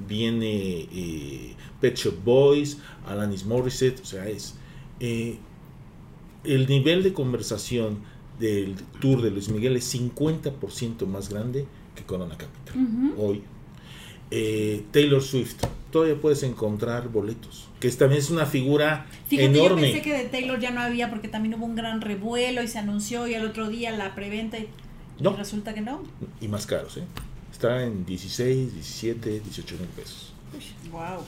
viene 0.08 1.54
Pet 1.82 1.98
Shop 1.98 2.16
Boys, 2.24 2.78
Alanis 3.06 3.44
Morissette, 3.44 4.00
o 4.02 4.06
sea, 4.06 4.30
es 4.30 4.56
el 5.02 6.68
nivel 6.70 7.04
de 7.04 7.12
conversación 7.12 8.00
del 8.40 8.76
tour 9.00 9.22
de 9.22 9.32
Luis 9.32 9.50
Miguel 9.50 9.76
es 9.78 9.94
50% 9.96 11.06
más 11.08 11.30
grande 11.30 11.66
que 11.96 12.04
Corona 12.04 12.38
Capital. 12.38 12.76
Hoy. 13.18 13.42
Eh, 14.32 14.84
Taylor 14.92 15.22
Swift. 15.22 15.56
Todavía 15.92 16.20
puedes 16.20 16.44
encontrar 16.44 17.10
boletos. 17.10 17.68
Que 17.80 17.90
también 17.92 18.20
es 18.20 18.30
una 18.30 18.46
figura 18.46 19.06
Fíjate, 19.28 19.54
yo 19.54 19.66
enorme. 19.66 19.82
pensé 19.84 20.02
que 20.02 20.14
de 20.18 20.26
Taylor 20.26 20.60
ya 20.60 20.72
no 20.72 20.82
había 20.82 21.10
porque 21.10 21.28
también 21.28 21.54
hubo 21.56 21.66
un 21.66 21.76
gran 21.76 22.02
revuelo 22.02 22.62
y 22.64 22.68
se 22.68 22.80
anunció 22.80 23.28
y 23.28 23.36
al 23.36 23.46
otro 23.46 23.70
día 23.70 23.92
la 23.92 24.16
preventa 24.16 24.58
y, 24.58 24.64
y 25.20 25.24
No. 25.24 25.36
resulta 25.36 25.74
que 25.74 25.82
no. 25.82 26.04
Y 26.42 26.48
más 26.48 26.66
caros, 26.66 26.98
¿eh? 26.98 27.04
Está 27.52 27.84
en 27.84 28.06
16, 28.06 28.74
17, 28.74 29.40
18 29.40 29.76
mil 29.78 29.88
pesos. 29.90 30.34
Wow. 30.92 31.22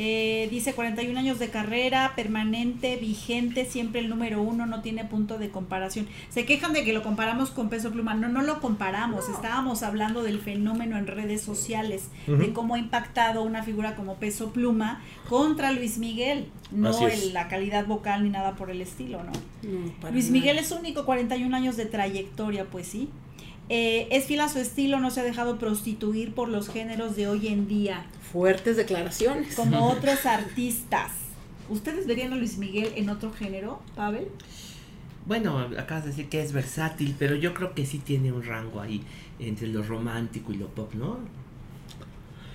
Eh, 0.00 0.46
dice 0.52 0.74
41 0.74 1.18
años 1.18 1.40
de 1.40 1.50
carrera, 1.50 2.12
permanente, 2.14 2.94
vigente, 2.98 3.64
siempre 3.64 4.00
el 4.00 4.08
número 4.08 4.40
uno, 4.40 4.64
no 4.64 4.80
tiene 4.80 5.04
punto 5.04 5.38
de 5.38 5.50
comparación. 5.50 6.06
Se 6.30 6.44
quejan 6.44 6.72
de 6.72 6.84
que 6.84 6.92
lo 6.92 7.02
comparamos 7.02 7.50
con 7.50 7.68
Peso 7.68 7.90
Pluma. 7.90 8.14
No, 8.14 8.28
no 8.28 8.42
lo 8.42 8.60
comparamos. 8.60 9.28
Estábamos 9.28 9.82
hablando 9.82 10.22
del 10.22 10.38
fenómeno 10.38 10.96
en 10.98 11.08
redes 11.08 11.42
sociales, 11.42 12.10
de 12.28 12.52
cómo 12.52 12.76
ha 12.76 12.78
impactado 12.78 13.42
una 13.42 13.64
figura 13.64 13.96
como 13.96 14.14
Peso 14.16 14.52
Pluma 14.52 15.02
contra 15.28 15.72
Luis 15.72 15.98
Miguel. 15.98 16.46
No 16.70 16.90
el- 17.24 17.34
la 17.34 17.48
calidad 17.48 17.84
vocal 17.86 18.22
ni 18.22 18.30
nada 18.30 18.54
por 18.54 18.70
el 18.70 18.80
estilo, 18.80 19.24
¿no? 19.24 19.32
Luis 20.12 20.26
nada. 20.26 20.32
Miguel 20.38 20.58
es 20.58 20.70
único, 20.70 21.04
41 21.06 21.56
años 21.56 21.76
de 21.76 21.86
trayectoria, 21.86 22.66
pues 22.66 22.86
sí. 22.86 23.08
Eh, 23.70 24.08
es 24.10 24.24
fiel 24.26 24.40
a 24.40 24.48
su 24.48 24.58
estilo, 24.58 24.98
no 25.00 25.10
se 25.10 25.20
ha 25.20 25.24
dejado 25.24 25.58
prostituir 25.58 26.32
por 26.34 26.48
los 26.48 26.68
géneros 26.70 27.16
de 27.16 27.26
hoy 27.28 27.48
en 27.48 27.68
día, 27.68 28.06
Fuertes 28.32 28.76
declaraciones. 28.76 29.54
como 29.54 29.88
otros 29.90 30.24
artistas. 30.26 31.10
¿Ustedes 31.68 32.06
verían 32.06 32.32
a 32.32 32.36
Luis 32.36 32.56
Miguel 32.56 32.92
en 32.96 33.10
otro 33.10 33.30
género, 33.32 33.80
Pavel? 33.94 34.28
Bueno, 35.26 35.58
acabas 35.78 36.04
de 36.04 36.10
decir 36.10 36.28
que 36.30 36.40
es 36.42 36.52
versátil, 36.52 37.14
pero 37.18 37.34
yo 37.36 37.52
creo 37.52 37.74
que 37.74 37.84
sí 37.84 37.98
tiene 37.98 38.32
un 38.32 38.42
rango 38.42 38.80
ahí 38.80 39.02
entre 39.38 39.66
lo 39.66 39.82
romántico 39.82 40.52
y 40.52 40.56
lo 40.56 40.68
pop, 40.68 40.94
¿no? 40.94 41.18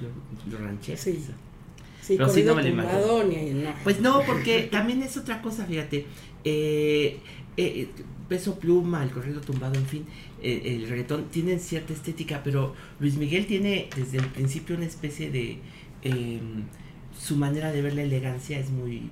Lo, 0.02 0.52
lo 0.58 0.66
ranchero. 0.66 0.98
Sí. 0.98 1.24
Sí, 2.02 2.16
Pero 2.18 2.28
sí, 2.28 2.44
no 2.44 2.56
me 2.56 2.64
lo 2.64 2.70
tumbado, 2.70 3.24
ni- 3.24 3.52
no. 3.52 3.70
Pues 3.84 4.02
no, 4.02 4.22
porque 4.26 4.64
también 4.72 5.02
es 5.04 5.16
otra 5.16 5.42
cosa, 5.42 5.66
fíjate. 5.66 6.06
Eh, 6.44 7.20
eh, 7.56 7.88
Peso 8.28 8.56
Pluma, 8.60 9.04
el 9.04 9.12
corrido 9.12 9.40
tumbado, 9.40 9.76
en 9.76 9.86
fin, 9.86 10.06
eh, 10.44 10.76
el 10.76 10.88
reggaetón 10.90 11.26
tienen 11.32 11.60
cierta 11.60 11.94
estética, 11.94 12.42
pero 12.44 12.74
Luis 13.00 13.16
Miguel 13.16 13.46
tiene 13.48 13.88
desde 13.96 14.18
el 14.18 14.26
principio 14.28 14.76
una 14.76 14.86
especie 14.86 15.32
de... 15.32 15.58
eh, 16.04 16.40
su 17.18 17.36
manera 17.38 17.72
de 17.72 17.82
ver 17.82 17.94
la 17.94 18.02
elegancia 18.04 18.60
es 18.60 18.70
muy 18.72 19.10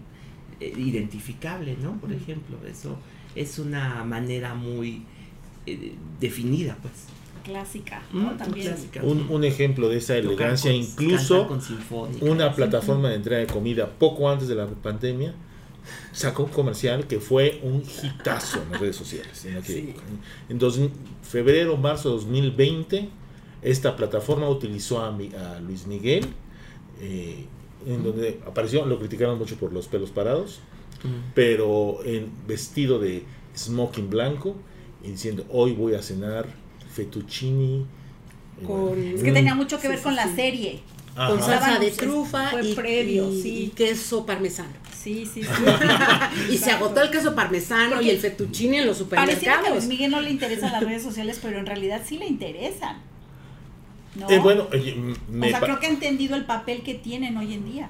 eh, 0.59 0.73
identificable, 0.75 1.77
¿no? 1.81 1.99
Por 2.01 2.11
ejemplo, 2.11 2.57
eso 2.67 2.97
es 3.35 3.59
una 3.59 4.03
manera 4.03 4.53
muy 4.55 5.03
eh, 5.65 5.93
definida, 6.19 6.77
pues. 6.81 6.93
Clásica, 7.43 8.01
Mm, 8.11 8.21
¿no? 8.23 8.31
También. 8.37 8.67
clásica. 8.67 9.01
Un, 9.03 9.27
un 9.29 9.43
ejemplo 9.43 9.87
de 9.89 9.97
esa 9.97 10.15
elegancia, 10.17 10.71
con- 10.71 10.79
incluso 10.81 11.47
con 11.47 11.61
sinfónica. 11.61 12.25
una 12.25 12.53
plataforma 12.53 13.09
de 13.09 13.15
entrega 13.15 13.39
de 13.39 13.47
comida 13.47 13.87
poco 13.89 14.29
antes 14.29 14.47
de 14.47 14.55
la 14.55 14.67
pandemia 14.67 15.33
sacó 16.11 16.43
un 16.43 16.49
comercial 16.51 17.07
que 17.07 17.19
fue 17.19 17.59
un 17.63 17.81
hitazo 18.03 18.61
en 18.63 18.71
las 18.71 18.81
redes 18.81 18.95
sociales. 18.95 19.37
si 19.37 19.49
no. 19.49 19.59
En 20.49 20.59
dos- 20.59 20.79
febrero, 21.23 21.77
marzo 21.77 22.09
de 22.09 22.15
2020, 22.15 23.09
esta 23.61 23.95
plataforma 23.95 24.49
utilizó 24.49 25.01
a, 25.03 25.11
mi- 25.11 25.33
a 25.33 25.59
Luis 25.59 25.85
Miguel, 25.87 26.25
eh, 26.99 27.45
en 27.85 28.03
donde 28.03 28.39
apareció, 28.45 28.85
lo 28.85 28.99
criticaron 28.99 29.37
mucho 29.39 29.55
por 29.57 29.71
los 29.73 29.87
pelos 29.87 30.11
parados, 30.11 30.59
pero 31.33 31.99
en 32.05 32.29
vestido 32.47 32.99
de 32.99 33.23
smoking 33.57 34.09
blanco 34.09 34.55
y 35.03 35.09
diciendo 35.11 35.45
hoy 35.49 35.71
voy 35.73 35.95
a 35.95 36.01
cenar 36.03 36.47
fettuccini 36.93 37.85
Con- 38.65 38.89
bueno, 38.89 39.15
Es 39.17 39.23
que 39.23 39.31
tenía 39.31 39.55
mucho 39.55 39.79
que 39.79 39.87
ver 39.87 39.97
Sí, 39.97 40.03
con 40.03 40.11
sí, 40.13 40.17
la 40.17 40.27
sí. 40.27 40.35
serie. 40.35 40.79
ajá. 41.15 41.29
Con 41.29 41.39
salsa 41.41 41.79
de 41.79 41.89
trufa 41.91 42.51
fue 42.51 42.67
y, 42.67 42.75
previo, 42.75 43.31
y- 43.31 43.41
sí. 43.41 43.63
y 43.63 43.67
queso 43.69 44.23
parmesano. 44.25 44.69
Sí, 45.01 45.25
sí, 45.25 45.41
sí. 45.43 45.49
y 46.53 46.57
se 46.57 46.71
agotó 46.71 47.01
el 47.01 47.09
queso 47.09 47.33
parmesano 47.33 47.91
Porque 47.91 48.05
y 48.05 48.09
el 48.11 48.19
fettuccine 48.19 48.79
en 48.79 48.87
los 48.87 49.01
Pareciera 49.01 49.37
que 49.37 49.49
a 49.49 49.55
supermercados. 49.55 49.77
Luis 49.77 49.87
Miguel 49.87 50.11
no 50.11 50.21
le 50.21 50.29
interesan 50.29 50.71
las 50.71 50.83
redes 50.83 51.01
sociales, 51.01 51.39
pero 51.41 51.57
en 51.57 51.65
realidad 51.65 52.01
sí 52.05 52.17
le 52.17 52.27
interesan. 52.27 52.97
¿No? 54.15 54.29
Eh, 54.29 54.39
bueno, 54.39 54.67
o 54.69 55.49
sea, 55.49 55.59
creo 55.61 55.79
que 55.79 55.87
ha 55.87 55.89
entendido 55.89 56.35
el 56.35 56.45
papel 56.45 56.83
que 56.83 56.93
tienen 56.95 57.37
hoy 57.37 57.53
en 57.53 57.65
día. 57.71 57.89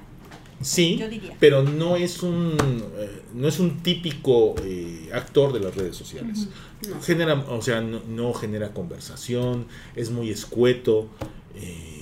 sí, 0.60 0.96
yo 0.96 1.08
diría. 1.08 1.34
pero 1.40 1.64
no 1.64 1.96
es 1.96 2.22
un 2.22 2.56
eh, 2.96 3.22
no 3.34 3.48
es 3.48 3.58
un 3.58 3.82
típico 3.82 4.54
eh, 4.62 5.10
actor 5.12 5.52
de 5.52 5.60
las 5.60 5.74
redes 5.74 5.96
sociales. 5.96 6.48
No. 6.88 7.00
Genera, 7.02 7.34
o 7.34 7.60
sea, 7.60 7.80
no, 7.80 8.00
no 8.08 8.32
genera 8.34 8.72
conversación, 8.72 9.66
es 9.96 10.10
muy 10.10 10.30
escueto. 10.30 11.08
eh, 11.56 12.01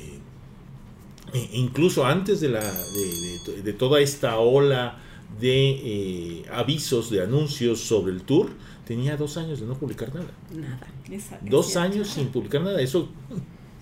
incluso 1.53 2.05
antes 2.07 2.41
de 2.41 2.49
la 2.49 2.61
de, 2.61 3.53
de- 3.55 3.62
de 3.62 3.72
toda 3.72 4.01
esta 4.01 4.39
ola 4.39 4.99
de 5.41 5.70
eh, 5.70 6.43
avisos, 6.53 7.11
de 7.11 7.22
anuncios 7.22 7.81
sobre 7.81 8.12
el 8.12 8.22
tour, 8.22 8.51
tenía 8.87 9.16
dos 9.16 9.37
años 9.37 9.61
de 9.61 9.66
no 9.66 9.74
publicar 9.74 10.14
nada. 10.14 10.31
Nada. 10.55 10.81
Es- 11.09 11.33
es 11.33 11.51
Dos 11.51 11.66
cierto. 11.66 11.81
años 11.81 12.09
sin 12.09 12.28
publicar 12.28 12.62
nada. 12.62 12.81
Eso 12.81 13.09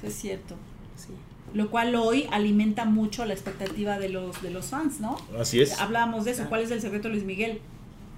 Es 0.03 0.14
cierto. 0.14 0.55
Sí. 0.96 1.09
Lo 1.55 1.70
cual 1.70 1.94
hoy 1.94 2.26
alimenta 2.30 2.84
mucho 2.84 3.24
la 3.24 3.32
expectativa 3.32 3.99
de 3.99 4.11
los, 4.11 4.42
de 4.42 4.51
los 4.51 4.66
fans, 4.66 5.01
¿no? 5.01 5.16
así 5.40 5.61
es. 5.62 5.80
Hablábamos 5.80 6.26
de 6.26 6.32
eso. 6.32 6.44
¿Cuál 6.49 6.62
es 6.62 6.70
el 6.70 6.80
secreto 6.82 7.09
Luis 7.09 7.24
Miguel? 7.24 7.61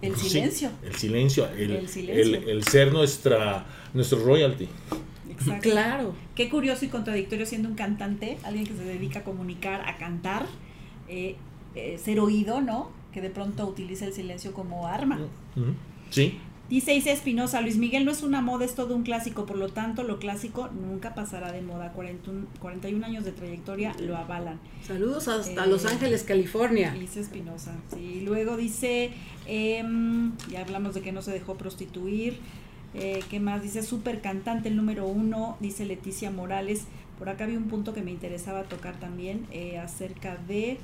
El 0.02 0.16
Sí, 0.16 0.30
silencio. 0.30 0.70
el 0.82 0.94
silencio, 0.96 1.48
el, 1.56 1.70
El 1.72 1.88
silencio. 1.88 2.24
el- 2.38 2.48
el 2.48 2.64
ser 2.64 2.92
nuestra 2.92 3.66
nuestro 3.94 4.18
royalty. 4.24 4.66
Exacto. 5.40 5.70
Claro. 5.70 6.14
Qué 6.34 6.48
curioso 6.48 6.84
y 6.84 6.88
contradictorio 6.88 7.46
siendo 7.46 7.68
un 7.68 7.74
cantante, 7.74 8.38
alguien 8.44 8.66
que 8.66 8.74
se 8.74 8.84
dedica 8.84 9.20
a 9.20 9.24
comunicar, 9.24 9.88
a 9.88 9.96
cantar, 9.96 10.46
eh, 11.08 11.36
eh, 11.74 11.98
ser 12.02 12.20
oído, 12.20 12.60
¿no? 12.60 12.90
Que 13.12 13.20
de 13.20 13.30
pronto 13.30 13.66
utiliza 13.66 14.06
el 14.06 14.12
silencio 14.12 14.52
como 14.52 14.86
arma. 14.86 15.18
Ujú. 15.56 15.74
Sí, 16.10 16.38
Dice 16.70 16.94
Isa 16.94 17.10
Espinosa, 17.10 17.60
Luis 17.62 17.78
Miguel 17.78 18.04
no 18.04 18.12
es 18.12 18.22
una 18.22 18.42
moda, 18.42 18.64
es 18.64 18.76
todo 18.76 18.94
un 18.94 19.02
clásico, 19.02 19.44
por 19.44 19.58
lo 19.58 19.70
tanto 19.70 20.04
lo 20.04 20.20
clásico 20.20 20.68
nunca 20.68 21.16
pasará 21.16 21.50
de 21.50 21.62
moda. 21.62 21.90
41, 21.90 22.46
41 22.60 23.04
años 23.04 23.24
de 23.24 23.32
trayectoria 23.32 23.92
lo 23.98 24.16
avalan. 24.16 24.60
Saludos 24.86 25.26
hasta 25.26 25.64
Eh, 25.64 25.68
Los 25.68 25.84
Ángeles, 25.84 26.22
California. 26.22 26.94
Isa 26.96 27.18
Espinosa, 27.18 27.74
sí. 27.92 28.22
Luego 28.24 28.56
dice, 28.56 29.10
em, 29.48 30.30
ya 30.48 30.60
hablamos 30.60 30.94
de 30.94 31.00
que 31.00 31.10
no 31.10 31.22
se 31.22 31.32
dejó 31.32 31.56
prostituir. 31.56 32.38
Eh, 32.94 33.22
¿Qué 33.30 33.40
más? 33.40 33.62
Dice, 33.62 33.82
super 33.82 34.20
cantante, 34.20 34.68
el 34.68 34.76
número 34.76 35.06
uno, 35.06 35.56
dice 35.60 35.84
Leticia 35.84 36.30
Morales. 36.30 36.84
Por 37.18 37.28
acá 37.28 37.44
había 37.44 37.58
un 37.58 37.68
punto 37.68 37.92
que 37.92 38.02
me 38.02 38.10
interesaba 38.10 38.64
tocar 38.64 38.98
también 38.98 39.46
eh, 39.52 39.78
acerca 39.78 40.36
de, 40.36 40.78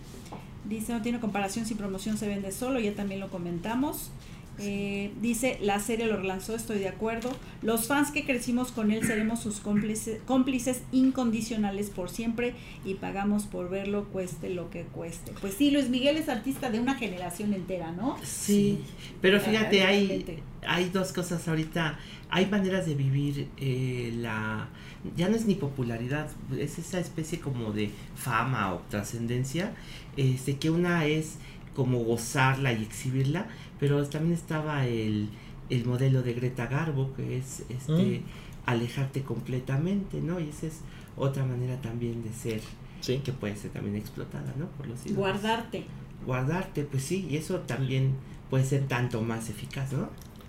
dice, 0.68 0.92
no 0.92 1.02
tiene 1.02 1.18
comparación 1.18 1.64
si 1.66 1.74
promoción 1.74 2.18
se 2.18 2.28
vende 2.28 2.52
solo, 2.52 2.78
ya 2.78 2.94
también 2.94 3.20
lo 3.20 3.30
comentamos. 3.30 4.11
Eh, 4.59 5.12
dice, 5.20 5.59
la 5.61 5.80
serie 5.80 6.07
lo 6.07 6.16
relanzó, 6.16 6.54
estoy 6.54 6.78
de 6.78 6.88
acuerdo. 6.88 7.30
Los 7.62 7.86
fans 7.86 8.11
que 8.11 8.24
crecimos 8.24 8.72
con 8.72 8.90
él 8.90 9.07
seremos 9.07 9.40
sus 9.40 9.61
cómplices, 9.61 10.20
cómplices 10.24 10.82
incondicionales 10.92 11.90
por 11.90 12.09
siempre 12.09 12.54
y 12.84 12.94
pagamos 12.94 13.44
por 13.44 13.68
verlo, 13.68 14.07
cueste 14.12 14.50
lo 14.50 14.70
que 14.70 14.82
cueste. 14.82 15.32
Pues 15.40 15.54
sí, 15.54 15.70
Luis 15.70 15.90
Miguel 15.90 16.16
es 16.16 16.28
artista 16.28 16.70
de 16.70 16.80
una 16.80 16.94
generación 16.94 17.52
entera, 17.52 17.92
¿no? 17.92 18.16
Sí, 18.22 18.80
pero 19.20 19.40
fíjate, 19.40 19.82
hay, 19.82 20.40
hay 20.66 20.88
dos 20.88 21.12
cosas 21.12 21.46
ahorita. 21.48 21.98
Hay 22.28 22.46
maneras 22.46 22.86
de 22.86 22.94
vivir 22.94 23.48
eh, 23.59 24.12
la... 24.16 24.68
Ya 25.16 25.28
no 25.28 25.36
es 25.36 25.46
ni 25.46 25.54
popularidad, 25.54 26.28
es 26.59 26.78
esa 26.78 26.98
especie 26.98 27.38
como 27.38 27.70
de 27.72 27.90
fama 28.16 28.74
o 28.74 28.78
trascendencia, 28.90 29.72
este, 30.16 30.57
que 30.57 30.70
una 30.70 31.04
es 31.07 31.36
como 31.76 31.98
gozarla 31.98 32.72
y 32.72 32.82
exhibirla, 32.82 33.46
pero 33.80 34.04
también 34.08 34.34
estaba 34.34 34.86
el, 34.86 35.28
el 35.70 35.84
modelo 35.84 36.22
de 36.22 36.34
Greta 36.34 36.66
Garbo, 36.66 37.12
que 37.14 37.38
es 37.38 37.64
este 37.68 37.92
Mm. 38.20 38.22
alejarte 38.66 39.22
completamente, 39.22 40.20
¿no? 40.20 40.40
Y 40.40 40.48
esa 40.48 40.66
es 40.66 40.80
otra 41.16 41.44
manera 41.44 41.80
también 41.80 42.22
de 42.22 42.32
ser, 42.32 42.60
sí. 43.00 43.18
que 43.24 43.32
puede 43.32 43.56
ser 43.56 43.70
también 43.70 43.96
explotada, 43.96 44.52
¿no? 44.58 44.66
Por 44.76 44.86
los 44.88 45.00
ídolos 45.06 45.18
Guardarte. 45.18 45.84
guardarte, 46.24 46.82
pues 46.84 47.04
sí, 47.04 47.26
y 47.30 47.36
eso 47.36 47.60
también 47.60 48.12
puede 48.50 48.64
ser 48.64 48.86
tanto 48.88 49.22
más 49.22 49.48
eficaz, 49.50 49.92
¿no? 49.92 50.08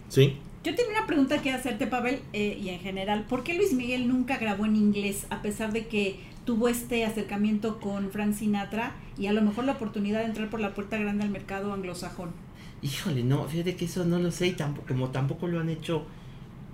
Sí. 0.09 0.37
Yo 0.63 0.73
tengo 0.75 0.89
una 0.89 1.05
pregunta 1.05 1.41
que 1.41 1.51
hacerte, 1.53 1.87
Pavel, 1.87 2.19
eh, 2.33 2.57
y 2.61 2.69
en 2.69 2.79
general, 2.79 3.25
¿por 3.29 3.43
qué 3.43 3.53
Luis 3.53 3.73
Miguel 3.73 4.07
nunca 4.07 4.37
grabó 4.37 4.65
en 4.65 4.75
inglés 4.75 5.27
a 5.29 5.41
pesar 5.41 5.71
de 5.71 5.87
que 5.87 6.19
tuvo 6.45 6.67
este 6.69 7.05
acercamiento 7.05 7.79
con 7.79 8.09
Frank 8.11 8.33
Sinatra 8.33 8.95
y 9.17 9.27
a 9.27 9.33
lo 9.33 9.41
mejor 9.41 9.65
la 9.65 9.73
oportunidad 9.73 10.19
de 10.21 10.25
entrar 10.25 10.49
por 10.49 10.59
la 10.59 10.73
puerta 10.73 10.97
grande 10.97 11.23
al 11.23 11.29
mercado 11.29 11.71
anglosajón? 11.73 12.31
Híjole, 12.81 13.23
no, 13.23 13.45
fíjate 13.47 13.75
que 13.75 13.85
eso 13.85 14.05
no 14.05 14.19
lo 14.19 14.31
sé 14.31 14.47
y 14.47 14.51
tampoco, 14.51 14.87
como 14.87 15.09
tampoco 15.09 15.47
lo 15.47 15.59
han 15.59 15.69
hecho 15.69 16.05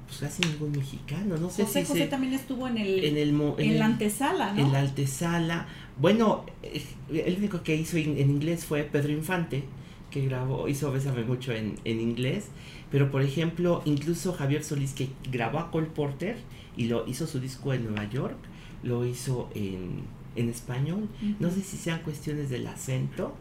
pues 0.06 0.20
casi 0.20 0.42
ningún 0.48 0.72
mexicano, 0.74 1.38
no 1.38 1.50
sé 1.50 1.64
José 1.64 1.82
si 1.82 1.88
José 1.88 2.00
se- 2.02 2.08
también 2.08 2.34
estuvo 2.34 2.68
en 2.68 2.78
el, 2.78 3.04
en 3.06 3.18
el 3.18 3.30
en 3.30 3.70
el- 3.72 3.80
la 3.80 3.86
antesala, 3.86 4.54
¿no? 4.54 4.62
en 4.62 4.72
la 4.74 4.80
antesala. 4.82 5.68
Bueno, 6.00 6.46
eh, 6.62 6.84
el 7.26 7.38
único 7.38 7.64
que 7.64 7.76
hizo 7.76 7.98
en, 7.98 8.18
en 8.18 8.30
inglés 8.30 8.66
fue 8.66 8.84
Pedro 8.84 9.12
Infante, 9.14 9.64
que 10.12 10.26
grabó, 10.26 10.68
hizo 10.68 10.92
Bésame 10.92 11.24
mucho 11.24 11.54
en, 11.54 11.76
en 11.86 12.02
inglés, 12.02 12.48
pero 12.92 13.10
por 13.10 13.22
ejemplo, 13.24 13.82
incluso 13.86 14.34
Javier 14.34 14.64
Solís 14.64 14.92
que 14.94 15.08
grabó 15.32 15.60
a 15.60 15.72
Cole 15.72 15.88
Porter 15.88 16.36
y 16.78 16.86
lo 16.86 17.08
hizo 17.08 17.26
su 17.26 17.40
disco 17.40 17.74
en 17.74 17.86
Nueva 17.86 18.08
York, 18.10 18.36
lo 18.84 19.06
hizo 19.06 19.50
en, 19.56 20.02
en 20.36 20.50
español. 20.50 21.08
No 21.40 21.50
sé 21.50 21.62
si 21.62 21.78
sean 21.78 22.02
cuestiones 22.02 22.50
del 22.50 22.68
acento 22.68 23.34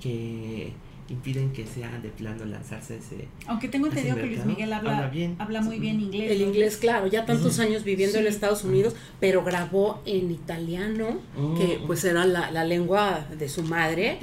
que 0.00 0.72
impiden 1.08 1.52
que 1.52 1.66
sea 1.66 1.98
de 2.00 2.08
plano 2.08 2.44
lanzarse 2.44 2.96
ese. 2.96 3.28
Aunque 3.46 3.68
tengo 3.68 3.86
entendido 3.86 4.16
que 4.16 4.26
Luis. 4.26 4.44
Miguel 4.44 4.72
habla, 4.72 4.90
Habla 4.90 4.98
habla, 5.38 5.60
bien. 5.60 5.64
muy 5.64 5.78
bien 5.78 6.00
inglés. 6.00 6.30
El 6.32 6.42
inglés, 6.42 6.76
claro, 6.76 7.06
ya 7.06 7.24
tantos 7.26 7.58
años 7.60 7.84
viviendo 7.84 8.18
en. 8.18 8.26
Estados 8.26 8.64
Unidos, 8.64 8.94
pero 9.20 9.44
grabó 9.44 10.02
en 10.04 10.30
italiano, 10.30 11.20
que 11.56 11.78
Oh. 11.82 11.86
pues 11.86 12.04
era 12.04 12.26
la, 12.26 12.50
la 12.50 12.64
lengua 12.64 13.26
de 13.38 13.48
su 13.48 13.62
madre. 13.62 14.18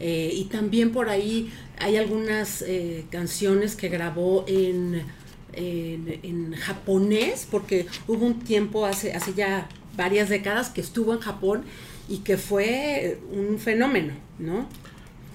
Eh, 0.00 0.30
y 0.34 0.44
también 0.44 0.92
por 0.92 1.08
ahí 1.08 1.50
hay 1.78 1.96
algunas 1.96 2.62
eh, 2.62 3.04
canciones 3.10 3.76
que 3.76 3.88
grabó 3.88 4.44
en, 4.46 5.02
en, 5.54 6.20
en 6.22 6.52
japonés, 6.54 7.46
porque 7.50 7.86
hubo 8.06 8.26
un 8.26 8.40
tiempo 8.40 8.84
hace, 8.86 9.12
hace 9.14 9.32
ya 9.34 9.68
varias 9.96 10.28
décadas 10.28 10.68
que 10.68 10.80
estuvo 10.82 11.12
en 11.14 11.20
Japón 11.20 11.64
y 12.08 12.18
que 12.18 12.36
fue 12.36 13.18
un 13.32 13.58
fenómeno, 13.58 14.12
¿no? 14.38 14.68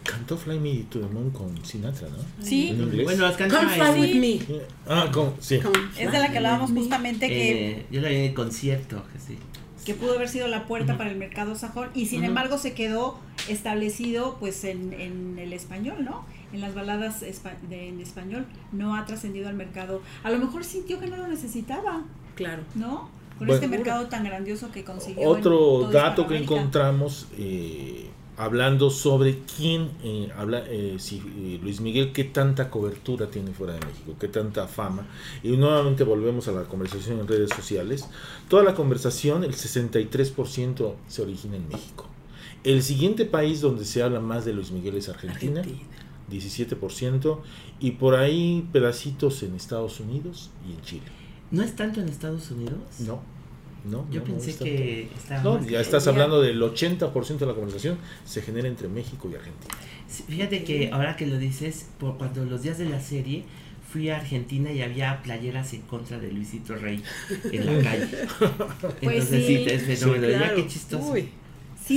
Cantó 0.03 0.35
Fly 0.37 0.59
Me 0.59 0.83
to 0.89 0.99
the 0.99 1.07
Moon 1.07 1.29
con 1.29 1.63
Sinatra, 1.63 2.07
¿no? 2.09 2.17
Sí. 2.43 2.69
En 2.69 2.81
inglés. 2.81 3.03
Bueno, 3.05 3.27
las 3.27 3.37
Come 3.37 3.67
fly 3.69 3.99
with 4.01 4.15
me. 4.15 4.39
Ah, 4.87 5.09
con, 5.13 5.33
sí. 5.39 5.59
Come 5.59 5.77
Es 5.97 6.11
de 6.11 6.19
la 6.19 6.31
que 6.31 6.37
hablábamos 6.37 6.71
justamente 6.71 7.27
que, 7.27 7.71
Eh, 7.71 7.85
yo 7.91 8.01
la 8.01 8.09
vi 8.09 8.15
en 8.15 8.21
el 8.25 8.33
concierto, 8.33 9.03
que 9.13 9.19
sí. 9.19 9.37
que 9.85 9.93
pudo 9.93 10.13
haber 10.15 10.27
sido 10.29 10.47
la 10.47 10.65
puerta 10.65 10.97
para 10.97 11.09
el 11.11 11.17
mercado 11.17 11.55
sajón 11.55 11.89
y 11.95 12.05
sin 12.07 12.23
embargo 12.23 12.57
se 12.59 12.73
quedó 12.73 13.19
establecido 13.47 14.37
pues 14.39 14.63
en, 14.63 14.93
en 14.93 15.37
el 15.39 15.53
español, 15.53 16.03
¿no? 16.03 16.25
En 16.53 16.61
las 16.61 16.73
baladas 16.75 17.21
espa- 17.23 17.59
de, 17.69 17.87
en 17.89 17.99
español. 18.01 18.45
No 18.71 18.95
ha 18.95 19.05
trascendido 19.05 19.49
al 19.49 19.55
mercado. 19.55 20.01
A 20.23 20.29
lo 20.31 20.37
mejor 20.39 20.63
sintió 20.63 20.99
que 20.99 21.07
no 21.07 21.17
lo 21.17 21.27
necesitaba, 21.27 22.03
Claro. 22.35 22.63
¿no? 22.75 23.09
Con 23.37 23.47
Bueno. 23.47 23.53
este 23.53 23.67
mercado 23.67 24.07
tan 24.07 24.23
grandioso 24.23 24.71
que 24.71 24.83
consiguió. 24.83 25.27
Otro 25.29 25.89
dato 25.91 26.27
que 26.27 26.37
encontramos 26.37 27.27
eh, 27.37 28.07
hablando 28.41 28.89
sobre 28.89 29.37
quién 29.55 29.91
eh, 30.03 30.31
habla, 30.35 30.63
eh, 30.67 30.95
si 30.97 31.17
eh, 31.17 31.59
Luis 31.61 31.79
Miguel, 31.79 32.11
qué 32.11 32.23
tanta 32.23 32.71
cobertura 32.71 33.27
tiene 33.29 33.51
fuera 33.51 33.73
de 33.73 33.85
México, 33.85 34.15
qué 34.19 34.27
tanta 34.27 34.67
fama. 34.67 35.05
Y 35.43 35.57
nuevamente 35.57 36.03
volvemos 36.03 36.47
a 36.47 36.51
la 36.51 36.63
conversación 36.63 37.19
en 37.19 37.27
redes 37.27 37.51
sociales. 37.51 38.07
Toda 38.49 38.63
la 38.63 38.73
conversación, 38.73 39.43
el 39.43 39.53
63% 39.53 40.95
se 41.07 41.21
origina 41.21 41.57
en 41.57 41.67
México. 41.67 42.07
El 42.63 42.81
siguiente 42.81 43.25
país 43.25 43.61
donde 43.61 43.85
se 43.85 44.01
habla 44.01 44.19
más 44.19 44.43
de 44.43 44.53
Luis 44.53 44.71
Miguel 44.71 44.97
es 44.97 45.07
Argentina, 45.07 45.59
Argentina. 45.59 45.87
17%, 46.31 47.39
y 47.79 47.91
por 47.91 48.15
ahí 48.15 48.67
pedacitos 48.71 49.43
en 49.43 49.53
Estados 49.53 49.99
Unidos 49.99 50.49
y 50.67 50.73
en 50.73 50.81
Chile. 50.81 51.05
¿No 51.51 51.61
es 51.61 51.75
tanto 51.75 52.01
en 52.01 52.07
Estados 52.07 52.49
Unidos? 52.49 52.79
No, 52.99 53.21
no. 53.85 54.07
Yo 54.11 54.19
no, 54.19 54.25
pensé 54.25 54.55
que 54.55 55.09
estaba 55.15 55.43
No, 55.43 55.65
ya 55.67 55.79
estás 55.81 56.05
ya. 56.05 56.11
hablando 56.11 56.41
del 56.41 56.61
80% 56.61 57.37
de 57.37 57.45
la 57.45 57.53
conversación 57.53 57.97
se 58.25 58.41
genera 58.41 58.67
entre 58.67 58.87
México 58.87 59.29
y 59.31 59.35
Argentina. 59.35 59.73
Sí, 60.07 60.23
Fíjate 60.27 60.63
que 60.63 60.89
ahora 60.91 61.15
que 61.15 61.25
lo 61.27 61.37
dices, 61.37 61.87
por 61.99 62.17
cuando 62.17 62.43
los 62.45 62.63
días 62.63 62.77
de 62.77 62.85
la 62.89 62.99
serie 62.99 63.43
fui 63.91 64.09
a 64.09 64.17
Argentina 64.17 64.71
y 64.71 64.81
había 64.81 65.21
playeras 65.23 65.73
en 65.73 65.81
contra 65.81 66.17
de 66.19 66.31
Luisito 66.31 66.75
Rey 66.75 67.01
en 67.51 67.65
la 67.65 67.83
calle. 67.83 68.07
Pues 69.01 69.31
Entonces 69.31 69.45
sí. 69.47 69.57
sí, 69.57 69.65
es 69.69 69.99
fenómeno. 69.99 70.25
Sí, 70.27 70.31
Ya 70.31 70.37
claro. 70.37 70.55
qué 70.55 70.67
chistoso. 70.67 71.11
Uy. 71.11 71.21
Sí, 71.21 71.29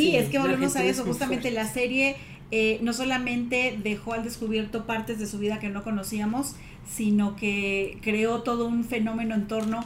Sí, 0.00 0.16
es 0.16 0.28
que 0.28 0.38
volvemos 0.38 0.74
a 0.76 0.84
eso. 0.84 1.02
es 1.02 1.06
Justamente 1.08 1.50
fuerte. 1.50 1.62
la 1.62 1.68
serie 1.72 2.16
eh, 2.50 2.78
no 2.82 2.92
solamente 2.92 3.78
dejó 3.82 4.14
al 4.14 4.24
descubierto 4.24 4.86
partes 4.86 5.18
de 5.18 5.26
su 5.26 5.38
vida 5.38 5.58
que 5.60 5.68
no 5.68 5.82
conocíamos, 5.84 6.54
sino 6.88 7.36
que 7.36 7.98
creó 8.02 8.42
todo 8.42 8.66
un 8.66 8.84
fenómeno 8.84 9.34
en 9.34 9.46
torno 9.46 9.84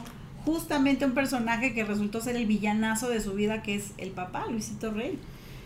justamente 0.49 1.05
un 1.05 1.13
personaje 1.13 1.75
que 1.75 1.83
resultó 1.83 2.21
ser 2.21 2.35
el 2.35 2.47
villanazo 2.47 3.07
de 3.07 3.21
su 3.21 3.33
vida, 3.33 3.61
que 3.61 3.75
es 3.75 3.91
el 3.97 4.09
papá, 4.09 4.47
Luisito 4.49 4.89
Rey. 4.89 5.19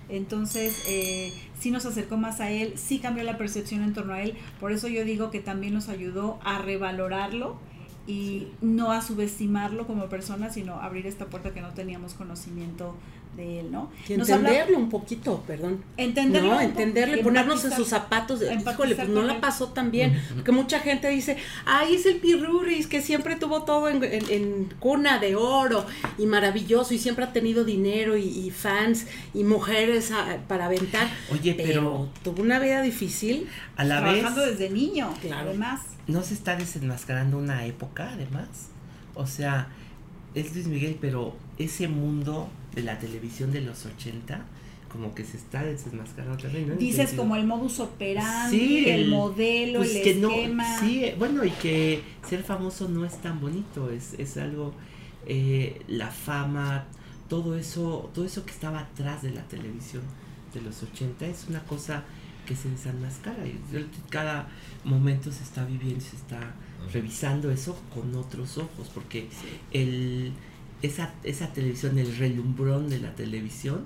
Entonces, 0.10 0.84
eh, 0.90 1.32
sí 1.58 1.72
nos 1.72 1.86
acercó 1.86 2.18
más 2.18 2.42
a 2.42 2.52
él, 2.52 2.74
sí 2.76 3.00
cambió 3.00 3.24
la 3.24 3.38
percepción 3.38 3.82
en 3.82 3.94
torno 3.94 4.14
a 4.14 4.22
él. 4.22 4.36
Por 4.60 4.74
eso 4.74 4.90
yo 4.90 5.06
digo 5.06 5.32
que 5.32 5.40
también 5.40 5.74
nos 5.74 5.88
ayudó 5.88 6.38
a 6.44 6.58
revalorarlo 6.58 7.56
y 8.08 8.50
no 8.62 8.92
a 8.92 9.02
subestimarlo 9.02 9.88
como 9.88 10.08
persona, 10.08 10.52
sino 10.52 10.82
abrir 10.82 11.08
esta 11.08 11.28
puerta 11.28 11.54
que 11.54 11.62
no 11.62 11.70
teníamos 11.70 12.14
conocimiento 12.16 12.94
de 13.36 13.62
él, 13.62 13.72
¿no? 13.72 13.92
Y 14.08 14.14
habla- 14.14 14.24
entenderlo 14.36 14.78
un 14.78 14.90
poquito, 14.90 15.44
perdón. 15.48 15.84
entenderlo, 15.98 16.56
No, 16.56 16.62
y 17.18 17.24
ponernos 17.24 17.66
en 17.66 17.72
sus 17.72 17.88
zapatos. 17.88 18.40
de, 18.40 18.54
Híjole, 18.54 18.96
pues 18.96 19.10
no 19.10 19.24
la 19.24 19.42
pasó 19.42 19.70
tan 19.70 19.90
bien. 19.92 20.22
Porque 20.36 20.52
mucha 20.52 20.80
gente 20.80 21.10
dice, 21.10 21.38
ay, 21.66 21.96
es 21.96 22.06
el 22.06 22.18
Pirruris, 22.18 22.88
que 22.88 23.02
siempre 23.02 23.36
tuvo 23.36 23.64
todo 23.64 23.90
en, 23.90 24.04
en- 24.04 24.30
en 24.30 24.74
cuna 24.80 25.18
de 25.20 25.36
oro 25.36 25.86
y 26.18 26.26
maravilloso 26.28 26.94
y 26.94 27.00
siempre 27.00 27.26
ha 27.26 27.34
tenido 27.34 27.64
dinero 27.64 28.18
y, 28.18 28.24
y 28.28 28.52
fans 28.52 29.08
y 29.34 29.44
mujeres 29.44 30.12
a- 30.12 30.38
para 30.48 30.66
aventar. 30.66 31.08
Oye, 31.32 31.56
pero 31.56 32.10
tuvo 32.24 32.42
una 32.44 32.60
vida 32.60 32.82
difícil. 32.82 33.48
a 33.76 33.84
la 33.84 34.00
vez 34.02 34.20
Trabajando 34.20 34.46
desde 34.46 34.70
niño, 34.70 35.12
Claro. 35.22 35.50
además. 35.50 35.82
no 36.08 36.22
se 36.22 36.34
está 36.36 36.56
desenmascarando 36.56 37.38
una 37.38 37.66
época, 37.66 38.12
además. 38.14 38.48
O 39.16 39.26
sea, 39.26 39.70
es 40.36 40.54
Luis 40.54 40.68
Miguel, 40.68 40.98
pero 41.02 41.36
ese 41.58 41.88
mundo 41.88 42.50
de 42.76 42.84
la 42.84 42.98
televisión 43.00 43.52
de 43.52 43.62
los 43.62 43.86
80 43.86 44.46
como 44.92 45.16
que 45.16 45.26
se 45.26 45.38
está 45.38 45.64
desenmascarando 45.64 46.38
también, 46.38 46.70
¿no? 46.70 46.76
Dices 46.76 47.14
como 47.14 47.36
el 47.36 47.48
modus 47.48 47.80
operandi, 47.80 48.56
Sí, 48.60 48.86
el, 48.90 49.02
el- 49.02 49.10
modelo, 49.10 49.80
pues 49.80 49.96
el 49.96 50.04
que 50.04 50.16
no- 50.16 50.30
esquema. 50.30 50.80
sí, 50.80 51.06
bueno, 51.18 51.44
y 51.44 51.50
que 51.50 52.04
ser 52.30 52.44
famoso 52.44 52.88
no 52.88 53.04
es 53.04 53.20
tan 53.20 53.42
bonito, 53.42 53.90
es, 53.90 54.14
es 54.20 54.38
algo, 54.38 54.72
eh, 55.26 55.82
la 55.88 56.12
fama, 56.12 56.86
todo 57.28 57.58
eso, 57.58 58.12
todo 58.14 58.24
eso 58.26 58.46
que 58.46 58.52
estaba 58.52 58.82
atrás 58.82 59.24
de 59.24 59.32
la 59.32 59.42
televisión 59.48 60.04
de 60.54 60.62
los 60.62 60.84
80 60.84 61.26
es 61.26 61.46
una 61.50 61.64
cosa 61.64 62.04
que 62.46 62.56
se 62.56 62.70
desenmascara 62.70 63.48
y 63.48 63.60
cada 64.10 64.48
momento 64.84 65.32
se 65.32 65.42
está 65.42 65.66
viviendo, 65.66 66.02
se 66.02 66.18
está 66.18 66.54
revisando 66.92 67.50
eso 67.50 67.76
con 67.92 68.14
otros 68.16 68.60
ojos, 68.60 68.92
porque 68.94 69.28
el, 69.72 70.34
esa, 70.84 71.16
esa 71.24 71.52
televisión, 71.54 71.98
el 71.98 72.16
relumbrón 72.16 72.90
de 72.90 73.00
la 73.00 73.16
televisión 73.16 73.84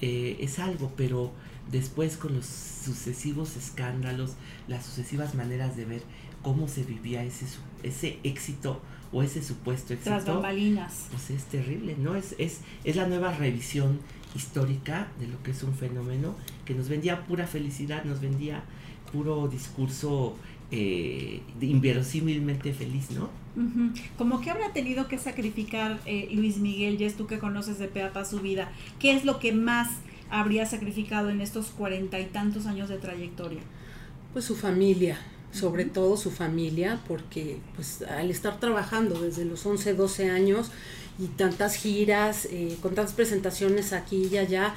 eh, 0.00 0.36
es 0.40 0.58
algo, 0.58 0.92
pero 0.96 1.32
después 1.70 2.16
con 2.16 2.34
los 2.34 2.46
sucesivos 2.46 3.56
escándalos, 3.56 4.32
las 4.66 4.84
sucesivas 4.84 5.34
maneras 5.34 5.76
de 5.76 5.84
ver 5.84 6.02
cómo 6.42 6.66
se 6.66 6.82
vivía 6.82 7.22
ese, 7.22 7.46
ese 7.82 8.18
éxito 8.24 8.80
o 9.12 9.22
ese 9.22 9.42
supuesto 9.42 9.94
Tras 10.02 10.22
éxito, 10.22 10.34
bambalinas. 10.34 11.06
pues 11.10 11.30
es 11.30 11.44
terrible, 11.44 11.96
¿no? 11.98 12.14
Es, 12.16 12.34
es, 12.38 12.60
es 12.84 12.96
la 12.96 13.06
nueva 13.06 13.32
revisión 13.32 14.00
histórica 14.34 15.08
de 15.20 15.26
lo 15.26 15.42
que 15.42 15.50
es 15.52 15.62
un 15.62 15.74
fenómeno 15.74 16.34
que 16.64 16.74
nos 16.74 16.88
vendía 16.88 17.26
pura 17.26 17.46
felicidad, 17.46 18.04
nos 18.04 18.20
vendía 18.20 18.62
puro 19.12 19.48
discurso 19.48 20.36
eh, 20.70 21.40
inverosímilmente 21.60 22.72
feliz, 22.74 23.10
¿no? 23.10 23.30
Como 24.16 24.40
que 24.40 24.50
habrá 24.50 24.72
tenido 24.72 25.08
que 25.08 25.18
sacrificar 25.18 25.98
eh, 26.06 26.28
Luis 26.32 26.58
Miguel, 26.58 26.98
Jess, 26.98 27.16
tú 27.16 27.26
que 27.26 27.38
conoces 27.38 27.78
de 27.78 27.88
pe 27.88 28.02
a 28.02 28.12
pa 28.12 28.24
su 28.24 28.40
vida, 28.40 28.70
¿qué 28.98 29.12
es 29.12 29.24
lo 29.24 29.38
que 29.38 29.52
más 29.52 29.88
habría 30.30 30.66
sacrificado 30.66 31.30
en 31.30 31.40
estos 31.40 31.66
cuarenta 31.66 32.20
y 32.20 32.26
tantos 32.26 32.66
años 32.66 32.88
de 32.88 32.98
trayectoria? 32.98 33.60
Pues 34.32 34.44
su 34.44 34.54
familia, 34.54 35.18
sobre 35.50 35.84
todo 35.84 36.16
su 36.16 36.30
familia, 36.30 37.00
porque 37.08 37.58
pues 37.74 38.02
al 38.02 38.30
estar 38.30 38.60
trabajando 38.60 39.20
desde 39.20 39.44
los 39.44 39.64
11, 39.64 39.94
12 39.94 40.30
años 40.30 40.70
y 41.18 41.26
tantas 41.26 41.74
giras, 41.74 42.46
eh, 42.50 42.76
con 42.80 42.94
tantas 42.94 43.14
presentaciones 43.14 43.92
aquí 43.92 44.28
y 44.30 44.36
allá, 44.38 44.74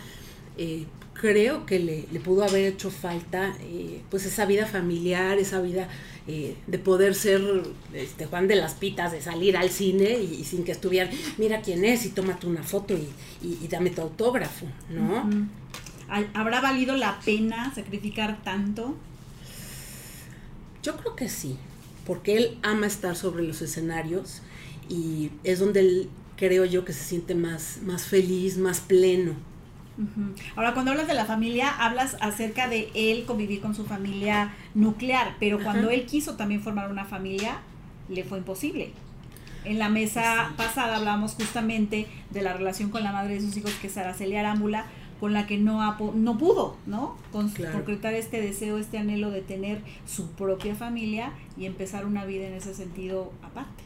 eh, 0.57 0.85
creo 1.13 1.65
que 1.65 1.79
le, 1.79 2.05
le 2.11 2.19
pudo 2.19 2.43
haber 2.43 2.65
hecho 2.65 2.89
falta 2.89 3.53
eh, 3.61 4.01
pues 4.09 4.25
esa 4.25 4.45
vida 4.45 4.65
familiar, 4.65 5.37
esa 5.37 5.61
vida 5.61 5.87
eh, 6.27 6.55
de 6.67 6.79
poder 6.79 7.15
ser 7.15 7.41
este 7.93 8.25
Juan 8.25 8.47
de 8.47 8.55
las 8.55 8.73
Pitas, 8.75 9.11
de 9.11 9.21
salir 9.21 9.57
al 9.57 9.69
cine 9.69 10.19
y, 10.19 10.35
y 10.35 10.43
sin 10.43 10.63
que 10.63 10.71
estuvieran, 10.71 11.09
mira 11.37 11.61
quién 11.61 11.83
es 11.85 12.05
y 12.05 12.09
tómate 12.09 12.45
una 12.47 12.63
foto 12.63 12.93
y, 12.93 13.07
y- 13.45 13.57
y 13.63 13.67
dame 13.67 13.89
tu 13.89 14.01
autógrafo, 14.01 14.65
¿no? 14.89 15.23
Ujú. 15.23 15.45
¿Ha- 16.09 16.39
¿Habrá 16.39 16.61
valido 16.61 16.95
la 16.97 17.19
pena 17.25 17.73
sacrificar 17.73 18.43
tanto? 18.43 18.95
Yo 20.83 20.95
creo 20.97 21.15
que 21.15 21.29
sí, 21.29 21.57
porque 22.05 22.37
él 22.37 22.57
ama 22.63 22.87
estar 22.87 23.15
sobre 23.15 23.43
los 23.43 23.61
escenarios 23.61 24.41
y 24.89 25.29
es 25.43 25.59
donde 25.59 25.79
él 25.81 26.09
creo 26.37 26.65
yo 26.65 26.85
que 26.85 26.93
se 26.93 27.03
siente 27.03 27.35
más, 27.35 27.79
más 27.85 28.03
feliz, 28.03 28.57
más 28.57 28.79
pleno. 28.79 29.35
Ahora, 30.55 30.73
cuando 30.73 30.91
hablas 30.91 31.07
de 31.07 31.13
la 31.13 31.25
familia, 31.25 31.69
hablas 31.69 32.17
acerca 32.21 32.67
de 32.67 32.89
él 32.95 33.25
convivir 33.25 33.61
con 33.61 33.75
su 33.75 33.85
familia 33.85 34.53
nuclear, 34.73 35.35
pero 35.39 35.61
cuando 35.63 35.87
Ajá. 35.87 35.93
él 35.95 36.05
quiso 36.05 36.35
también 36.35 36.61
formar 36.61 36.89
una 36.89 37.05
familia, 37.05 37.59
le 38.09 38.23
fue 38.23 38.37
imposible. 38.39 38.91
En 39.63 39.77
la 39.79 39.89
mesa 39.89 40.51
pasada 40.57 40.97
hablábamos 40.97 41.33
justamente 41.35 42.07
de 42.31 42.41
la 42.41 42.53
relación 42.53 42.89
con 42.89 43.03
la 43.03 43.11
madre 43.11 43.35
de 43.35 43.41
sus 43.41 43.55
hijos, 43.57 43.71
que 43.79 43.87
es 43.87 43.97
Araceli 43.97 44.35
Arámbula, 44.35 44.85
con 45.19 45.33
la 45.33 45.45
que 45.45 45.59
no, 45.59 45.83
ha 45.83 45.99
no 46.15 46.37
pudo, 46.39 46.77
¿no? 46.87 47.15
Con- 47.31 47.49
Claro. 47.49 47.73
Concretar 47.77 48.15
este 48.15 48.41
deseo, 48.41 48.79
este 48.79 48.97
anhelo 48.97 49.29
de 49.29 49.41
tener 49.41 49.81
su 50.07 50.31
propia 50.31 50.73
familia 50.73 51.31
y 51.57 51.67
empezar 51.67 52.07
una 52.07 52.25
vida 52.25 52.47
en 52.47 52.53
ese 52.53 52.73
sentido 52.73 53.31
aparte. 53.43 53.83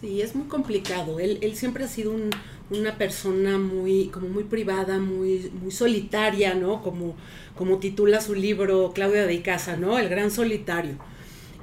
Sí, 0.00 0.20
es 0.22 0.34
muy 0.34 0.48
complicado. 0.48 1.20
Él, 1.20 1.38
él 1.42 1.54
siempre 1.54 1.84
ha 1.84 1.88
sido 1.88 2.10
un- 2.10 2.30
una 2.72 2.98
persona 2.98 3.58
muy, 3.58 4.06
como 4.06 4.28
muy 4.28 4.44
privada, 4.44 4.98
muy, 4.98 5.50
muy 5.60 5.70
solitaria, 5.70 6.54
¿no? 6.54 6.82
Como, 6.82 7.16
como 7.56 7.78
titula 7.78 8.20
su 8.20 8.34
libro 8.34 8.92
Claudia 8.94 9.26
de 9.26 9.34
Icaza, 9.34 9.76
¿no? 9.76 9.98
El 9.98 10.08
gran 10.08 10.30
solitario. 10.30 10.94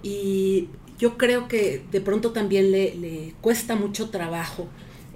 Y 0.03 0.69
yo 0.97 1.17
creo 1.17 1.47
que 1.47 1.83
de 1.91 2.01
pronto 2.01 2.31
también 2.31 2.71
le, 2.71 2.95
le 2.95 3.33
cuesta 3.41 3.75
mucho 3.75 4.09
trabajo, 4.09 4.67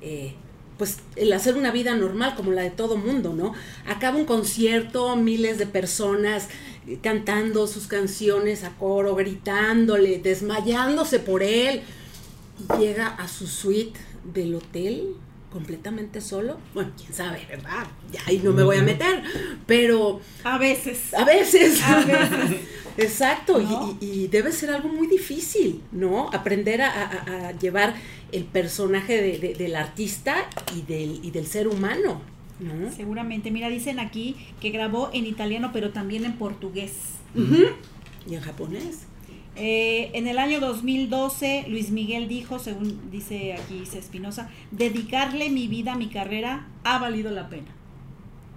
eh, 0.01 0.33
pues 0.77 0.97
el 1.15 1.31
hacer 1.33 1.55
una 1.55 1.71
vida 1.71 1.95
normal 1.95 2.33
como 2.35 2.51
la 2.51 2.63
de 2.63 2.71
todo 2.71 2.97
mundo, 2.97 3.33
¿no? 3.33 3.53
Acaba 3.85 4.17
un 4.17 4.25
concierto, 4.25 5.15
miles 5.15 5.57
de 5.57 5.67
personas 5.67 6.49
eh, 6.87 6.97
cantando 7.01 7.67
sus 7.67 7.87
canciones 7.87 8.63
a 8.63 8.71
coro, 8.77 9.15
gritándole, 9.15 10.19
desmayándose 10.19 11.19
por 11.19 11.43
él 11.43 11.83
llega 12.79 13.07
a 13.07 13.27
su 13.27 13.47
suite 13.47 13.99
del 14.33 14.55
hotel 14.55 15.15
completamente 15.53 16.19
solo. 16.19 16.57
Bueno, 16.73 16.91
quién 16.97 17.13
sabe, 17.13 17.45
¿verdad? 17.47 17.85
Ya 18.11 18.19
ahí 18.25 18.41
no 18.43 18.51
me 18.51 18.63
voy 18.63 18.77
a 18.77 18.81
meter, 18.81 19.23
pero 19.65 20.19
A 20.43 20.57
veces. 20.57 21.13
a 21.13 21.23
veces. 21.23 21.81
A 21.83 22.03
veces. 22.03 22.59
Exacto, 22.97 23.61
y- 23.61 23.65
¿No? 23.65 23.97
y, 24.01 24.05
y 24.23 24.27
debe 24.27 24.51
ser 24.51 24.71
algo 24.71 24.89
muy 24.89 25.07
difícil, 25.07 25.81
¿no? 25.91 26.29
Aprender 26.33 26.81
a, 26.81 26.89
a- 26.91 27.47
a 27.47 27.51
llevar 27.53 27.93
el 28.31 28.43
personaje 28.45 29.21
de- 29.21 29.37
de- 29.39 29.53
del 29.53 29.75
artista 29.75 30.35
y 30.75 30.81
del, 30.81 31.19
y 31.23 31.31
del 31.31 31.45
ser 31.47 31.67
humano, 31.67 32.21
¿no? 32.59 32.91
Seguramente. 32.91 33.49
Mira, 33.51 33.69
dicen 33.69 33.99
aquí 33.99 34.35
que 34.59 34.69
grabó 34.71 35.09
en 35.13 35.25
italiano, 35.27 35.69
pero 35.73 35.91
también 35.91 36.25
en 36.25 36.33
portugués. 36.33 36.91
Y 37.35 38.35
en 38.35 38.41
japonés. 38.41 39.07
Eh, 39.55 40.09
en 40.13 40.27
el 40.27 40.39
año 40.39 40.59
2012, 40.59 41.65
Luis 41.67 41.91
Miguel 41.91 42.27
dijo, 42.27 42.59
según 42.59 43.11
dice 43.11 43.53
aquí 43.53 43.83
Espinosa, 43.93 44.49
dedicarle 44.71 45.49
mi 45.49 45.67
vida 45.67 45.93
a 45.93 45.95
mi 45.95 46.07
carrera 46.07 46.67
ha 46.83 46.97
valido 46.97 47.31
la 47.31 47.49
pena. 47.49 47.69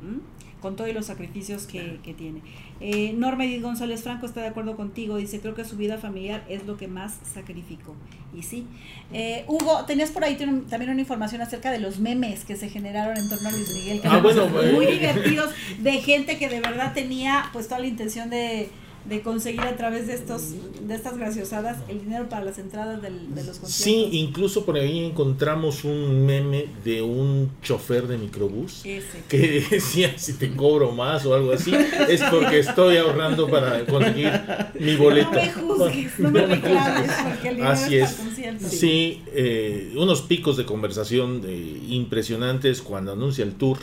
¿Mm? 0.02 0.60
Con 0.60 0.74
todos 0.74 0.92
los 0.94 1.06
sacrificios 1.06 1.66
que, 1.66 2.00
que 2.02 2.14
tiene. 2.14 2.40
Eh, 2.80 3.14
Norma 3.14 3.44
Edith 3.44 3.62
González 3.62 4.02
Franco 4.02 4.26
está 4.26 4.40
de 4.40 4.48
acuerdo 4.48 4.76
contigo, 4.76 5.16
dice, 5.16 5.40
creo 5.40 5.54
que 5.54 5.64
su 5.64 5.76
vida 5.76 5.96
familiar 5.98 6.44
es 6.48 6.66
lo 6.66 6.76
que 6.76 6.88
más 6.88 7.18
sacrificó. 7.32 7.94
Y 8.34 8.42
sí. 8.42 8.66
Eh, 9.12 9.44
Hugo, 9.46 9.84
tenías 9.86 10.10
por 10.10 10.24
ahí 10.24 10.36
también 10.36 10.90
una 10.90 11.00
información 11.00 11.40
acerca 11.40 11.70
de 11.70 11.78
los 11.78 11.98
memes 12.00 12.44
que 12.44 12.56
se 12.56 12.68
generaron 12.68 13.16
en 13.16 13.28
torno 13.28 13.48
a 13.48 13.52
Luis 13.52 13.72
Miguel, 13.74 14.00
que 14.00 14.08
Ah, 14.08 14.18
bueno, 14.18 14.48
muy 14.48 14.86
eh. 14.86 14.92
divertidos, 14.92 15.50
de 15.78 15.92
gente 16.00 16.38
que 16.38 16.48
de 16.48 16.60
verdad 16.60 16.92
tenía 16.92 17.48
pues 17.52 17.68
toda 17.68 17.80
la 17.80 17.86
intención 17.86 18.28
de, 18.28 18.68
de 19.08 19.22
conseguir 19.22 19.60
a 19.60 19.76
través 19.76 20.06
de 20.06 20.14
estos 20.14 20.52
de 20.86 20.94
estas 20.94 21.16
graciosadas 21.16 21.78
el 21.88 22.00
dinero 22.00 22.28
para 22.28 22.44
las 22.44 22.58
entradas 22.58 23.00
del- 23.02 23.34
de 23.34 23.44
los 23.44 23.58
conciertos. 23.58 23.72
Sí, 23.74 24.08
incluso 24.12 24.64
por 24.64 24.76
ahí 24.76 25.04
encontramos 25.04 25.84
un 25.84 26.26
meme 26.26 26.66
de 26.84 27.02
un 27.02 27.50
chofer 27.62 28.06
de 28.06 28.18
microbús 28.18 28.80
Ese. 28.84 29.22
que 29.28 29.64
decía 29.70 30.18
si 30.18 30.34
te 30.34 30.54
cobro 30.54 30.92
más 30.92 31.24
o 31.26 31.34
algo 31.34 31.52
así 31.52 31.72
es 32.08 32.22
porque 32.30 32.60
estoy 32.60 32.96
ahorrando 32.98 33.48
para 33.48 33.84
conseguir 33.86 34.32
mi 34.78 34.96
boleto. 34.96 35.30
No 35.32 35.36
me 35.40 35.52
juzgues, 35.52 36.18
no 36.20 36.30
me 36.30 36.46
reclames, 36.46 37.10
porque 37.24 37.48
el 37.48 37.56
dinero 37.56 37.72
Así 37.72 37.96
es 37.96 38.12
concierto. 38.12 38.68
Sí, 38.68 39.22
eh, 39.28 39.92
unos 39.96 40.22
picos 40.22 40.56
de 40.56 40.64
conversación 40.64 41.42
eh, 41.46 41.80
impresionantes 41.88 42.82
cuando 42.82 43.12
anuncia 43.12 43.44
el 43.44 43.54
tour, 43.54 43.78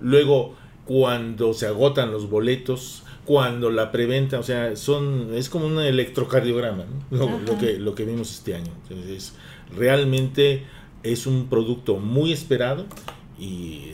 luego 0.00 0.54
cuando 0.84 1.54
se 1.54 1.66
agotan 1.66 2.10
los 2.12 2.28
boletos, 2.28 3.03
cuando 3.24 3.70
la 3.70 3.90
preventa, 3.90 4.38
o 4.38 4.42
sea, 4.42 4.76
son 4.76 5.34
es 5.34 5.48
como 5.48 5.66
un 5.66 5.78
electrocardiograma, 5.78 6.84
¿no? 7.10 7.38
lo, 7.38 7.58
que 7.58 7.78
lo 7.78 7.94
que 7.94 8.04
vimos 8.04 8.30
este 8.30 8.54
año. 8.54 8.72
Entonces, 8.88 9.34
realmente 9.76 10.64
es 11.02 11.26
un 11.26 11.46
producto 11.48 11.96
muy 11.96 12.32
esperado 12.32 12.86
y, 13.38 13.92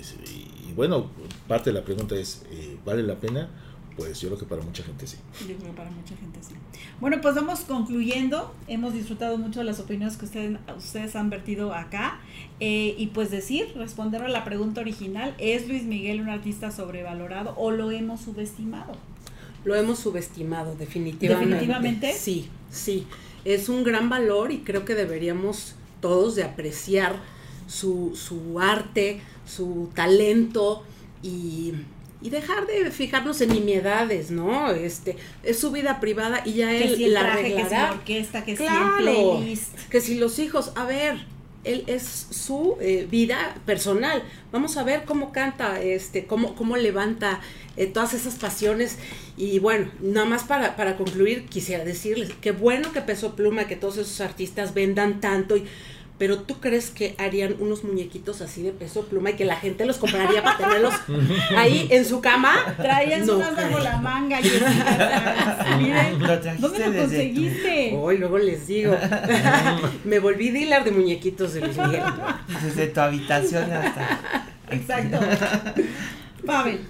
y 0.69 0.73
bueno, 0.75 1.11
parte 1.49 1.71
de 1.71 1.79
la 1.79 1.85
pregunta 1.85 2.17
es 2.17 2.45
eh, 2.51 2.79
¿vale 2.85 3.03
la 3.03 3.17
pena? 3.17 3.49
Pues 3.97 4.21
yo 4.21 4.29
creo 4.29 4.39
que 4.39 4.47
para 4.47 4.63
mucha 4.63 4.83
gente 4.83 5.07
sí. 5.07 5.19
Yo 5.41 5.57
creo 5.57 5.73
que 5.73 5.77
para 5.77 5.91
mucha 5.91 6.17
gente 6.17 6.39
sí. 6.41 6.55
Bueno, 7.01 7.21
pues 7.21 7.35
vamos 7.35 7.61
concluyendo. 7.61 8.55
Hemos 8.67 8.95
disfrutado 8.95 9.37
mucho 9.37 9.61
de 9.61 9.67
las 9.67 9.81
opiniones 9.81 10.17
que 10.17 10.25
ustedes, 10.25 10.59
ustedes 10.79 11.17
han 11.17 11.29
vertido 11.29 11.75
acá. 11.75 12.21
Eh, 12.61 12.95
y 12.97 13.09
pues 13.09 13.31
decir, 13.31 13.73
responder 13.77 14.23
a 14.23 14.29
la 14.29 14.45
pregunta 14.45 14.81
original, 14.81 15.35
¿es 15.39 15.69
Luis 15.69 15.83
Miguel 15.83 16.21
un 16.21 16.31
artista 16.31 16.71
sobrevalorado 16.71 17.55
o 17.59 17.73
lo 17.73 17.91
hemos 17.91 18.21
subestimado? 18.21 18.93
Lo 19.65 19.75
hemos 19.75 19.99
subestimado, 19.99 20.75
definitivamente. 20.77 21.55
¿Definitivamente? 21.55 22.13
Sí, 22.15 22.49
sí. 22.71 23.07
Es 23.45 23.69
un 23.69 23.85
gran 23.85 24.09
valor 24.09 24.53
y 24.53 24.59
creo 24.59 24.85
que 24.85 24.95
deberíamos 24.95 25.75
todos 26.01 26.35
de 26.35 26.45
apreciar 26.45 27.17
su, 27.67 28.13
su 28.17 28.59
arte, 28.61 29.21
su 29.47 29.91
talento 29.95 30.83
y, 31.23 31.73
y 32.23 32.31
dejar 32.31 32.67
de 32.67 32.91
fijarnos 32.91 33.41
en 33.41 33.51
nimiedades, 33.51 34.31
¿no? 34.31 34.71
Este, 34.71 35.17
es 35.43 35.59
su 35.59 35.71
vida 35.71 36.01
privada 36.01 36.43
y 36.45 36.55
ya 36.55 36.69
Que 36.71 36.85
él 36.85 36.97
si 36.97 37.05
el 37.05 37.15
la 37.15 37.21
traje, 37.21 37.55
que 37.55 37.65
si 37.65 37.71
la 37.71 37.93
orquesta, 37.93 38.45
que 38.45 38.57
si 38.57 38.63
el 38.63 38.69
Claro, 38.69 38.97
playlist. 38.99 39.79
que 39.91 40.01
si 40.01 40.15
los 40.17 40.39
hijos, 40.39 40.73
a 40.75 40.85
ver, 40.85 41.19
él 41.65 41.85
es 41.87 42.27
su 42.31 42.77
eh, 42.81 43.07
vida 43.11 43.57
personal. 43.67 44.23
Vamos 44.53 44.77
a 44.77 44.83
ver 44.83 45.05
cómo 45.05 45.33
canta, 45.33 45.81
este, 45.81 46.27
cómo, 46.27 46.55
cómo 46.55 46.77
levanta 46.77 47.41
eh, 47.77 47.87
todas 47.87 48.15
esas 48.15 48.37
pasiones. 48.37 48.99
Y 49.37 49.59
bueno, 49.59 49.91
nada 50.01 50.27
más 50.27 50.45
para, 50.45 50.77
para 50.77 50.97
concluir, 50.97 51.47
quisiera 51.47 51.85
decirles, 51.85 52.31
qué 52.41 52.53
bueno 52.53 52.93
que 52.93 53.03
Peso 53.03 53.37
Pluma, 53.37 53.67
que 53.67 53.77
todos 53.77 53.99
esos 53.99 54.21
artistas 54.21 54.75
vendan 54.75 55.21
tanto 55.21 55.57
y 55.57 55.65
pero 56.21 56.41
tú 56.41 56.61
crees 56.61 56.91
que 56.91 57.15
harían 57.17 57.57
unos 57.61 57.83
muñequitos 57.83 58.43
así 58.43 58.63
de 58.63 58.73
peso 58.73 59.07
pluma 59.07 59.31
y 59.31 59.37
que 59.37 59.47
la 59.47 59.57
gente 59.57 59.87
los 59.87 59.97
compraría 59.97 60.43
para 60.43 60.59
tenerlos 60.59 60.93
ahí 61.57 61.89
en 61.91 62.05
su 62.05 62.21
cama? 62.21 62.75
Traías 62.77 63.27
No 63.27 63.39
unas 63.39 63.57
bajo 63.57 63.79
la 63.79 63.97
manga. 64.03 64.39
Miren, 65.79 66.19
trajiste 66.19 66.61
¿dónde 66.61 66.79
lo 66.87 66.95
conseguiste? 66.95 67.97
Hoy 67.97 68.19
luego 68.19 68.37
les 68.37 68.67
digo. 68.67 68.95
Me 70.05 70.19
volví 70.19 70.51
dealer 70.51 70.85
de 70.85 70.91
muñequitos 70.91 71.55
de 71.55 71.63
Luis 71.63 71.79
Miguel. 71.79 72.03
Desde 72.65 72.89
tu 72.89 73.01
habitación 73.01 73.73
hasta. 73.73 74.47
Exacto. 74.73 75.21
Pavel. 76.45 76.81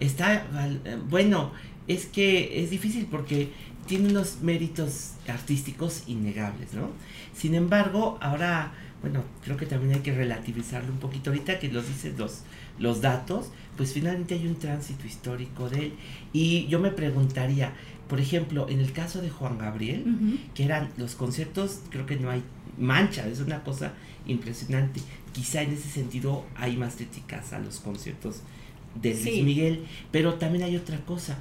Está, 0.00 0.44
eh, 0.84 0.98
bueno, 1.08 1.52
es 1.86 2.06
que 2.06 2.64
es 2.64 2.70
difícil 2.70 3.06
porque 3.08 3.52
tiene 3.86 4.08
unos 4.10 4.38
méritos 4.42 5.12
artísticos 5.28 6.04
innegables, 6.06 6.72
¿no? 6.74 6.90
Sin 7.34 7.54
embargo, 7.54 8.18
ahora, 8.20 8.72
bueno, 9.00 9.24
creo 9.44 9.56
que 9.56 9.66
también 9.66 9.94
hay 9.94 10.00
que 10.00 10.14
relativizarlo 10.14 10.92
un 10.92 10.98
poquito. 10.98 11.30
Ahorita 11.30 11.58
que 11.58 11.68
los 11.68 11.88
dices 11.88 12.18
los, 12.18 12.42
los 12.78 13.00
datos, 13.00 13.50
pues 13.76 13.92
finalmente 13.92 14.34
hay 14.34 14.46
un 14.46 14.56
tránsito 14.56 15.06
histórico 15.06 15.68
de 15.68 15.86
él. 15.86 15.92
Y 16.32 16.66
yo 16.68 16.78
me 16.78 16.90
preguntaría, 16.90 17.72
por 18.08 18.20
ejemplo, 18.20 18.68
en 18.68 18.80
el 18.80 18.92
caso 18.92 19.20
de 19.20 19.30
Juan 19.30 19.58
Gabriel, 19.58 20.04
que 20.54 20.64
eran 20.64 20.90
los 20.96 21.14
conciertos, 21.14 21.80
creo 21.90 22.06
que 22.06 22.16
no 22.16 22.30
hay 22.30 22.42
mancha, 22.78 23.26
es 23.26 23.40
una 23.40 23.62
cosa 23.64 23.92
impresionante. 24.26 25.00
Quizá 25.32 25.62
en 25.62 25.72
ese 25.72 25.88
sentido 25.88 26.44
hay 26.56 26.76
más 26.76 26.94
críticas 26.96 27.52
a 27.52 27.58
los 27.58 27.80
conciertos 27.80 28.42
de 29.00 29.10
Luis 29.14 29.22
Sí. 29.22 29.42
Miguel, 29.42 29.84
pero 30.10 30.34
también 30.34 30.64
hay 30.64 30.76
otra 30.76 30.98
cosa. 31.06 31.38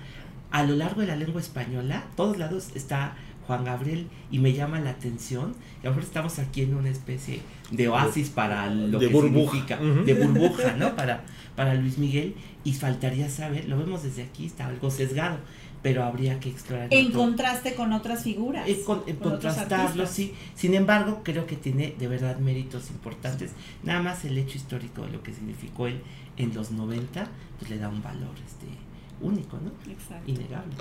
A 0.52 0.64
lo 0.64 0.76
largo 0.76 1.02
de 1.02 1.08
la 1.08 1.16
lengua 1.16 1.42
española, 1.42 2.04
todos 2.16 2.38
lados 2.38 2.70
está 2.76 3.16
Juan 3.48 3.64
Gabriel 3.66 4.08
y 4.32 4.40
me 4.40 4.54
llama 4.54 4.80
la 4.80 4.92
atención. 4.92 5.56
Y 5.84 5.88
ahora 5.88 6.02
estamos 6.02 6.40
aquí 6.40 6.62
en 6.62 6.76
una 6.76 6.90
especie 6.90 7.42
de 7.72 7.88
oasis 7.88 8.30
para 8.30 8.70
lo 8.70 9.00
De 9.00 9.08
que 9.08 9.14
burbuja. 9.14 9.52
significa, 9.78 9.78
de 10.06 10.14
burbuja, 10.14 10.74
¿no? 10.78 10.96
Para, 10.96 11.24
para 11.56 11.74
Luis 11.76 11.98
Miguel 11.98 12.36
y 12.64 12.74
faltaría 12.74 13.30
saber, 13.30 13.68
lo 13.68 13.78
vemos 13.78 14.04
desde 14.04 14.24
aquí, 14.24 14.46
está 14.46 14.68
algo 14.68 14.92
sesgado, 14.92 15.38
pero 15.82 16.04
habría 16.04 16.40
que 16.40 16.50
explorar. 16.50 16.88
En 16.92 17.08
otro- 17.08 17.20
contraste 17.22 17.74
con 17.74 17.92
otras 17.94 18.24
figuras. 18.24 18.68
en, 18.68 18.84
con- 18.84 19.04
en 19.08 19.16
con 19.16 19.34
otros 19.34 19.56
contrastarlo, 19.56 20.06
sí. 20.06 20.34
Sin 20.54 20.74
embargo, 20.76 21.22
creo 21.24 21.48
que 21.48 21.56
tiene 21.56 21.96
de 21.98 22.08
verdad 22.08 22.38
méritos 22.40 22.90
importantes. 22.92 23.52
Nada 23.84 24.02
más 24.02 24.24
el 24.26 24.38
hecho 24.38 24.58
histórico 24.58 25.04
de 25.06 25.12
lo 25.14 25.24
que 25.24 25.34
significó 25.34 25.88
él 25.88 26.02
en 26.38 26.54
los 26.54 26.72
90, 26.72 27.28
pues 27.58 27.72
le 27.72 27.78
da 27.80 27.90
un 27.90 28.04
valor 28.04 28.36
este 28.46 28.68
único, 29.22 29.58
¿no? 29.58 29.72
Exacto. 29.92 30.24
Innegable. 30.30 30.74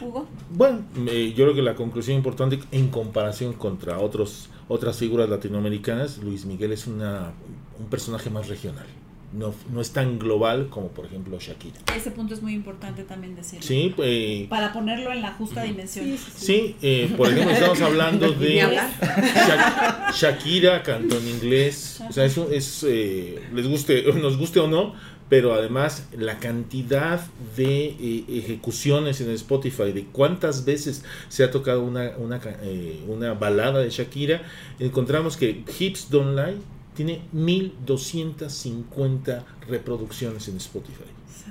Hugo. 0.00 0.26
Bueno, 0.50 0.80
eh, 1.08 1.32
yo 1.36 1.44
creo 1.44 1.54
que 1.54 1.62
la 1.62 1.74
conclusión 1.74 2.16
importante 2.16 2.58
en 2.72 2.88
comparación 2.88 3.52
contra 3.52 3.98
otros 4.00 4.48
otras 4.66 4.96
figuras 4.98 5.28
latinoamericanas, 5.28 6.18
Luis 6.18 6.46
Miguel 6.46 6.72
es 6.72 6.86
una, 6.86 7.32
un 7.78 7.86
personaje 7.86 8.30
más 8.30 8.48
regional. 8.48 8.86
No, 9.32 9.52
no 9.72 9.80
es 9.80 9.90
tan 9.92 10.20
global 10.20 10.68
como 10.70 10.88
por 10.88 11.06
ejemplo 11.06 11.36
Shakira. 11.40 11.80
Ese 11.96 12.12
punto 12.12 12.34
es 12.34 12.40
muy 12.42 12.54
importante 12.54 13.02
también 13.02 13.34
decirlo. 13.34 13.62
Sí, 13.66 13.92
eh, 13.98 14.46
Para 14.48 14.72
ponerlo 14.72 15.10
en 15.12 15.22
la 15.22 15.32
justa 15.32 15.64
dimensión. 15.64 16.06
sí 16.36 16.76
eh, 16.82 17.12
por 17.16 17.28
ejemplo 17.30 17.50
estamos 17.52 17.80
hablando 17.82 18.30
de 18.32 18.62
hablar. 18.62 18.88
Sha- 19.00 20.12
Shakira 20.12 20.82
cantó 20.82 21.18
en 21.18 21.28
inglés. 21.28 22.00
O 22.08 22.12
sea, 22.12 22.24
eso 22.24 22.48
es, 22.52 22.84
eh, 22.88 23.42
les 23.52 23.66
guste, 23.66 24.04
nos 24.14 24.36
guste 24.38 24.60
o 24.60 24.68
no, 24.68 24.94
pero 25.28 25.52
además 25.54 26.06
la 26.16 26.38
cantidad 26.38 27.20
de 27.56 27.86
eh, 27.98 28.24
ejecuciones 28.28 29.20
en 29.20 29.30
Spotify, 29.30 29.90
de 29.92 30.04
cuántas 30.12 30.64
veces 30.64 31.04
se 31.28 31.42
ha 31.44 31.50
tocado 31.50 31.82
una, 31.82 32.12
una, 32.18 32.38
ca- 32.40 32.56
eh, 32.62 33.02
una 33.08 33.34
balada 33.34 33.80
de 33.80 33.90
Shakira, 33.90 34.42
encontramos 34.78 35.36
que 35.36 35.64
Hips 35.78 36.08
Don't 36.10 36.36
Lie 36.38 36.56
tiene 36.94 37.22
1250 37.32 39.44
reproducciones 39.68 40.46
en 40.48 40.56
Spotify. 40.58 41.02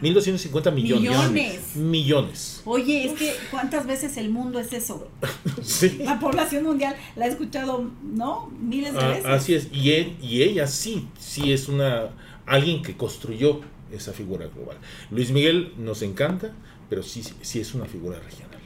1250 0.01 0.71
millones. 0.71 1.03
Millones. 1.11 1.75
Millones. 1.75 2.61
Oye, 2.65 3.05
es 3.05 3.13
que 3.13 3.31
¿cuántas 3.51 3.85
veces 3.85 4.17
el 4.17 4.29
mundo 4.29 4.59
es 4.59 4.73
eso? 4.73 5.07
Sí. 5.61 5.99
La 6.03 6.19
población 6.19 6.63
mundial 6.65 6.95
la 7.15 7.25
ha 7.25 7.27
escuchado, 7.29 7.89
¿no? 8.03 8.51
Miles 8.59 8.93
de 8.93 8.99
Ah, 8.99 9.07
veces. 9.09 9.25
así 9.25 9.53
es, 9.55 9.67
y, 9.71 9.91
él- 9.91 10.15
y 10.21 10.41
ella 10.43 10.67
sí, 10.67 11.07
sí 11.19 11.53
es 11.53 11.67
una 11.69 12.09
alguien 12.45 12.81
que 12.83 12.95
construyó 12.97 13.61
esa 13.91 14.13
figura 14.13 14.47
global. 14.47 14.77
Luis 15.11 15.31
Miguel 15.31 15.73
nos 15.77 16.01
encanta, 16.01 16.51
pero 16.89 17.03
sí, 17.03 17.23
sí 17.41 17.59
es 17.59 17.73
una 17.75 17.85
figura 17.85 18.19
regional. 18.19 18.59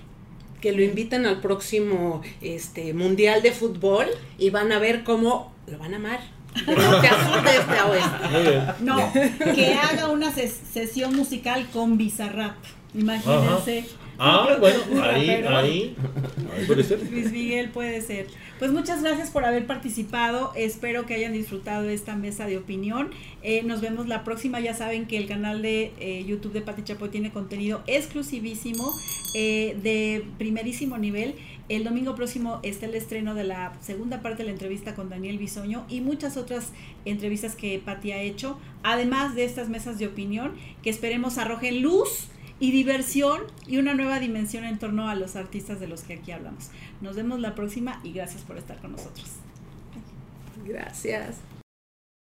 que 0.62 0.72
lo 0.72 0.82
invitan 0.82 1.26
al 1.28 1.40
próximo 1.40 2.22
este 2.42 2.94
mundial 2.94 3.42
de 3.44 3.52
fútbol 3.52 4.08
y 4.40 4.50
van 4.50 4.72
a 4.72 4.80
ver 4.80 5.04
cómo 5.04 5.54
lo 5.68 5.78
van 5.78 5.94
a 5.94 5.98
amar. 5.98 6.20
De 6.66 6.76
norte 6.76 7.08
a 7.08 7.28
sur, 7.30 7.44
de 7.44 7.58
este 7.58 7.78
a 7.78 7.86
oeste. 7.86 8.84
No, 8.84 9.14
que 9.54 9.74
haga 9.76 10.10
una 10.10 10.34
ses- 10.34 10.58
sesión 10.74 11.16
musical 11.16 11.68
con 11.72 11.98
Bizarrap. 12.00 12.56
Imagínense. 12.96 13.86
Ah, 14.20 14.58
bueno, 14.60 14.80
ahí, 15.04 15.30
ahí, 15.30 15.46
ahí 15.46 16.66
puede 16.66 16.84
ser. 16.84 17.00
Luis 17.12 17.32
Miguel 17.32 17.70
puede 17.70 18.02
ser. 18.02 18.28
Pues 18.58 18.72
muchas 18.72 19.04
gracias 19.04 19.30
por 19.30 19.46
haber 19.46 19.68
participado. 19.68 20.52
Espero 20.56 21.06
que 21.06 21.14
hayan 21.14 21.34
disfrutado 21.34 21.88
esta 21.90 22.16
mesa 22.16 22.48
de 22.48 22.58
opinión. 22.58 23.12
Eh, 23.44 23.62
nos 23.64 23.82
vemos 23.82 24.08
la 24.08 24.24
próxima. 24.24 24.60
Ya 24.60 24.74
saben 24.74 25.06
que 25.06 25.18
el 25.18 25.28
canal 25.28 25.62
de 25.62 25.92
eh, 26.00 26.26
YouTube 26.26 26.54
de 26.54 26.62
Pati 26.62 26.84
Chapoy 26.84 27.10
tiene 27.10 27.32
contenido 27.32 27.84
exclusivísimo 27.86 28.92
eh, 29.36 29.78
de 29.84 30.26
primerísimo 30.40 30.98
nivel. 30.98 31.36
El 31.70 31.84
domingo 31.84 32.16
próximo 32.16 32.60
está 32.64 32.86
el 32.86 32.96
estreno 32.96 33.36
de 33.36 33.44
la 33.44 33.74
segunda 33.82 34.22
parte 34.22 34.38
de 34.38 34.46
la 34.46 34.52
entrevista 34.52 34.96
con 34.96 35.10
Daniel 35.10 35.38
Bisoño 35.38 35.86
y 35.90 36.02
muchas 36.02 36.38
otras 36.38 36.72
entrevistas 37.06 37.56
que 37.56 37.78
Pati 37.84 38.14
ha 38.14 38.22
hecho, 38.22 38.58
además 38.84 39.36
de 39.36 39.44
estas 39.44 39.68
mesas 39.68 40.00
de 40.00 40.08
opinión 40.08 40.54
que 40.82 40.90
esperemos 40.90 41.38
arrojen 41.38 41.82
luz 41.82 42.30
y 42.60 42.72
diversión 42.72 43.42
y 43.68 43.78
una 43.78 43.94
nueva 43.94 44.20
dimensión 44.20 44.64
en 44.64 44.80
torno 44.80 45.10
a 45.10 45.16
los 45.16 45.36
artistas 45.36 45.80
de 45.80 45.88
los 45.88 46.02
que 46.02 46.14
aquí 46.14 46.32
hablamos. 46.32 46.70
Nos 47.02 47.16
vemos 47.16 47.40
la 47.40 47.56
próxima 47.56 48.00
y 48.04 48.14
gracias 48.14 48.42
por 48.44 48.58
estar 48.58 48.80
con 48.80 48.94
nosotros. 48.94 49.28
Gracias. 50.66 51.38